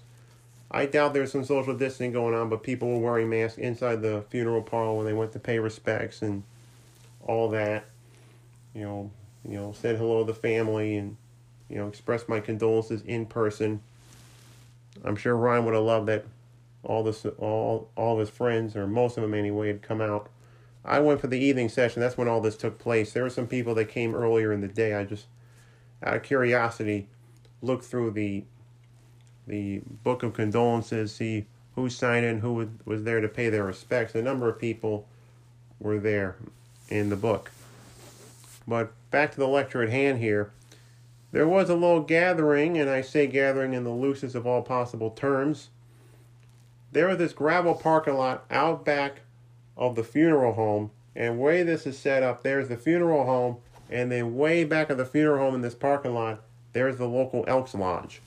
I 0.74 0.88
doubt 0.88 1.14
there's 1.14 1.32
some 1.32 1.46
social 1.46 1.76
distancing 1.76 2.12
going 2.12 2.34
on, 2.34 2.50
but 2.50 2.64
people 2.64 2.90
were 2.90 3.12
wearing 3.12 3.30
masks 3.30 3.60
inside 3.60 4.02
the 4.02 4.26
funeral 4.30 4.64
parlor 4.64 4.96
when 4.96 5.06
they 5.06 5.14
went 5.14 5.32
to 5.34 5.40
pay 5.40 5.60
respects 5.60 6.24
and 6.24 6.44
all 7.22 7.50
that. 7.50 7.86
You 8.74 8.82
know, 8.82 9.12
you 9.48 9.56
know, 9.56 9.72
said 9.72 9.98
hello 9.98 10.26
to 10.26 10.34
the 10.34 10.38
family 10.38 10.98
and 10.98 11.16
you 11.70 11.78
know, 11.78 11.88
expressed 11.88 12.28
my 12.28 12.40
condolences 12.40 13.04
in 13.04 13.28
person. 13.28 13.82
I'm 15.04 15.16
sure 15.16 15.36
Ryan 15.36 15.66
would 15.66 15.74
have 15.76 15.84
loved 15.84 16.08
that 16.08 16.26
all 16.84 17.04
this 17.04 17.26
all 17.38 17.90
all 17.96 18.14
of 18.14 18.20
his 18.20 18.30
friends 18.30 18.76
or 18.76 18.86
most 18.86 19.18
of 19.18 19.22
them 19.22 19.34
anyway 19.34 19.68
had 19.68 19.82
come 19.82 20.02
out. 20.02 20.30
I 20.86 21.00
went 21.00 21.22
for 21.22 21.28
the 21.28 21.40
evening 21.40 21.70
session. 21.70 22.02
That's 22.02 22.18
when 22.18 22.28
all 22.28 22.42
this 22.42 22.58
took 22.58 22.78
place. 22.78 23.14
There 23.14 23.24
were 23.24 23.30
some 23.30 23.48
people 23.48 23.74
that 23.76 23.86
came 23.86 24.14
earlier 24.14 24.52
in 24.52 24.62
the 24.62 24.68
day. 24.68 24.94
I 24.94 25.04
just 25.06 25.28
out 26.02 26.18
of 26.18 26.24
curiosity 26.24 27.08
looked 27.62 27.86
through 27.86 28.12
the 28.12 28.44
the 29.48 29.82
book 30.04 30.24
of 30.24 30.34
condolences, 30.34 31.16
see 31.16 31.46
who 31.76 31.90
signed 31.90 32.26
in, 32.26 32.40
who 32.40 32.70
was 32.86 33.04
there 33.04 33.22
to 33.22 33.28
pay 33.28 33.50
their 33.50 33.64
respects. 33.64 34.16
A 34.16 34.22
number 34.22 34.50
of 34.50 34.60
people 34.60 35.08
were 35.80 36.00
there 36.00 36.36
in 36.90 37.10
the 37.10 37.16
book. 37.16 37.52
But 38.68 38.94
back 39.12 39.32
to 39.32 39.38
the 39.38 39.48
lecture 39.48 39.82
at 39.82 39.90
hand 39.90 40.20
here. 40.20 40.52
There 41.32 41.48
was 41.48 41.70
a 41.70 41.74
little 41.74 42.02
gathering, 42.02 42.78
and 42.78 42.90
I 42.90 43.02
say 43.02 43.26
gathering 43.26 43.74
in 43.74 43.84
the 43.84 43.90
loosest 43.90 44.36
of 44.36 44.46
all 44.46 44.62
possible 44.62 45.10
terms. 45.10 45.70
There 46.92 47.08
was 47.08 47.18
this 47.18 47.34
gravel 47.34 47.74
parking 47.74 48.14
lot 48.14 48.46
out 48.52 48.86
back 48.86 49.22
of 49.76 49.96
the 49.96 50.04
funeral 50.04 50.54
home, 50.54 50.92
and 51.16 51.40
way 51.40 51.64
this 51.64 51.88
is 51.88 51.98
set 51.98 52.22
up, 52.22 52.44
there's 52.44 52.70
the 52.70 52.78
funeral 52.78 53.26
home, 53.26 53.58
and 53.90 54.12
then 54.12 54.36
way 54.38 54.64
back 54.64 54.92
of 54.92 54.98
the 55.00 55.06
funeral 55.06 55.40
home 55.40 55.56
in 55.56 55.62
this 55.62 55.74
parking 55.74 56.14
lot, 56.14 56.44
there's 56.74 56.98
the 56.98 57.08
local 57.08 57.44
Elks 57.48 57.74
Lodge. 57.74 58.22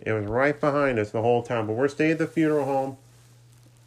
It 0.00 0.12
was 0.12 0.26
right 0.26 0.58
behind 0.58 0.98
us 0.98 1.10
the 1.10 1.22
whole 1.22 1.42
time, 1.42 1.66
but 1.66 1.74
we're 1.74 1.88
staying 1.88 2.12
at 2.12 2.18
the 2.18 2.26
funeral 2.26 2.64
home. 2.64 2.96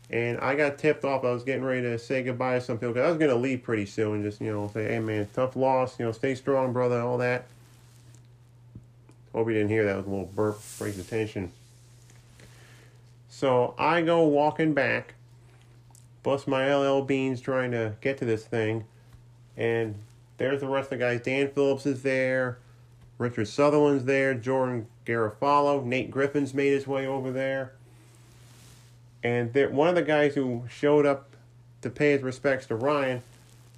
And 0.09 0.39
I 0.39 0.55
got 0.55 0.77
tipped 0.77 1.03
off. 1.03 1.25
I 1.25 1.31
was 1.31 1.43
getting 1.43 1.65
ready 1.65 1.81
to 1.81 1.99
say 1.99 2.23
goodbye 2.23 2.59
to 2.59 2.61
some 2.61 2.77
people 2.77 2.93
because 2.93 3.05
I 3.05 3.09
was 3.09 3.17
going 3.17 3.29
to 3.29 3.35
leave 3.35 3.63
pretty 3.63 3.85
soon. 3.85 4.23
Just, 4.23 4.39
you 4.39 4.51
know, 4.51 4.69
say, 4.73 4.85
hey, 4.85 4.99
man, 4.99 5.27
tough 5.33 5.57
loss. 5.57 5.99
You 5.99 6.05
know, 6.05 6.13
stay 6.13 6.33
strong, 6.33 6.71
brother, 6.71 7.01
all 7.01 7.17
that. 7.17 7.45
Hope 9.33 9.47
you 9.47 9.53
didn't 9.53 9.69
hear 9.69 9.83
that. 9.83 9.97
Was 9.97 10.05
a 10.05 10.09
little 10.09 10.31
burp. 10.33 10.59
Breaks 10.79 10.97
attention. 10.97 11.51
So 13.27 13.75
I 13.77 14.01
go 14.01 14.23
walking 14.23 14.73
back, 14.73 15.13
bust 16.23 16.47
my 16.47 16.73
LL 16.73 17.01
beans 17.01 17.41
trying 17.41 17.71
to 17.71 17.93
get 18.01 18.17
to 18.19 18.25
this 18.25 18.45
thing. 18.45 18.85
And 19.57 19.95
there's 20.37 20.61
the 20.61 20.67
rest 20.67 20.85
of 20.85 20.97
the 20.99 21.05
guys. 21.05 21.21
Dan 21.21 21.49
Phillips 21.49 21.85
is 21.85 22.01
there. 22.01 22.57
Richard 23.17 23.47
Sutherland's 23.47 24.05
there. 24.05 24.33
Jordan 24.33 24.87
Garofalo. 25.05 25.83
Nate 25.83 26.11
Griffin's 26.11 26.53
made 26.53 26.73
his 26.73 26.87
way 26.87 27.07
over 27.07 27.31
there. 27.31 27.73
And 29.23 29.53
there, 29.53 29.69
one 29.69 29.87
of 29.87 29.95
the 29.95 30.03
guys 30.03 30.35
who 30.35 30.63
showed 30.69 31.05
up 31.05 31.35
to 31.81 31.89
pay 31.89 32.11
his 32.11 32.21
respects 32.21 32.65
to 32.67 32.75
Ryan. 32.75 33.21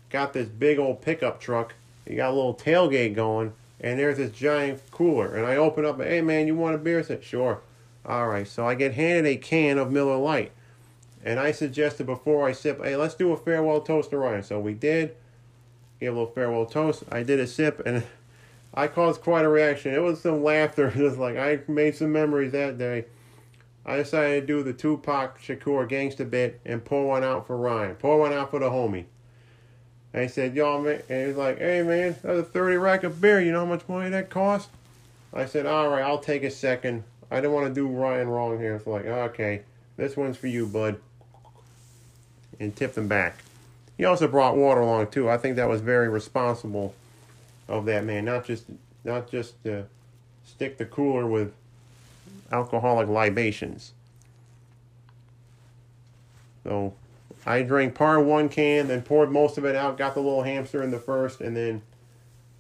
Got 0.09 0.33
this 0.33 0.47
big 0.47 0.79
old 0.79 1.01
pickup 1.01 1.39
truck. 1.39 1.75
He 2.05 2.15
got 2.15 2.31
a 2.31 2.33
little 2.33 2.55
tailgate 2.55 3.13
going, 3.13 3.53
and 3.79 3.99
there's 3.99 4.17
this 4.17 4.31
giant 4.31 4.81
cooler. 4.89 5.35
And 5.35 5.45
I 5.45 5.55
open 5.55 5.85
up, 5.85 6.01
hey 6.01 6.21
man, 6.21 6.47
you 6.47 6.55
want 6.55 6.75
a 6.75 6.79
beer? 6.79 6.99
I 6.99 7.03
said, 7.03 7.23
sure. 7.23 7.61
All 8.05 8.27
right, 8.27 8.47
so 8.47 8.67
I 8.67 8.73
get 8.73 8.95
handed 8.95 9.27
a 9.27 9.37
can 9.37 9.77
of 9.77 9.91
Miller 9.91 10.17
Lite. 10.17 10.51
And 11.23 11.39
I 11.39 11.51
suggested 11.51 12.05
before 12.05 12.47
I 12.47 12.53
sip, 12.53 12.83
hey, 12.83 12.95
let's 12.95 13.13
do 13.13 13.31
a 13.31 13.37
farewell 13.37 13.81
toast 13.81 14.09
to 14.09 14.17
Ryan. 14.17 14.41
So 14.41 14.59
we 14.59 14.73
did. 14.73 15.15
Gave 15.99 16.13
a 16.13 16.19
little 16.19 16.33
farewell 16.33 16.65
toast. 16.65 17.03
I 17.11 17.23
did 17.23 17.39
a 17.39 17.45
sip, 17.45 17.81
and 17.85 18.03
I 18.73 18.87
caused 18.87 19.21
quite 19.21 19.45
a 19.45 19.49
reaction. 19.49 19.93
It 19.93 20.01
was 20.01 20.21
some 20.21 20.43
laughter. 20.43 20.91
Just 20.95 21.17
like 21.17 21.37
I 21.37 21.59
made 21.67 21.95
some 21.95 22.11
memories 22.11 22.51
that 22.51 22.77
day. 22.77 23.05
I 23.85 23.97
decided 23.97 24.41
to 24.41 24.47
do 24.47 24.63
the 24.63 24.73
Tupac 24.73 25.41
Shakur 25.41 25.87
gangster 25.87 26.25
bit 26.25 26.59
and 26.65 26.83
pour 26.83 27.07
one 27.07 27.23
out 27.23 27.47
for 27.47 27.57
Ryan. 27.57 27.95
Pour 27.95 28.19
one 28.19 28.33
out 28.33 28.51
for 28.51 28.59
the 28.59 28.69
homie. 28.69 29.05
And 30.13 30.23
he 30.23 30.29
said, 30.29 30.55
y'all, 30.55 30.81
man, 30.81 31.01
and 31.09 31.27
he's 31.27 31.37
like, 31.37 31.59
hey, 31.59 31.81
man, 31.83 32.15
that's 32.21 32.39
a 32.39 32.43
30 32.43 32.77
rack 32.77 33.03
of 33.03 33.21
beer. 33.21 33.39
You 33.41 33.51
know 33.51 33.59
how 33.59 33.65
much 33.65 33.87
money 33.87 34.09
that 34.09 34.29
cost? 34.29 34.69
I 35.33 35.45
said, 35.45 35.65
all 35.65 35.89
right, 35.89 36.03
I'll 36.03 36.19
take 36.19 36.43
a 36.43 36.51
second. 36.51 37.03
I 37.29 37.37
didn't 37.37 37.53
want 37.53 37.67
to 37.67 37.73
do 37.73 37.87
Ryan 37.87 38.27
wrong 38.27 38.59
here. 38.59 38.75
It's 38.75 38.87
like, 38.87 39.05
okay, 39.05 39.61
this 39.97 40.17
one's 40.17 40.37
for 40.37 40.47
you, 40.47 40.65
bud. 40.65 40.99
And 42.59 42.75
tipped 42.75 42.97
him 42.97 43.07
back. 43.07 43.43
He 43.97 44.05
also 44.05 44.27
brought 44.27 44.57
water 44.57 44.81
along, 44.81 45.07
too. 45.07 45.29
I 45.29 45.37
think 45.37 45.55
that 45.55 45.69
was 45.69 45.81
very 45.81 46.09
responsible 46.09 46.95
of 47.69 47.85
that 47.85 48.03
man. 48.03 48.25
Not 48.25 48.43
just, 48.43 48.65
not 49.05 49.29
just 49.29 49.55
stick 50.45 50.77
the 50.77 50.85
cooler 50.85 51.25
with 51.25 51.53
alcoholic 52.51 53.07
libations. 53.07 53.93
So 56.63 56.93
I 57.45 57.61
drank 57.61 57.95
part 57.95 58.19
of 58.19 58.25
one 58.25 58.49
can, 58.49 58.87
then 58.87 59.01
poured 59.01 59.31
most 59.31 59.57
of 59.57 59.65
it 59.65 59.75
out, 59.75 59.97
got 59.97 60.13
the 60.13 60.19
little 60.19 60.43
hamster 60.43 60.83
in 60.83 60.91
the 60.91 60.99
first, 60.99 61.39
and 61.39 61.55
then 61.55 61.81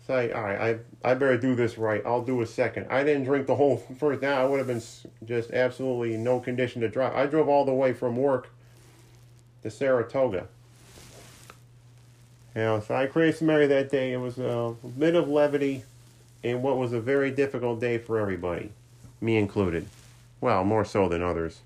say, 0.07 0.31
all 0.31 0.41
right, 0.41 0.79
I, 1.03 1.11
I 1.11 1.13
better 1.13 1.37
do 1.37 1.55
this 1.55 1.77
right. 1.77 2.01
I'll 2.05 2.23
do 2.23 2.41
a 2.41 2.47
second. 2.47 2.87
I 2.89 3.03
didn't 3.03 3.25
drink 3.25 3.45
the 3.47 3.55
whole 3.55 3.77
first. 3.99 4.21
Now 4.21 4.41
I 4.41 4.45
would 4.45 4.57
have 4.57 4.67
been 4.67 4.81
just 5.25 5.51
absolutely 5.51 6.17
no 6.17 6.39
condition 6.39 6.81
to 6.81 6.89
drive. 6.89 7.15
I 7.15 7.25
drove 7.25 7.49
all 7.49 7.65
the 7.65 7.73
way 7.73 7.93
from 7.93 8.15
work 8.15 8.49
to 9.63 9.69
Saratoga. 9.69 10.47
You 12.55 12.61
know, 12.61 12.79
so 12.79 12.95
I 12.95 13.05
created 13.05 13.41
memory 13.41 13.67
that 13.67 13.89
day. 13.89 14.13
It 14.13 14.17
was 14.17 14.39
uh, 14.39 14.73
a 14.83 14.87
bit 14.87 15.15
of 15.15 15.27
levity 15.29 15.83
in 16.41 16.61
what 16.61 16.77
was 16.77 16.93
a 16.93 16.99
very 16.99 17.31
difficult 17.31 17.79
day 17.79 17.97
for 17.97 18.19
everybody, 18.19 18.71
me 19.21 19.37
included. 19.37 19.87
Well, 20.41 20.63
more 20.63 20.85
so 20.85 21.09
than 21.09 21.21
others. 21.21 21.61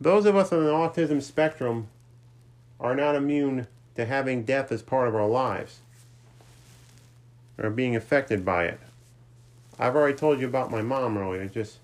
Those 0.00 0.26
of 0.26 0.36
us 0.36 0.52
on 0.52 0.64
the 0.64 0.70
autism 0.70 1.22
spectrum 1.22 1.88
are 2.78 2.94
not 2.94 3.14
immune 3.14 3.66
to 3.96 4.04
having 4.04 4.44
death 4.44 4.70
as 4.70 4.82
part 4.82 5.08
of 5.08 5.14
our 5.14 5.26
lives 5.26 5.80
or 7.58 7.70
being 7.70 7.96
affected 7.96 8.44
by 8.44 8.66
it. 8.66 8.78
I've 9.78 9.96
already 9.96 10.16
told 10.16 10.40
you 10.40 10.46
about 10.46 10.70
my 10.70 10.82
mom 10.82 11.16
earlier, 11.16 11.46
just 11.46 11.78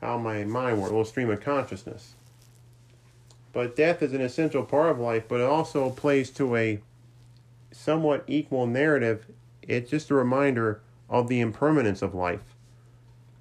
how 0.00 0.18
my 0.18 0.44
mind 0.44 0.78
works, 0.78 0.90
a 0.90 0.92
little 0.92 1.04
stream 1.04 1.30
of 1.30 1.40
consciousness. 1.40 2.14
But 3.52 3.76
death 3.76 4.02
is 4.02 4.12
an 4.12 4.20
essential 4.20 4.62
part 4.62 4.90
of 4.90 4.98
life, 4.98 5.24
but 5.28 5.40
it 5.40 5.46
also 5.46 5.90
plays 5.90 6.30
to 6.30 6.56
a 6.56 6.80
somewhat 7.72 8.24
equal 8.26 8.66
narrative. 8.66 9.26
It's 9.62 9.90
just 9.90 10.10
a 10.10 10.14
reminder 10.14 10.80
of 11.08 11.28
the 11.28 11.40
impermanence 11.40 12.02
of 12.02 12.14
life. 12.14 12.54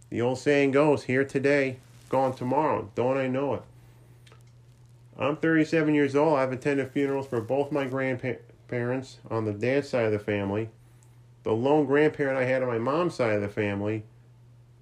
The 0.09 0.21
old 0.21 0.39
saying 0.39 0.71
goes, 0.71 1.03
here 1.03 1.25
today, 1.25 1.77
gone 2.09 2.33
tomorrow. 2.33 2.89
Don't 2.95 3.17
I 3.17 3.27
know 3.27 3.55
it? 3.55 3.61
I'm 5.19 5.35
37 5.35 5.93
years 5.93 6.15
old. 6.15 6.37
I've 6.37 6.51
attended 6.51 6.91
funerals 6.91 7.27
for 7.27 7.41
both 7.41 7.71
my 7.71 7.85
grandparents 7.85 9.17
on 9.29 9.45
the 9.45 9.53
dad's 9.53 9.89
side 9.89 10.05
of 10.05 10.11
the 10.11 10.19
family, 10.19 10.69
the 11.43 11.53
lone 11.53 11.85
grandparent 11.85 12.37
I 12.37 12.45
had 12.45 12.61
on 12.61 12.69
my 12.69 12.77
mom's 12.77 13.15
side 13.15 13.33
of 13.33 13.41
the 13.41 13.49
family, 13.49 14.03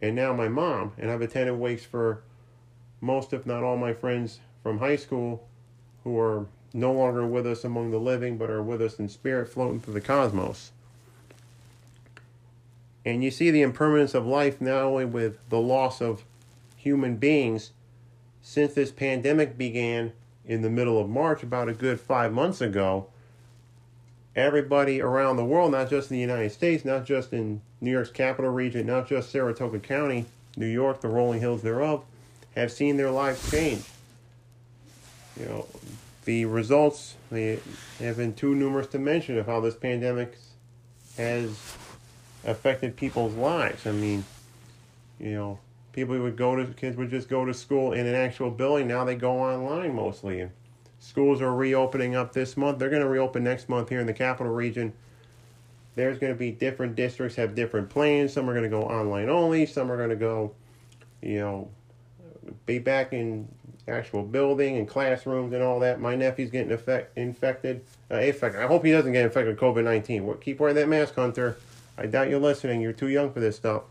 and 0.02 0.16
now 0.16 0.34
my 0.34 0.48
mom. 0.48 0.92
And 0.98 1.10
I've 1.10 1.22
attended 1.22 1.56
wakes 1.56 1.86
for 1.86 2.22
most, 3.02 3.34
if 3.34 3.46
not 3.46 3.64
all, 3.64 3.78
my 3.78 3.94
friends 3.94 4.40
from 4.66 4.80
high 4.80 4.96
school 4.96 5.48
who 6.04 6.20
are 6.20 6.48
no 6.74 6.92
longer 6.92 7.24
with 7.24 7.46
us 7.46 7.64
among 7.64 7.92
the 7.92 8.00
living, 8.00 8.36
but 8.36 8.50
are 8.50 8.64
with 8.64 8.82
us 8.82 8.98
in 8.98 9.08
spirit 9.08 9.48
floating 9.48 9.80
through 9.80 9.94
the 9.94 10.02
cosmos. 10.02 10.72
And 13.06 13.24
you 13.24 13.30
see 13.30 13.52
the 13.52 13.62
impermanence 13.62 14.16
of 14.16 14.26
life 14.26 14.60
not 14.60 14.82
only 14.82 15.06
with 15.06 15.38
the 15.50 15.60
loss 15.60 16.02
of 16.02 16.24
human 16.76 17.18
beings 17.18 17.74
since 18.42 18.74
this 18.74 18.92
pandemic 18.92 19.56
began 19.56 20.14
in 20.48 20.64
the 20.64 20.72
middle 20.72 21.00
of 21.00 21.08
March, 21.08 21.44
about 21.44 21.70
a 21.70 21.74
good 21.74 22.00
five 22.00 22.34
months 22.34 22.60
ago. 22.60 23.06
Everybody 24.36 25.00
around 25.00 25.38
the 25.38 25.46
world, 25.46 25.74
not 25.74 25.92
just 25.92 26.10
in 26.10 26.18
the 26.18 26.22
United 26.22 26.52
States, 26.52 26.84
not 26.84 27.06
just 27.06 27.34
in 27.34 27.62
New 27.82 27.92
York's 27.92 28.10
capital 28.10 28.50
region, 28.50 28.88
not 28.88 29.08
just 29.08 29.30
Saratoga 29.30 29.78
County, 29.78 30.26
New 30.58 30.66
York, 30.66 31.02
the 31.02 31.08
rolling 31.08 31.40
hills 31.40 31.62
thereof, 31.62 32.04
have 32.56 32.72
seen 32.72 32.98
their 32.98 33.12
lives 33.12 33.52
change. 33.52 33.84
You 35.40 35.46
know, 35.46 35.68
the 36.26 36.46
results 36.46 37.16
they 37.30 37.60
have 38.00 38.18
been 38.18 38.34
too 38.34 38.56
numerous 38.56 38.88
to 38.88 39.00
mention 39.00 39.38
of 39.38 39.46
how 39.46 39.60
this 39.60 39.76
pandemic 39.76 40.38
has 41.18 41.50
affected 42.46 42.96
people's 42.96 43.34
lives. 43.36 43.86
I 43.86 43.92
mean, 43.92 44.24
you 45.20 45.34
know, 45.34 45.60
people 45.94 46.18
would 46.20 46.36
go 46.36 46.56
to 46.56 46.66
kids 46.74 46.98
would 46.98 47.10
just 47.10 47.30
go 47.30 47.46
to 47.46 47.54
school 47.54 47.94
in 47.94 48.06
an 48.06 48.16
actual 48.16 48.52
building. 48.52 48.88
Now 48.88 49.04
they 49.06 49.16
go 49.16 49.40
online 49.40 49.96
mostly. 49.96 50.42
And 50.42 50.52
schools 51.00 51.42
are 51.42 51.54
reopening 51.54 52.16
up 52.16 52.34
this 52.34 52.58
month. 52.58 52.80
They're 52.80 52.90
going 52.90 53.02
to 53.02 53.08
reopen 53.08 53.44
next 53.44 53.70
month 53.70 53.90
here 53.90 54.00
in 54.00 54.08
the 54.08 54.14
capital 54.14 54.52
region. 54.52 54.94
There's 55.96 56.20
going 56.20 56.34
to 56.34 56.38
be 56.38 56.52
different 56.52 56.96
districts 56.96 57.38
have 57.38 57.56
different 57.56 57.90
plans. 57.90 58.34
Some 58.34 58.50
are 58.50 58.54
going 58.54 58.64
to 58.64 58.70
go 58.70 58.84
online 58.84 59.30
only. 59.30 59.66
Some 59.66 59.90
are 59.92 59.96
going 59.98 60.10
to 60.10 60.18
go, 60.18 60.54
you 61.22 61.40
know, 61.40 61.70
be 62.66 62.80
back 62.80 63.14
in 63.14 63.48
actual 63.88 64.24
building 64.24 64.78
and 64.78 64.88
classrooms 64.88 65.54
and 65.54 65.62
all 65.62 65.80
that. 65.80 66.00
My 66.00 66.16
nephew's 66.16 66.50
getting 66.50 66.72
effect, 66.72 67.18
infected. 67.18 67.84
Uh, 68.10 68.16
infected. 68.16 68.62
I 68.62 68.68
hope 68.68 68.84
he 68.84 68.92
doesn't 68.92 69.12
get 69.12 69.26
infected 69.26 69.60
with 69.60 69.60
COVID 69.60 69.84
19. 69.84 70.38
Keep 70.42 70.60
wearing 70.60 70.76
that 70.76 70.88
mask, 70.88 71.16
Hunter. 71.16 71.58
I 71.98 72.08
doubt 72.08 72.30
you're 72.30 72.40
listening. 72.40 72.82
You're 72.82 72.94
too 72.94 73.08
young 73.08 73.32
for 73.32 73.40
this 73.40 73.56
stuff. 73.56 73.84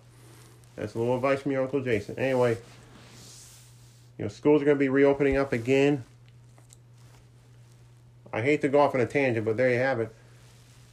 That's 0.76 0.95
a 0.95 0.99
little 0.99 1.14
advice 1.14 1.42
from 1.42 1.53
your 1.53 1.62
Uncle 1.62 1.80
Jason. 1.80 2.18
Anyway, 2.18 2.59
you 4.18 4.24
know, 4.24 4.28
schools 4.28 4.62
are 4.62 4.64
going 4.64 4.76
to 4.76 4.80
be 4.80 4.88
reopening 4.88 5.36
up 5.36 5.53
again. 5.53 6.05
I 8.32 8.42
hate 8.42 8.61
to 8.62 8.68
go 8.68 8.80
off 8.80 8.95
on 8.95 9.01
a 9.01 9.07
tangent, 9.07 9.47
but 9.47 9.57
there 9.57 9.70
you 9.70 9.78
have 9.78 10.01
it. 10.01 10.12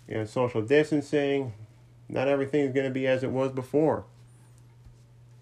You 0.08 0.16
know, 0.16 0.26
social 0.26 0.62
distancing. 0.62 1.54
Not 2.08 2.28
everything 2.28 2.62
is 2.62 2.74
going 2.74 2.86
to 2.86 2.92
be 2.92 3.08
as 3.08 3.24
it 3.24 3.32
was 3.32 3.52
before. 3.52 4.04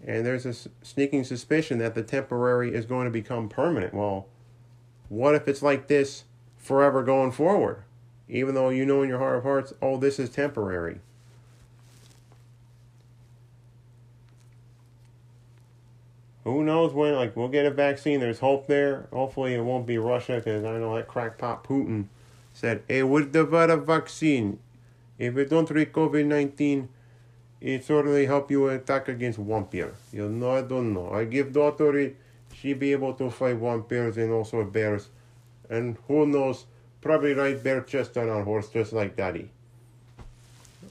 And 0.06 0.24
there's 0.24 0.46
a 0.46 0.54
sneaking 0.82 1.24
suspicion 1.24 1.78
that 1.78 1.94
the 1.94 2.02
temporary 2.02 2.74
is 2.74 2.86
going 2.86 3.04
to 3.04 3.10
become 3.10 3.48
permanent. 3.48 3.92
Well, 3.92 4.26
what 5.08 5.34
if 5.34 5.46
it's 5.46 5.62
like 5.62 5.88
this 5.88 6.24
forever 6.56 7.02
going 7.02 7.32
forward? 7.32 7.82
Even 8.28 8.54
though 8.54 8.70
you 8.70 8.86
know 8.86 9.02
in 9.02 9.08
your 9.08 9.18
heart 9.18 9.38
of 9.38 9.42
hearts, 9.42 9.72
oh, 9.82 9.96
this 9.96 10.18
is 10.18 10.30
temporary. 10.30 11.00
who 16.44 16.64
knows 16.64 16.92
when? 16.92 17.14
Like, 17.14 17.36
we'll 17.36 17.48
get 17.48 17.66
a 17.66 17.70
vaccine. 17.70 18.20
There's 18.20 18.40
hope 18.40 18.66
there. 18.66 19.06
Hopefully, 19.12 19.54
it 19.54 19.62
won't 19.62 19.86
be 19.86 19.98
Russia 19.98 20.36
because 20.36 20.64
I 20.64 20.78
know 20.78 20.96
that 20.96 21.08
crackpot 21.08 21.64
Putin 21.64 22.06
said, 22.52 22.82
"Hey, 22.88 23.00
develop 23.02 23.70
a 23.70 23.76
vaccine. 23.76 24.58
If 25.18 25.34
we 25.34 25.44
don't 25.44 25.66
treat 25.66 25.92
COVID 25.92 26.26
19, 26.26 26.88
it 27.60 27.84
certainly 27.84 28.26
help 28.26 28.50
you 28.50 28.68
attack 28.68 29.08
against 29.08 29.38
vampire. 29.38 29.94
You 30.12 30.28
know, 30.28 30.52
I 30.52 30.62
don't 30.62 30.94
know. 30.94 31.12
I 31.12 31.24
give 31.24 31.52
daughter 31.52 31.96
it, 31.98 32.16
she 32.54 32.72
be 32.72 32.92
able 32.92 33.14
to 33.14 33.30
fight 33.30 33.56
vampires 33.56 34.16
and 34.16 34.32
also 34.32 34.64
bears. 34.64 35.08
And 35.68 35.96
who 36.08 36.26
knows, 36.26 36.66
probably 37.00 37.34
ride 37.34 37.62
bear 37.62 37.82
chest 37.82 38.16
on 38.16 38.28
a 38.28 38.42
horse 38.44 38.68
just 38.70 38.92
like 38.92 39.16
daddy. 39.16 39.50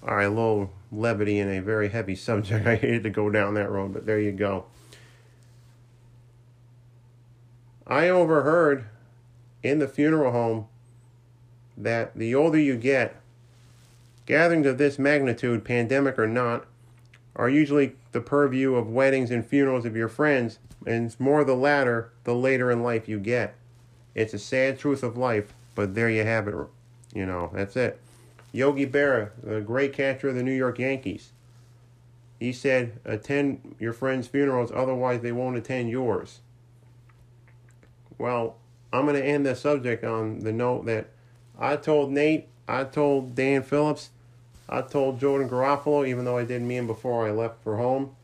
All 0.07 0.15
right, 0.15 0.23
a 0.23 0.29
little 0.29 0.71
levity 0.91 1.39
in 1.39 1.49
a 1.49 1.59
very 1.59 1.89
heavy 1.89 2.15
subject. 2.15 2.65
I 2.67 2.75
hated 2.75 3.03
to 3.03 3.09
go 3.09 3.29
down 3.29 3.55
that 3.55 3.69
road, 3.69 3.93
but 3.93 4.05
there 4.05 4.19
you 4.19 4.31
go. 4.31 4.65
I 7.85 8.09
overheard 8.09 8.85
in 9.63 9.79
the 9.79 9.87
funeral 9.87 10.31
home 10.31 10.67
that 11.75 12.15
the 12.15 12.35
older 12.35 12.59
you 12.59 12.75
get, 12.75 13.15
gatherings 14.29 14.67
of 14.67 14.77
this 14.77 14.99
magnitude, 14.99 15.65
pandemic 15.65 16.19
or 16.19 16.27
not, 16.27 16.67
are 17.35 17.49
usually 17.49 17.95
the 18.11 18.21
purview 18.21 18.75
of 18.75 18.87
weddings 18.87 19.31
and 19.31 19.43
funerals 19.43 19.85
of 19.85 19.95
your 19.95 20.07
friends, 20.07 20.59
and 20.85 21.07
it's 21.07 21.19
more 21.19 21.43
the 21.43 21.55
latter 21.55 22.11
the 22.25 22.35
later 22.35 22.69
in 22.69 22.83
life 22.83 23.09
you 23.09 23.19
get. 23.19 23.55
It's 24.13 24.33
a 24.35 24.39
sad 24.39 24.77
truth 24.77 25.01
of 25.01 25.17
life, 25.17 25.53
but 25.73 25.95
there 25.95 26.11
you 26.11 26.23
have 26.23 26.47
it. 26.47 26.53
You 27.13 27.25
know, 27.25 27.49
that's 27.53 27.75
it. 27.75 27.99
Yogi 28.51 28.85
Berra, 28.85 29.31
the 29.41 29.61
great 29.61 29.93
catcher 29.93 30.29
of 30.29 30.35
the 30.35 30.43
New 30.43 30.53
York 30.53 30.77
Yankees, 30.77 31.31
he 32.39 32.53
said, 32.53 32.99
attend 33.05 33.75
your 33.79 33.93
friends' 33.93 34.27
funerals, 34.27 34.71
otherwise 34.73 35.21
they 35.21 35.31
won't 35.31 35.57
attend 35.57 35.89
yours. 35.89 36.39
Well, 38.19 38.57
I'm 38.93 39.05
going 39.05 39.19
to 39.19 39.25
end 39.25 39.45
the 39.45 39.55
subject 39.55 40.03
on 40.03 40.41
the 40.41 40.53
note 40.53 40.85
that 40.85 41.09
I 41.57 41.77
told 41.77 42.11
Nate, 42.11 42.47
I 42.67 42.83
told 42.83 43.33
Dan 43.33 43.63
Phillips, 43.63 44.11
I 44.69 44.81
told 44.81 45.19
Jordan 45.19 45.49
Garofalo, 45.49 46.07
even 46.07 46.25
though 46.25 46.37
I 46.37 46.45
didn't 46.45 46.69
him 46.69 46.85
before 46.85 47.27
I 47.27 47.31
left 47.31 47.63
for 47.63 47.77
home. 47.77 48.15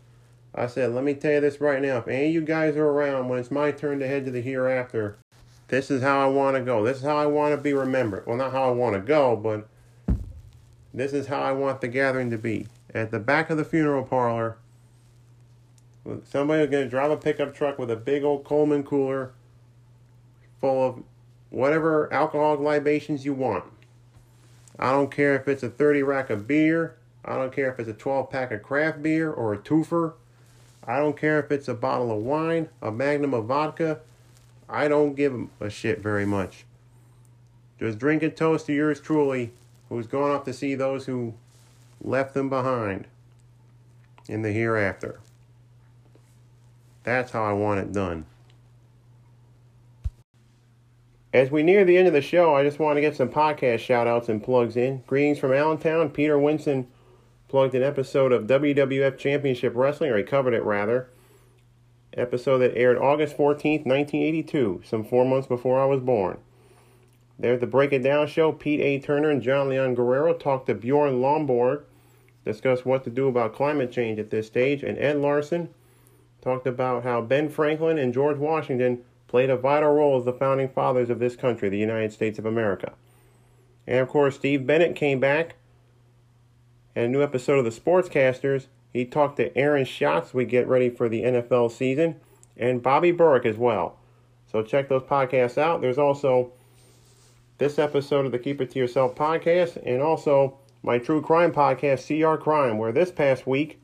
I 0.53 0.67
said, 0.67 0.93
let 0.93 1.03
me 1.03 1.15
tell 1.15 1.33
you 1.33 1.41
this 1.41 1.59
right 1.59 1.81
now. 1.81 1.97
If 1.97 2.07
any 2.07 2.27
of 2.27 2.33
you 2.33 2.41
guys 2.41 2.77
are 2.77 2.87
around 2.87 3.27
when 3.27 3.39
it's 3.39 3.51
my 3.51 3.71
turn 3.71 3.99
to 3.99 4.07
head 4.07 4.25
to 4.25 4.31
the 4.31 4.41
hereafter, 4.41 5.17
this 5.67 5.89
is 5.89 6.03
how 6.03 6.19
I 6.19 6.27
want 6.27 6.55
to 6.55 6.61
go. 6.61 6.83
This 6.83 6.97
is 6.97 7.03
how 7.03 7.17
I 7.17 7.25
want 7.25 7.55
to 7.55 7.61
be 7.61 7.73
remembered. 7.73 8.27
Well, 8.27 8.37
not 8.37 8.51
how 8.51 8.69
I 8.69 8.71
want 8.71 8.93
to 8.93 9.01
go, 9.01 9.35
but 9.35 9.67
this 10.93 11.11
is 11.11 11.27
how 11.27 11.41
I 11.41 11.51
want 11.51 11.81
the 11.81 11.87
gathering 11.87 12.29
to 12.29 12.37
be. 12.37 12.67
At 12.93 13.11
the 13.11 13.19
back 13.19 13.49
of 13.49 13.57
the 13.57 13.65
funeral 13.65 14.03
parlor, 14.03 14.57
somebody's 16.23 16.69
going 16.69 16.83
to 16.83 16.89
drive 16.89 17.11
a 17.11 17.17
pickup 17.17 17.55
truck 17.55 17.79
with 17.79 17.89
a 17.89 17.95
big 17.95 18.23
old 18.23 18.43
Coleman 18.45 18.83
cooler 18.83 19.33
full 20.61 20.87
of 20.87 21.03
whatever 21.49 22.11
alcoholic 22.13 22.59
libations 22.59 23.25
you 23.25 23.33
want. 23.33 23.65
I 24.77 24.91
don't 24.91 25.11
care 25.11 25.35
if 25.35 25.47
it's 25.47 25.63
a 25.63 25.69
30 25.69 26.03
rack 26.03 26.29
of 26.29 26.47
beer. 26.47 26.95
I 27.23 27.35
don't 27.35 27.53
care 27.53 27.71
if 27.71 27.79
it's 27.79 27.89
a 27.89 27.93
12 27.93 28.29
pack 28.29 28.51
of 28.51 28.61
craft 28.61 29.01
beer 29.01 29.31
or 29.31 29.53
a 29.53 29.57
twofer. 29.57 30.13
I 30.85 30.97
don't 30.99 31.17
care 31.17 31.39
if 31.39 31.51
it's 31.51 31.67
a 31.67 31.73
bottle 31.73 32.11
of 32.11 32.23
wine, 32.23 32.69
a 32.81 32.91
magnum 32.91 33.33
of 33.33 33.45
vodka. 33.45 34.01
I 34.69 34.87
don't 34.87 35.15
give 35.15 35.47
a 35.59 35.69
shit 35.69 35.99
very 35.99 36.25
much. 36.25 36.65
Just 37.79 37.97
drink 37.97 38.21
a 38.23 38.29
toast 38.29 38.67
to 38.67 38.73
yours 38.73 38.99
truly, 38.99 39.53
who's 39.89 40.07
gone 40.07 40.31
off 40.31 40.43
to 40.45 40.53
see 40.53 40.75
those 40.75 41.05
who 41.05 41.33
left 42.01 42.33
them 42.33 42.49
behind 42.49 43.07
in 44.27 44.41
the 44.41 44.51
hereafter. 44.51 45.19
That's 47.03 47.31
how 47.31 47.43
I 47.43 47.53
want 47.53 47.79
it 47.79 47.91
done. 47.91 48.25
As 51.35 51.51
we 51.51 51.63
near 51.63 51.83
the 51.83 51.97
end 51.97 52.07
of 52.07 52.13
the 52.13 52.21
show, 52.21 52.55
I 52.55 52.63
just 52.63 52.79
want 52.79 52.95
to 52.95 53.01
get 53.01 53.13
some 53.13 53.27
podcast 53.27 53.79
shout 53.79 54.07
outs 54.07 54.29
and 54.29 54.41
plugs 54.41 54.77
in. 54.77 55.03
Greetings 55.05 55.37
from 55.37 55.51
Allentown. 55.51 56.09
Peter 56.09 56.39
Winston 56.39 56.87
plugged 57.49 57.75
an 57.75 57.83
episode 57.83 58.31
of 58.31 58.47
WWF 58.47 59.17
Championship 59.17 59.73
Wrestling, 59.75 60.11
or 60.11 60.17
he 60.17 60.23
covered 60.23 60.53
it 60.53 60.63
rather. 60.63 61.09
Episode 62.13 62.59
that 62.59 62.77
aired 62.77 62.97
August 62.97 63.35
14th, 63.35 63.85
1982, 63.85 64.83
some 64.85 65.03
four 65.03 65.25
months 65.25 65.45
before 65.45 65.77
I 65.77 65.83
was 65.83 65.99
born. 65.99 66.37
There's 67.37 67.59
the 67.59 67.67
Break 67.67 67.91
It 67.91 68.01
Down 68.01 68.27
show. 68.27 68.53
Pete 68.53 68.79
A. 68.79 68.99
Turner 68.99 69.29
and 69.29 69.41
John 69.41 69.67
Leon 69.67 69.95
Guerrero 69.95 70.35
talked 70.35 70.67
to 70.67 70.73
Bjorn 70.73 71.19
Lomborg, 71.19 71.83
discussed 72.45 72.85
what 72.85 73.03
to 73.03 73.09
do 73.09 73.27
about 73.27 73.53
climate 73.53 73.91
change 73.91 74.19
at 74.19 74.29
this 74.29 74.47
stage, 74.47 74.83
and 74.83 74.97
Ed 74.97 75.17
Larson 75.17 75.67
talked 76.41 76.65
about 76.65 77.03
how 77.03 77.19
Ben 77.19 77.49
Franklin 77.49 77.97
and 77.97 78.13
George 78.13 78.37
Washington 78.37 79.03
played 79.35 79.49
a 79.49 79.57
vital 79.57 79.91
role 79.91 80.17
as 80.17 80.23
the 80.23 80.31
founding 80.31 80.69
fathers 80.69 81.09
of 81.09 81.19
this 81.19 81.35
country, 81.35 81.67
the 81.67 81.77
United 81.77 82.13
States 82.13 82.39
of 82.39 82.45
America. 82.45 82.93
And 83.85 83.99
of 83.99 84.07
course, 84.07 84.35
Steve 84.35 84.65
Bennett 84.65 84.95
came 84.95 85.19
back 85.19 85.55
and 86.95 87.07
a 87.07 87.09
new 87.09 87.21
episode 87.21 87.57
of 87.57 87.65
the 87.65 87.81
Sportscasters. 87.81 88.67
He 88.93 89.03
talked 89.03 89.35
to 89.35 89.53
Aaron 89.57 89.83
Schatz. 89.83 90.33
We 90.33 90.45
get 90.45 90.69
ready 90.69 90.89
for 90.89 91.09
the 91.09 91.23
NFL 91.23 91.69
season, 91.71 92.15
and 92.55 92.81
Bobby 92.81 93.11
Burke 93.11 93.45
as 93.45 93.57
well. 93.57 93.97
So 94.49 94.63
check 94.63 94.87
those 94.87 95.03
podcasts 95.03 95.57
out. 95.57 95.81
There's 95.81 95.97
also 95.97 96.53
this 97.57 97.77
episode 97.77 98.25
of 98.25 98.31
the 98.31 98.39
Keep 98.39 98.61
It 98.61 98.71
To 98.71 98.79
Yourself 98.79 99.15
podcast, 99.15 99.75
and 99.85 100.01
also 100.01 100.57
my 100.81 100.97
true 100.97 101.21
crime 101.21 101.51
podcast, 101.51 102.07
CR 102.07 102.41
Crime, 102.41 102.77
where 102.77 102.93
this 102.93 103.11
past 103.11 103.45
week 103.45 103.81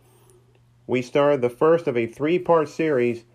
we 0.88 1.02
started 1.02 1.41
the 1.41 1.49
first 1.49 1.88
of 1.88 1.97
a 1.97 2.08
three 2.08 2.39
part 2.39 2.70
series 2.70 3.26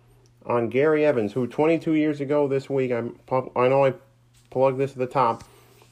on 0.47 0.69
Gary 0.69 1.05
Evans, 1.05 1.33
who 1.33 1.45
22 1.45 1.93
years 1.93 2.21
ago 2.21 2.47
this 2.47 2.69
week, 2.69 2.91
I'm, 2.91 3.19
I 3.55 3.67
know 3.67 3.85
I 3.85 3.93
plugged 4.49 4.79
this 4.79 4.93
at 4.93 4.97
the 4.97 5.05
top, 5.05 5.43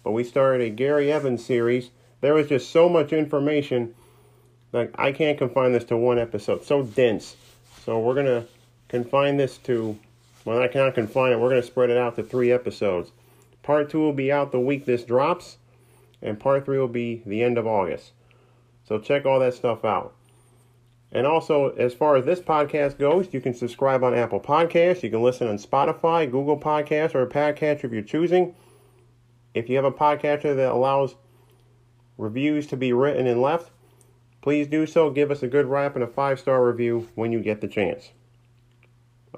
but 0.03 0.11
we 0.11 0.23
started 0.23 0.65
a 0.65 0.69
Gary 0.69 1.11
Evans 1.11 1.45
series. 1.45 1.91
There 2.21 2.33
was 2.33 2.47
just 2.47 2.71
so 2.71 2.87
much 2.87 3.11
information 3.11 3.93
that 4.71 4.91
I 4.95 5.11
can't 5.11 5.37
confine 5.37 5.73
this 5.73 5.83
to 5.85 5.97
one 5.97 6.17
episode. 6.17 6.63
So 6.63 6.83
dense. 6.83 7.35
So 7.83 7.99
we're 7.99 8.13
going 8.13 8.25
to 8.25 8.47
confine 8.87 9.37
this 9.37 9.57
to, 9.59 9.97
well, 10.45 10.61
I 10.61 10.69
cannot 10.69 10.95
confine 10.95 11.33
it. 11.33 11.39
We're 11.39 11.49
going 11.49 11.61
to 11.61 11.67
spread 11.67 11.89
it 11.89 11.97
out 11.97 12.15
to 12.15 12.23
three 12.23 12.51
episodes. 12.51 13.11
Part 13.61 13.89
two 13.89 13.99
will 13.99 14.13
be 14.13 14.31
out 14.31 14.51
the 14.51 14.59
week 14.59 14.85
this 14.85 15.03
drops, 15.03 15.57
and 16.21 16.39
part 16.39 16.65
three 16.65 16.77
will 16.77 16.87
be 16.87 17.21
the 17.25 17.43
end 17.43 17.57
of 17.57 17.67
August. 17.67 18.11
So 18.87 18.99
check 18.99 19.25
all 19.25 19.39
that 19.39 19.53
stuff 19.53 19.83
out. 19.83 20.14
And 21.15 21.25
also, 21.25 21.69
as 21.77 21.93
far 21.93 22.17
as 22.17 22.25
this 22.25 22.41
podcast 22.41 22.99
goes, 22.99 23.29
you 23.31 23.39
can 23.39 23.53
subscribe 23.53 24.03
on 24.03 24.13
Apple 24.13 24.41
Podcasts. 24.41 25.01
You 25.01 25.09
can 25.09 25.21
listen 25.21 25.47
on 25.47 25.57
Spotify, 25.57 26.29
Google 26.29 26.59
Podcasts, 26.59 27.15
or 27.15 27.21
a 27.21 27.29
podcatcher 27.29 27.85
of 27.85 27.93
your 27.93 28.01
choosing. 28.01 28.53
If 29.53 29.69
you 29.69 29.77
have 29.77 29.85
a 29.85 29.93
podcatcher 29.93 30.53
that 30.57 30.73
allows 30.73 31.15
reviews 32.17 32.67
to 32.67 32.75
be 32.75 32.91
written 32.91 33.27
and 33.27 33.41
left, 33.41 33.71
please 34.41 34.67
do 34.67 34.85
so. 34.85 35.09
Give 35.09 35.31
us 35.31 35.41
a 35.41 35.47
good 35.47 35.71
up 35.71 35.95
and 35.95 36.03
a 36.03 36.07
five 36.07 36.37
star 36.37 36.67
review 36.67 37.07
when 37.15 37.31
you 37.31 37.39
get 37.39 37.61
the 37.61 37.69
chance. 37.69 38.11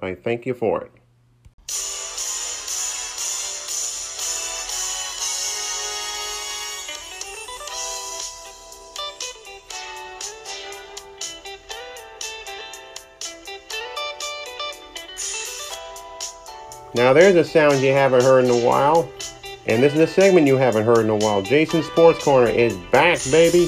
I 0.02 0.16
thank 0.16 0.48
you 0.48 0.56
for 0.56 0.82
it. 0.82 0.92
Now 16.98 17.14
there's 17.14 17.36
a 17.36 17.44
sound 17.44 17.80
you 17.80 17.94
haven't 17.94 18.24
heard 18.24 18.44
in 18.44 18.50
a 18.50 18.66
while. 18.66 19.10
And 19.68 19.84
this 19.84 19.94
is 19.94 20.00
a 20.00 20.08
segment 20.08 20.48
you 20.48 20.58
haven't 20.58 20.84
heard 20.86 21.00
in 21.00 21.10
a 21.12 21.16
while. 21.16 21.44
Jason 21.44 21.84
Sports 21.84 22.24
Corner 22.24 22.50
is 22.50 22.74
back, 22.92 23.20
baby. 23.30 23.68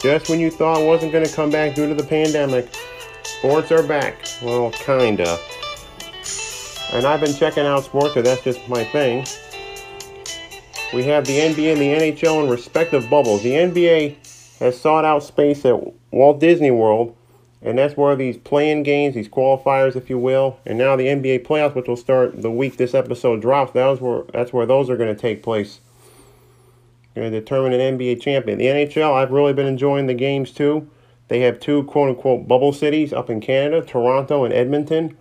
Just 0.00 0.28
when 0.28 0.40
you 0.40 0.50
thought 0.50 0.80
it 0.80 0.86
wasn't 0.86 1.12
going 1.12 1.24
to 1.24 1.32
come 1.32 1.50
back 1.50 1.76
due 1.76 1.86
to 1.86 1.94
the 1.94 2.02
pandemic, 2.02 2.74
sports 3.22 3.70
are 3.70 3.82
back. 3.84 4.16
Well, 4.42 4.72
kinda. 4.72 5.38
And 6.92 7.06
I've 7.06 7.20
been 7.20 7.34
checking 7.34 7.66
out 7.66 7.84
sports, 7.84 8.14
because 8.14 8.24
that's 8.24 8.42
just 8.42 8.68
my 8.68 8.82
thing. 8.82 9.24
We 10.92 11.04
have 11.04 11.24
the 11.24 11.38
NBA 11.38 11.72
and 11.72 11.80
the 11.80 12.22
NHL 12.22 12.42
in 12.42 12.50
respective 12.50 13.08
bubbles. 13.08 13.42
The 13.42 13.52
NBA 13.52 14.16
has 14.58 14.80
sought 14.80 15.04
out 15.04 15.22
space 15.22 15.64
at 15.64 15.76
Walt 16.10 16.40
Disney 16.40 16.70
World 16.72 17.14
and 17.64 17.78
that's 17.78 17.96
where 17.96 18.16
these 18.16 18.36
playing 18.36 18.82
games, 18.82 19.14
these 19.14 19.28
qualifiers, 19.28 19.94
if 19.94 20.10
you 20.10 20.18
will, 20.18 20.58
and 20.66 20.76
now 20.76 20.96
the 20.96 21.06
NBA 21.06 21.46
playoffs, 21.46 21.74
which 21.74 21.86
will 21.86 21.96
start 21.96 22.42
the 22.42 22.50
week 22.50 22.76
this 22.76 22.94
episode 22.94 23.40
drops, 23.40 23.72
that 23.72 24.00
where 24.00 24.24
that's 24.32 24.52
where 24.52 24.66
those 24.66 24.90
are 24.90 24.96
going 24.96 25.14
to 25.14 25.20
take 25.20 25.42
place. 25.42 25.80
Going 27.14 27.30
to 27.30 27.40
determine 27.40 27.72
an 27.74 27.98
NBA 27.98 28.20
champion. 28.20 28.58
The 28.58 28.66
NHL, 28.66 29.12
I've 29.12 29.30
really 29.30 29.52
been 29.52 29.66
enjoying 29.66 30.06
the 30.06 30.14
games 30.14 30.50
too. 30.50 30.90
They 31.28 31.40
have 31.40 31.60
two 31.60 31.84
quote 31.84 32.08
unquote 32.08 32.48
bubble 32.48 32.72
cities 32.72 33.12
up 33.12 33.30
in 33.30 33.40
Canada, 33.40 33.84
Toronto 33.84 34.44
and 34.44 34.52
Edmonton. 34.52 35.16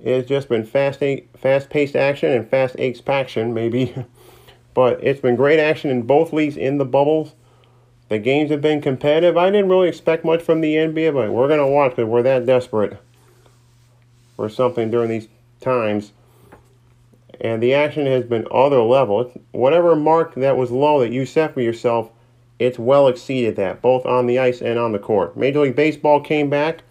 It's 0.00 0.28
just 0.28 0.48
been 0.48 0.64
fast, 0.64 1.02
fast 1.36 1.70
paced 1.70 1.94
action 1.94 2.32
and 2.32 2.48
fast 2.48 2.76
action, 3.08 3.54
maybe. 3.54 3.94
but 4.74 5.02
it's 5.02 5.20
been 5.20 5.36
great 5.36 5.60
action 5.60 5.90
in 5.90 6.02
both 6.02 6.32
leagues 6.32 6.56
in 6.56 6.78
the 6.78 6.84
bubbles. 6.84 7.34
The 8.08 8.18
games 8.18 8.50
have 8.50 8.62
been 8.62 8.80
competitive. 8.80 9.36
I 9.36 9.50
didn't 9.50 9.68
really 9.68 9.88
expect 9.88 10.24
much 10.24 10.42
from 10.42 10.60
the 10.60 10.74
NBA, 10.74 11.12
but 11.12 11.30
we're 11.30 11.48
going 11.48 11.60
to 11.60 11.66
watch 11.66 11.92
because 11.92 12.06
we're 12.06 12.22
that 12.22 12.46
desperate 12.46 12.98
for 14.34 14.48
something 14.48 14.90
during 14.90 15.10
these 15.10 15.28
times. 15.60 16.12
And 17.40 17.62
the 17.62 17.74
action 17.74 18.06
has 18.06 18.24
been 18.24 18.46
other 18.50 18.80
level. 18.80 19.20
It's, 19.20 19.36
whatever 19.52 19.94
mark 19.94 20.34
that 20.36 20.56
was 20.56 20.70
low 20.70 21.00
that 21.00 21.12
you 21.12 21.26
set 21.26 21.52
for 21.52 21.60
yourself, 21.60 22.10
it's 22.58 22.78
well 22.78 23.08
exceeded 23.08 23.56
that, 23.56 23.82
both 23.82 24.06
on 24.06 24.26
the 24.26 24.38
ice 24.38 24.62
and 24.62 24.78
on 24.78 24.92
the 24.92 24.98
court. 24.98 25.36
Major 25.36 25.60
League 25.60 25.76
Baseball 25.76 26.20
came 26.20 26.48
back. 26.48 26.82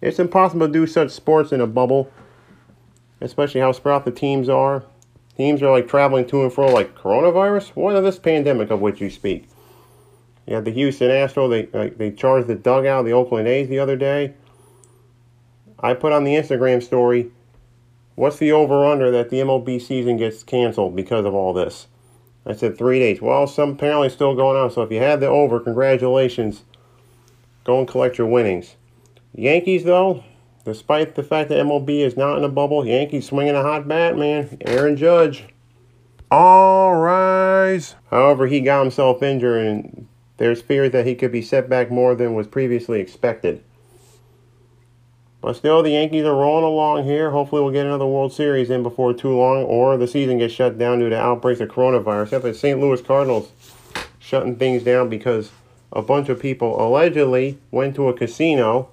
It's 0.00 0.18
impossible 0.18 0.66
to 0.66 0.72
do 0.72 0.86
such 0.86 1.10
sports 1.10 1.52
in 1.52 1.60
a 1.60 1.66
bubble, 1.66 2.10
especially 3.20 3.60
how 3.60 3.72
spread 3.72 3.94
out 3.94 4.04
the 4.04 4.10
teams 4.10 4.48
are. 4.48 4.84
Teams 5.36 5.62
are 5.62 5.70
like 5.70 5.88
traveling 5.88 6.26
to 6.26 6.42
and 6.42 6.52
fro 6.52 6.66
like 6.66 6.96
coronavirus. 6.96 7.70
What 7.70 7.96
of 7.96 8.04
this 8.04 8.18
pandemic 8.18 8.70
of 8.70 8.80
which 8.80 9.00
you 9.00 9.08
speak? 9.08 9.48
You 10.46 10.54
had 10.56 10.64
the 10.64 10.70
Houston 10.72 11.10
Astros. 11.10 11.50
They 11.50 11.78
uh, 11.78 11.90
they 11.96 12.10
charged 12.10 12.48
the 12.48 12.54
dugout 12.54 13.00
of 13.00 13.06
the 13.06 13.12
Oakland 13.12 13.48
A's 13.48 13.68
the 13.68 13.78
other 13.78 13.96
day. 13.96 14.34
I 15.80 15.94
put 15.94 16.12
on 16.12 16.24
the 16.24 16.34
Instagram 16.34 16.82
story, 16.82 17.30
what's 18.14 18.38
the 18.38 18.52
over/under 18.52 19.10
that 19.10 19.30
the 19.30 19.40
MLB 19.40 19.80
season 19.80 20.16
gets 20.16 20.42
canceled 20.42 20.96
because 20.96 21.24
of 21.24 21.34
all 21.34 21.52
this? 21.52 21.88
I 22.46 22.52
said 22.52 22.76
three 22.76 22.98
days. 22.98 23.22
Well, 23.22 23.46
some 23.46 23.70
apparently 23.70 24.10
still 24.10 24.34
going 24.34 24.56
on. 24.56 24.70
So 24.70 24.82
if 24.82 24.90
you 24.90 24.98
had 24.98 25.20
the 25.20 25.28
over, 25.28 25.60
congratulations. 25.60 26.62
Go 27.64 27.78
and 27.78 27.88
collect 27.88 28.18
your 28.18 28.26
winnings. 28.26 28.76
Yankees, 29.34 29.84
though, 29.84 30.22
despite 30.64 31.14
the 31.14 31.22
fact 31.22 31.48
that 31.48 31.64
MLB 31.64 32.00
is 32.00 32.16
not 32.16 32.36
in 32.36 32.44
a 32.44 32.48
bubble, 32.50 32.86
Yankees 32.86 33.26
swinging 33.26 33.54
a 33.54 33.62
hot 33.62 33.88
bat, 33.88 34.18
man. 34.18 34.58
Aaron 34.60 34.96
Judge. 34.96 35.46
All 36.30 36.96
rise. 36.96 37.94
However, 38.10 38.46
he 38.46 38.60
got 38.60 38.82
himself 38.82 39.22
injured 39.22 39.66
and 39.66 40.06
there's 40.36 40.62
fear 40.62 40.88
that 40.88 41.06
he 41.06 41.14
could 41.14 41.32
be 41.32 41.42
set 41.42 41.68
back 41.68 41.90
more 41.90 42.14
than 42.14 42.34
was 42.34 42.46
previously 42.46 43.00
expected. 43.00 43.62
But 45.40 45.56
still, 45.56 45.82
the 45.82 45.90
Yankees 45.90 46.24
are 46.24 46.34
rolling 46.34 46.64
along 46.64 47.04
here. 47.04 47.30
Hopefully, 47.30 47.60
we'll 47.60 47.70
get 47.70 47.84
another 47.84 48.06
World 48.06 48.32
Series 48.32 48.70
in 48.70 48.82
before 48.82 49.12
too 49.12 49.36
long, 49.36 49.64
or 49.64 49.98
the 49.98 50.08
season 50.08 50.38
gets 50.38 50.54
shut 50.54 50.78
down 50.78 51.00
due 51.00 51.10
to 51.10 51.20
outbreaks 51.20 51.60
of 51.60 51.68
coronavirus. 51.68 52.22
Except 52.22 52.44
the 52.44 52.54
St. 52.54 52.80
Louis 52.80 53.02
Cardinals 53.02 53.52
shutting 54.18 54.56
things 54.56 54.82
down 54.82 55.10
because 55.10 55.50
a 55.92 56.00
bunch 56.00 56.30
of 56.30 56.40
people 56.40 56.82
allegedly 56.82 57.58
went 57.70 57.94
to 57.96 58.08
a 58.08 58.14
casino, 58.14 58.88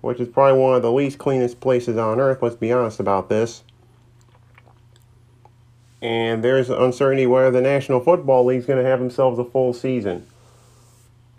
which 0.00 0.18
is 0.18 0.28
probably 0.28 0.60
one 0.60 0.74
of 0.74 0.82
the 0.82 0.90
least 0.90 1.18
cleanest 1.18 1.60
places 1.60 1.96
on 1.96 2.18
earth. 2.18 2.42
Let's 2.42 2.56
be 2.56 2.72
honest 2.72 2.98
about 2.98 3.28
this. 3.28 3.62
And 6.02 6.42
there's 6.42 6.68
uncertainty 6.68 7.26
whether 7.26 7.52
the 7.52 7.60
National 7.60 8.00
Football 8.00 8.44
League 8.44 8.58
is 8.58 8.66
going 8.66 8.82
to 8.82 8.90
have 8.90 8.98
themselves 8.98 9.38
a 9.38 9.44
full 9.44 9.72
season. 9.72 10.26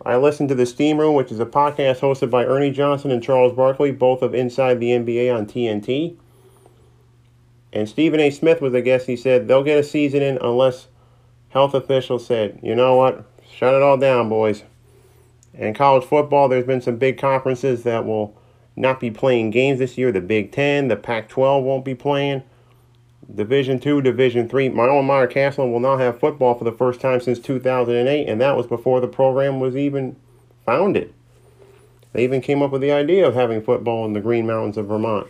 I 0.07 0.15
listened 0.15 0.47
to 0.47 0.55
the 0.55 0.65
Steam 0.65 0.97
Room, 0.97 1.15
which 1.15 1.33
is 1.33 1.39
a 1.41 1.45
podcast 1.45 1.99
hosted 1.99 2.29
by 2.29 2.45
Ernie 2.45 2.71
Johnson 2.71 3.11
and 3.11 3.21
Charles 3.21 3.51
Barkley, 3.51 3.91
both 3.91 4.21
of 4.21 4.33
Inside 4.33 4.79
the 4.79 4.91
NBA 4.91 5.35
on 5.35 5.45
TNT. 5.45 6.15
And 7.73 7.89
Stephen 7.89 8.21
A. 8.21 8.29
Smith 8.29 8.61
was 8.61 8.73
a 8.73 8.81
guest. 8.81 9.07
He 9.07 9.17
said 9.17 9.49
they'll 9.49 9.65
get 9.65 9.77
a 9.77 9.83
season 9.83 10.21
in 10.21 10.37
unless 10.37 10.87
health 11.49 11.73
officials 11.73 12.25
said, 12.25 12.57
you 12.63 12.73
know 12.73 12.95
what, 12.95 13.25
shut 13.51 13.73
it 13.73 13.81
all 13.81 13.97
down, 13.97 14.29
boys. 14.29 14.63
And 15.53 15.75
college 15.75 16.05
football, 16.05 16.47
there's 16.47 16.65
been 16.65 16.81
some 16.81 16.95
big 16.95 17.17
conferences 17.17 17.83
that 17.83 18.05
will 18.05 18.33
not 18.77 19.01
be 19.01 19.11
playing 19.11 19.51
games 19.51 19.79
this 19.79 19.97
year. 19.97 20.13
The 20.13 20.21
Big 20.21 20.53
Ten, 20.53 20.87
the 20.87 20.95
Pac 20.95 21.27
12 21.27 21.65
won't 21.65 21.83
be 21.83 21.95
playing. 21.95 22.43
Division 23.33 23.79
Two, 23.79 24.01
Division 24.01 24.47
Three. 24.47 24.69
My 24.69 24.87
alma 24.87 25.03
mater, 25.03 25.27
Castleton, 25.27 25.71
will 25.71 25.79
now 25.79 25.97
have 25.97 26.19
football 26.19 26.55
for 26.55 26.63
the 26.63 26.71
first 26.71 27.01
time 27.01 27.19
since 27.19 27.39
2008, 27.39 28.27
and 28.27 28.39
that 28.41 28.55
was 28.55 28.67
before 28.67 29.01
the 29.01 29.07
program 29.07 29.59
was 29.59 29.75
even 29.75 30.15
founded. 30.65 31.13
They 32.13 32.23
even 32.23 32.41
came 32.41 32.61
up 32.61 32.71
with 32.71 32.81
the 32.81 32.91
idea 32.91 33.27
of 33.27 33.35
having 33.35 33.61
football 33.61 34.05
in 34.05 34.13
the 34.13 34.21
Green 34.21 34.47
Mountains 34.47 34.77
of 34.77 34.87
Vermont. 34.87 35.27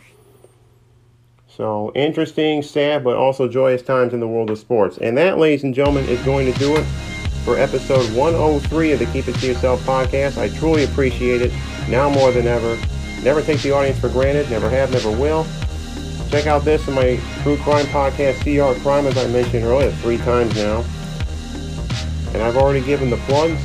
So 1.47 1.91
interesting, 1.95 2.61
sad, 2.61 3.03
but 3.03 3.17
also 3.17 3.47
joyous 3.47 3.81
times 3.81 4.13
in 4.13 4.19
the 4.19 4.27
world 4.27 4.51
of 4.51 4.59
sports. 4.59 4.99
And 4.99 5.17
that, 5.17 5.39
ladies 5.39 5.63
and 5.63 5.73
gentlemen, 5.73 6.05
is 6.05 6.23
going 6.23 6.51
to 6.51 6.59
do 6.59 6.77
it 6.77 6.83
for 7.43 7.57
episode 7.57 8.13
103 8.15 8.91
of 8.91 8.99
the 8.99 9.05
Keep 9.07 9.27
It 9.27 9.35
To 9.35 9.47
Yourself 9.47 9.81
podcast. 9.83 10.37
I 10.37 10.49
truly 10.59 10.83
appreciate 10.83 11.41
it 11.41 11.51
now 11.89 12.09
more 12.09 12.31
than 12.31 12.45
ever. 12.45 12.77
Never 13.23 13.41
take 13.41 13.61
the 13.61 13.71
audience 13.71 13.99
for 13.99 14.09
granted, 14.09 14.49
never 14.51 14.69
have, 14.69 14.91
never 14.91 15.09
will. 15.09 15.47
Check 16.29 16.45
out 16.45 16.65
this 16.65 16.85
in 16.87 16.93
my 16.93 17.19
true 17.41 17.57
crime 17.57 17.85
podcast, 17.85 18.41
CR 18.43 18.79
Crime, 18.81 19.07
as 19.07 19.17
I 19.17 19.27
mentioned 19.27 19.63
earlier, 19.63 19.91
three 19.91 20.17
times 20.17 20.55
now. 20.55 20.83
And 22.33 22.43
I've 22.43 22.57
already 22.57 22.85
given 22.85 23.09
the 23.09 23.17
plugs. 23.17 23.61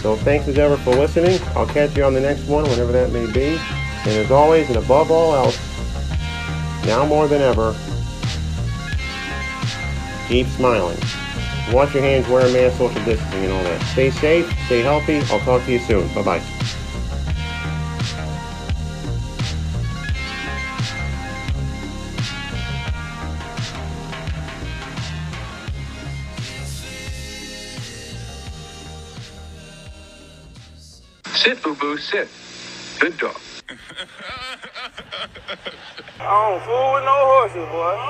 So 0.00 0.16
thanks 0.16 0.48
as 0.48 0.58
ever 0.58 0.76
for 0.78 0.94
listening. 0.94 1.38
I'll 1.54 1.66
catch 1.66 1.96
you 1.96 2.04
on 2.04 2.14
the 2.14 2.20
next 2.20 2.44
one, 2.46 2.64
whenever 2.64 2.92
that 2.92 3.12
may 3.12 3.30
be. 3.30 3.58
And 4.06 4.24
as 4.24 4.30
always, 4.30 4.68
and 4.68 4.76
above 4.76 5.10
all 5.10 5.34
else, 5.34 5.58
now 6.86 7.04
more 7.04 7.28
than 7.28 7.42
ever, 7.42 7.74
keep 10.28 10.46
smiling. 10.48 10.98
Wash 11.72 11.94
your 11.94 12.02
hands, 12.02 12.28
wear 12.28 12.46
a 12.46 12.52
mask, 12.52 12.78
social 12.78 13.04
distancing, 13.04 13.44
and 13.44 13.52
all 13.52 13.62
that. 13.64 13.82
Stay 13.92 14.10
safe, 14.10 14.46
stay 14.66 14.80
healthy. 14.80 15.20
I'll 15.32 15.40
talk 15.40 15.64
to 15.64 15.72
you 15.72 15.78
soon. 15.78 16.06
Bye 16.14 16.22
bye 16.22 16.53
Sit, 31.44 31.62
boo 31.62 31.74
boo, 31.76 31.98
sit. 31.98 32.28
Good 33.00 33.18
dog. 33.18 33.36
I 36.20 36.24
don't 36.24 36.62
fool 36.64 36.94
with 36.94 37.04
no 37.04 37.16
horses, 37.32 37.68
boy. 37.70 38.04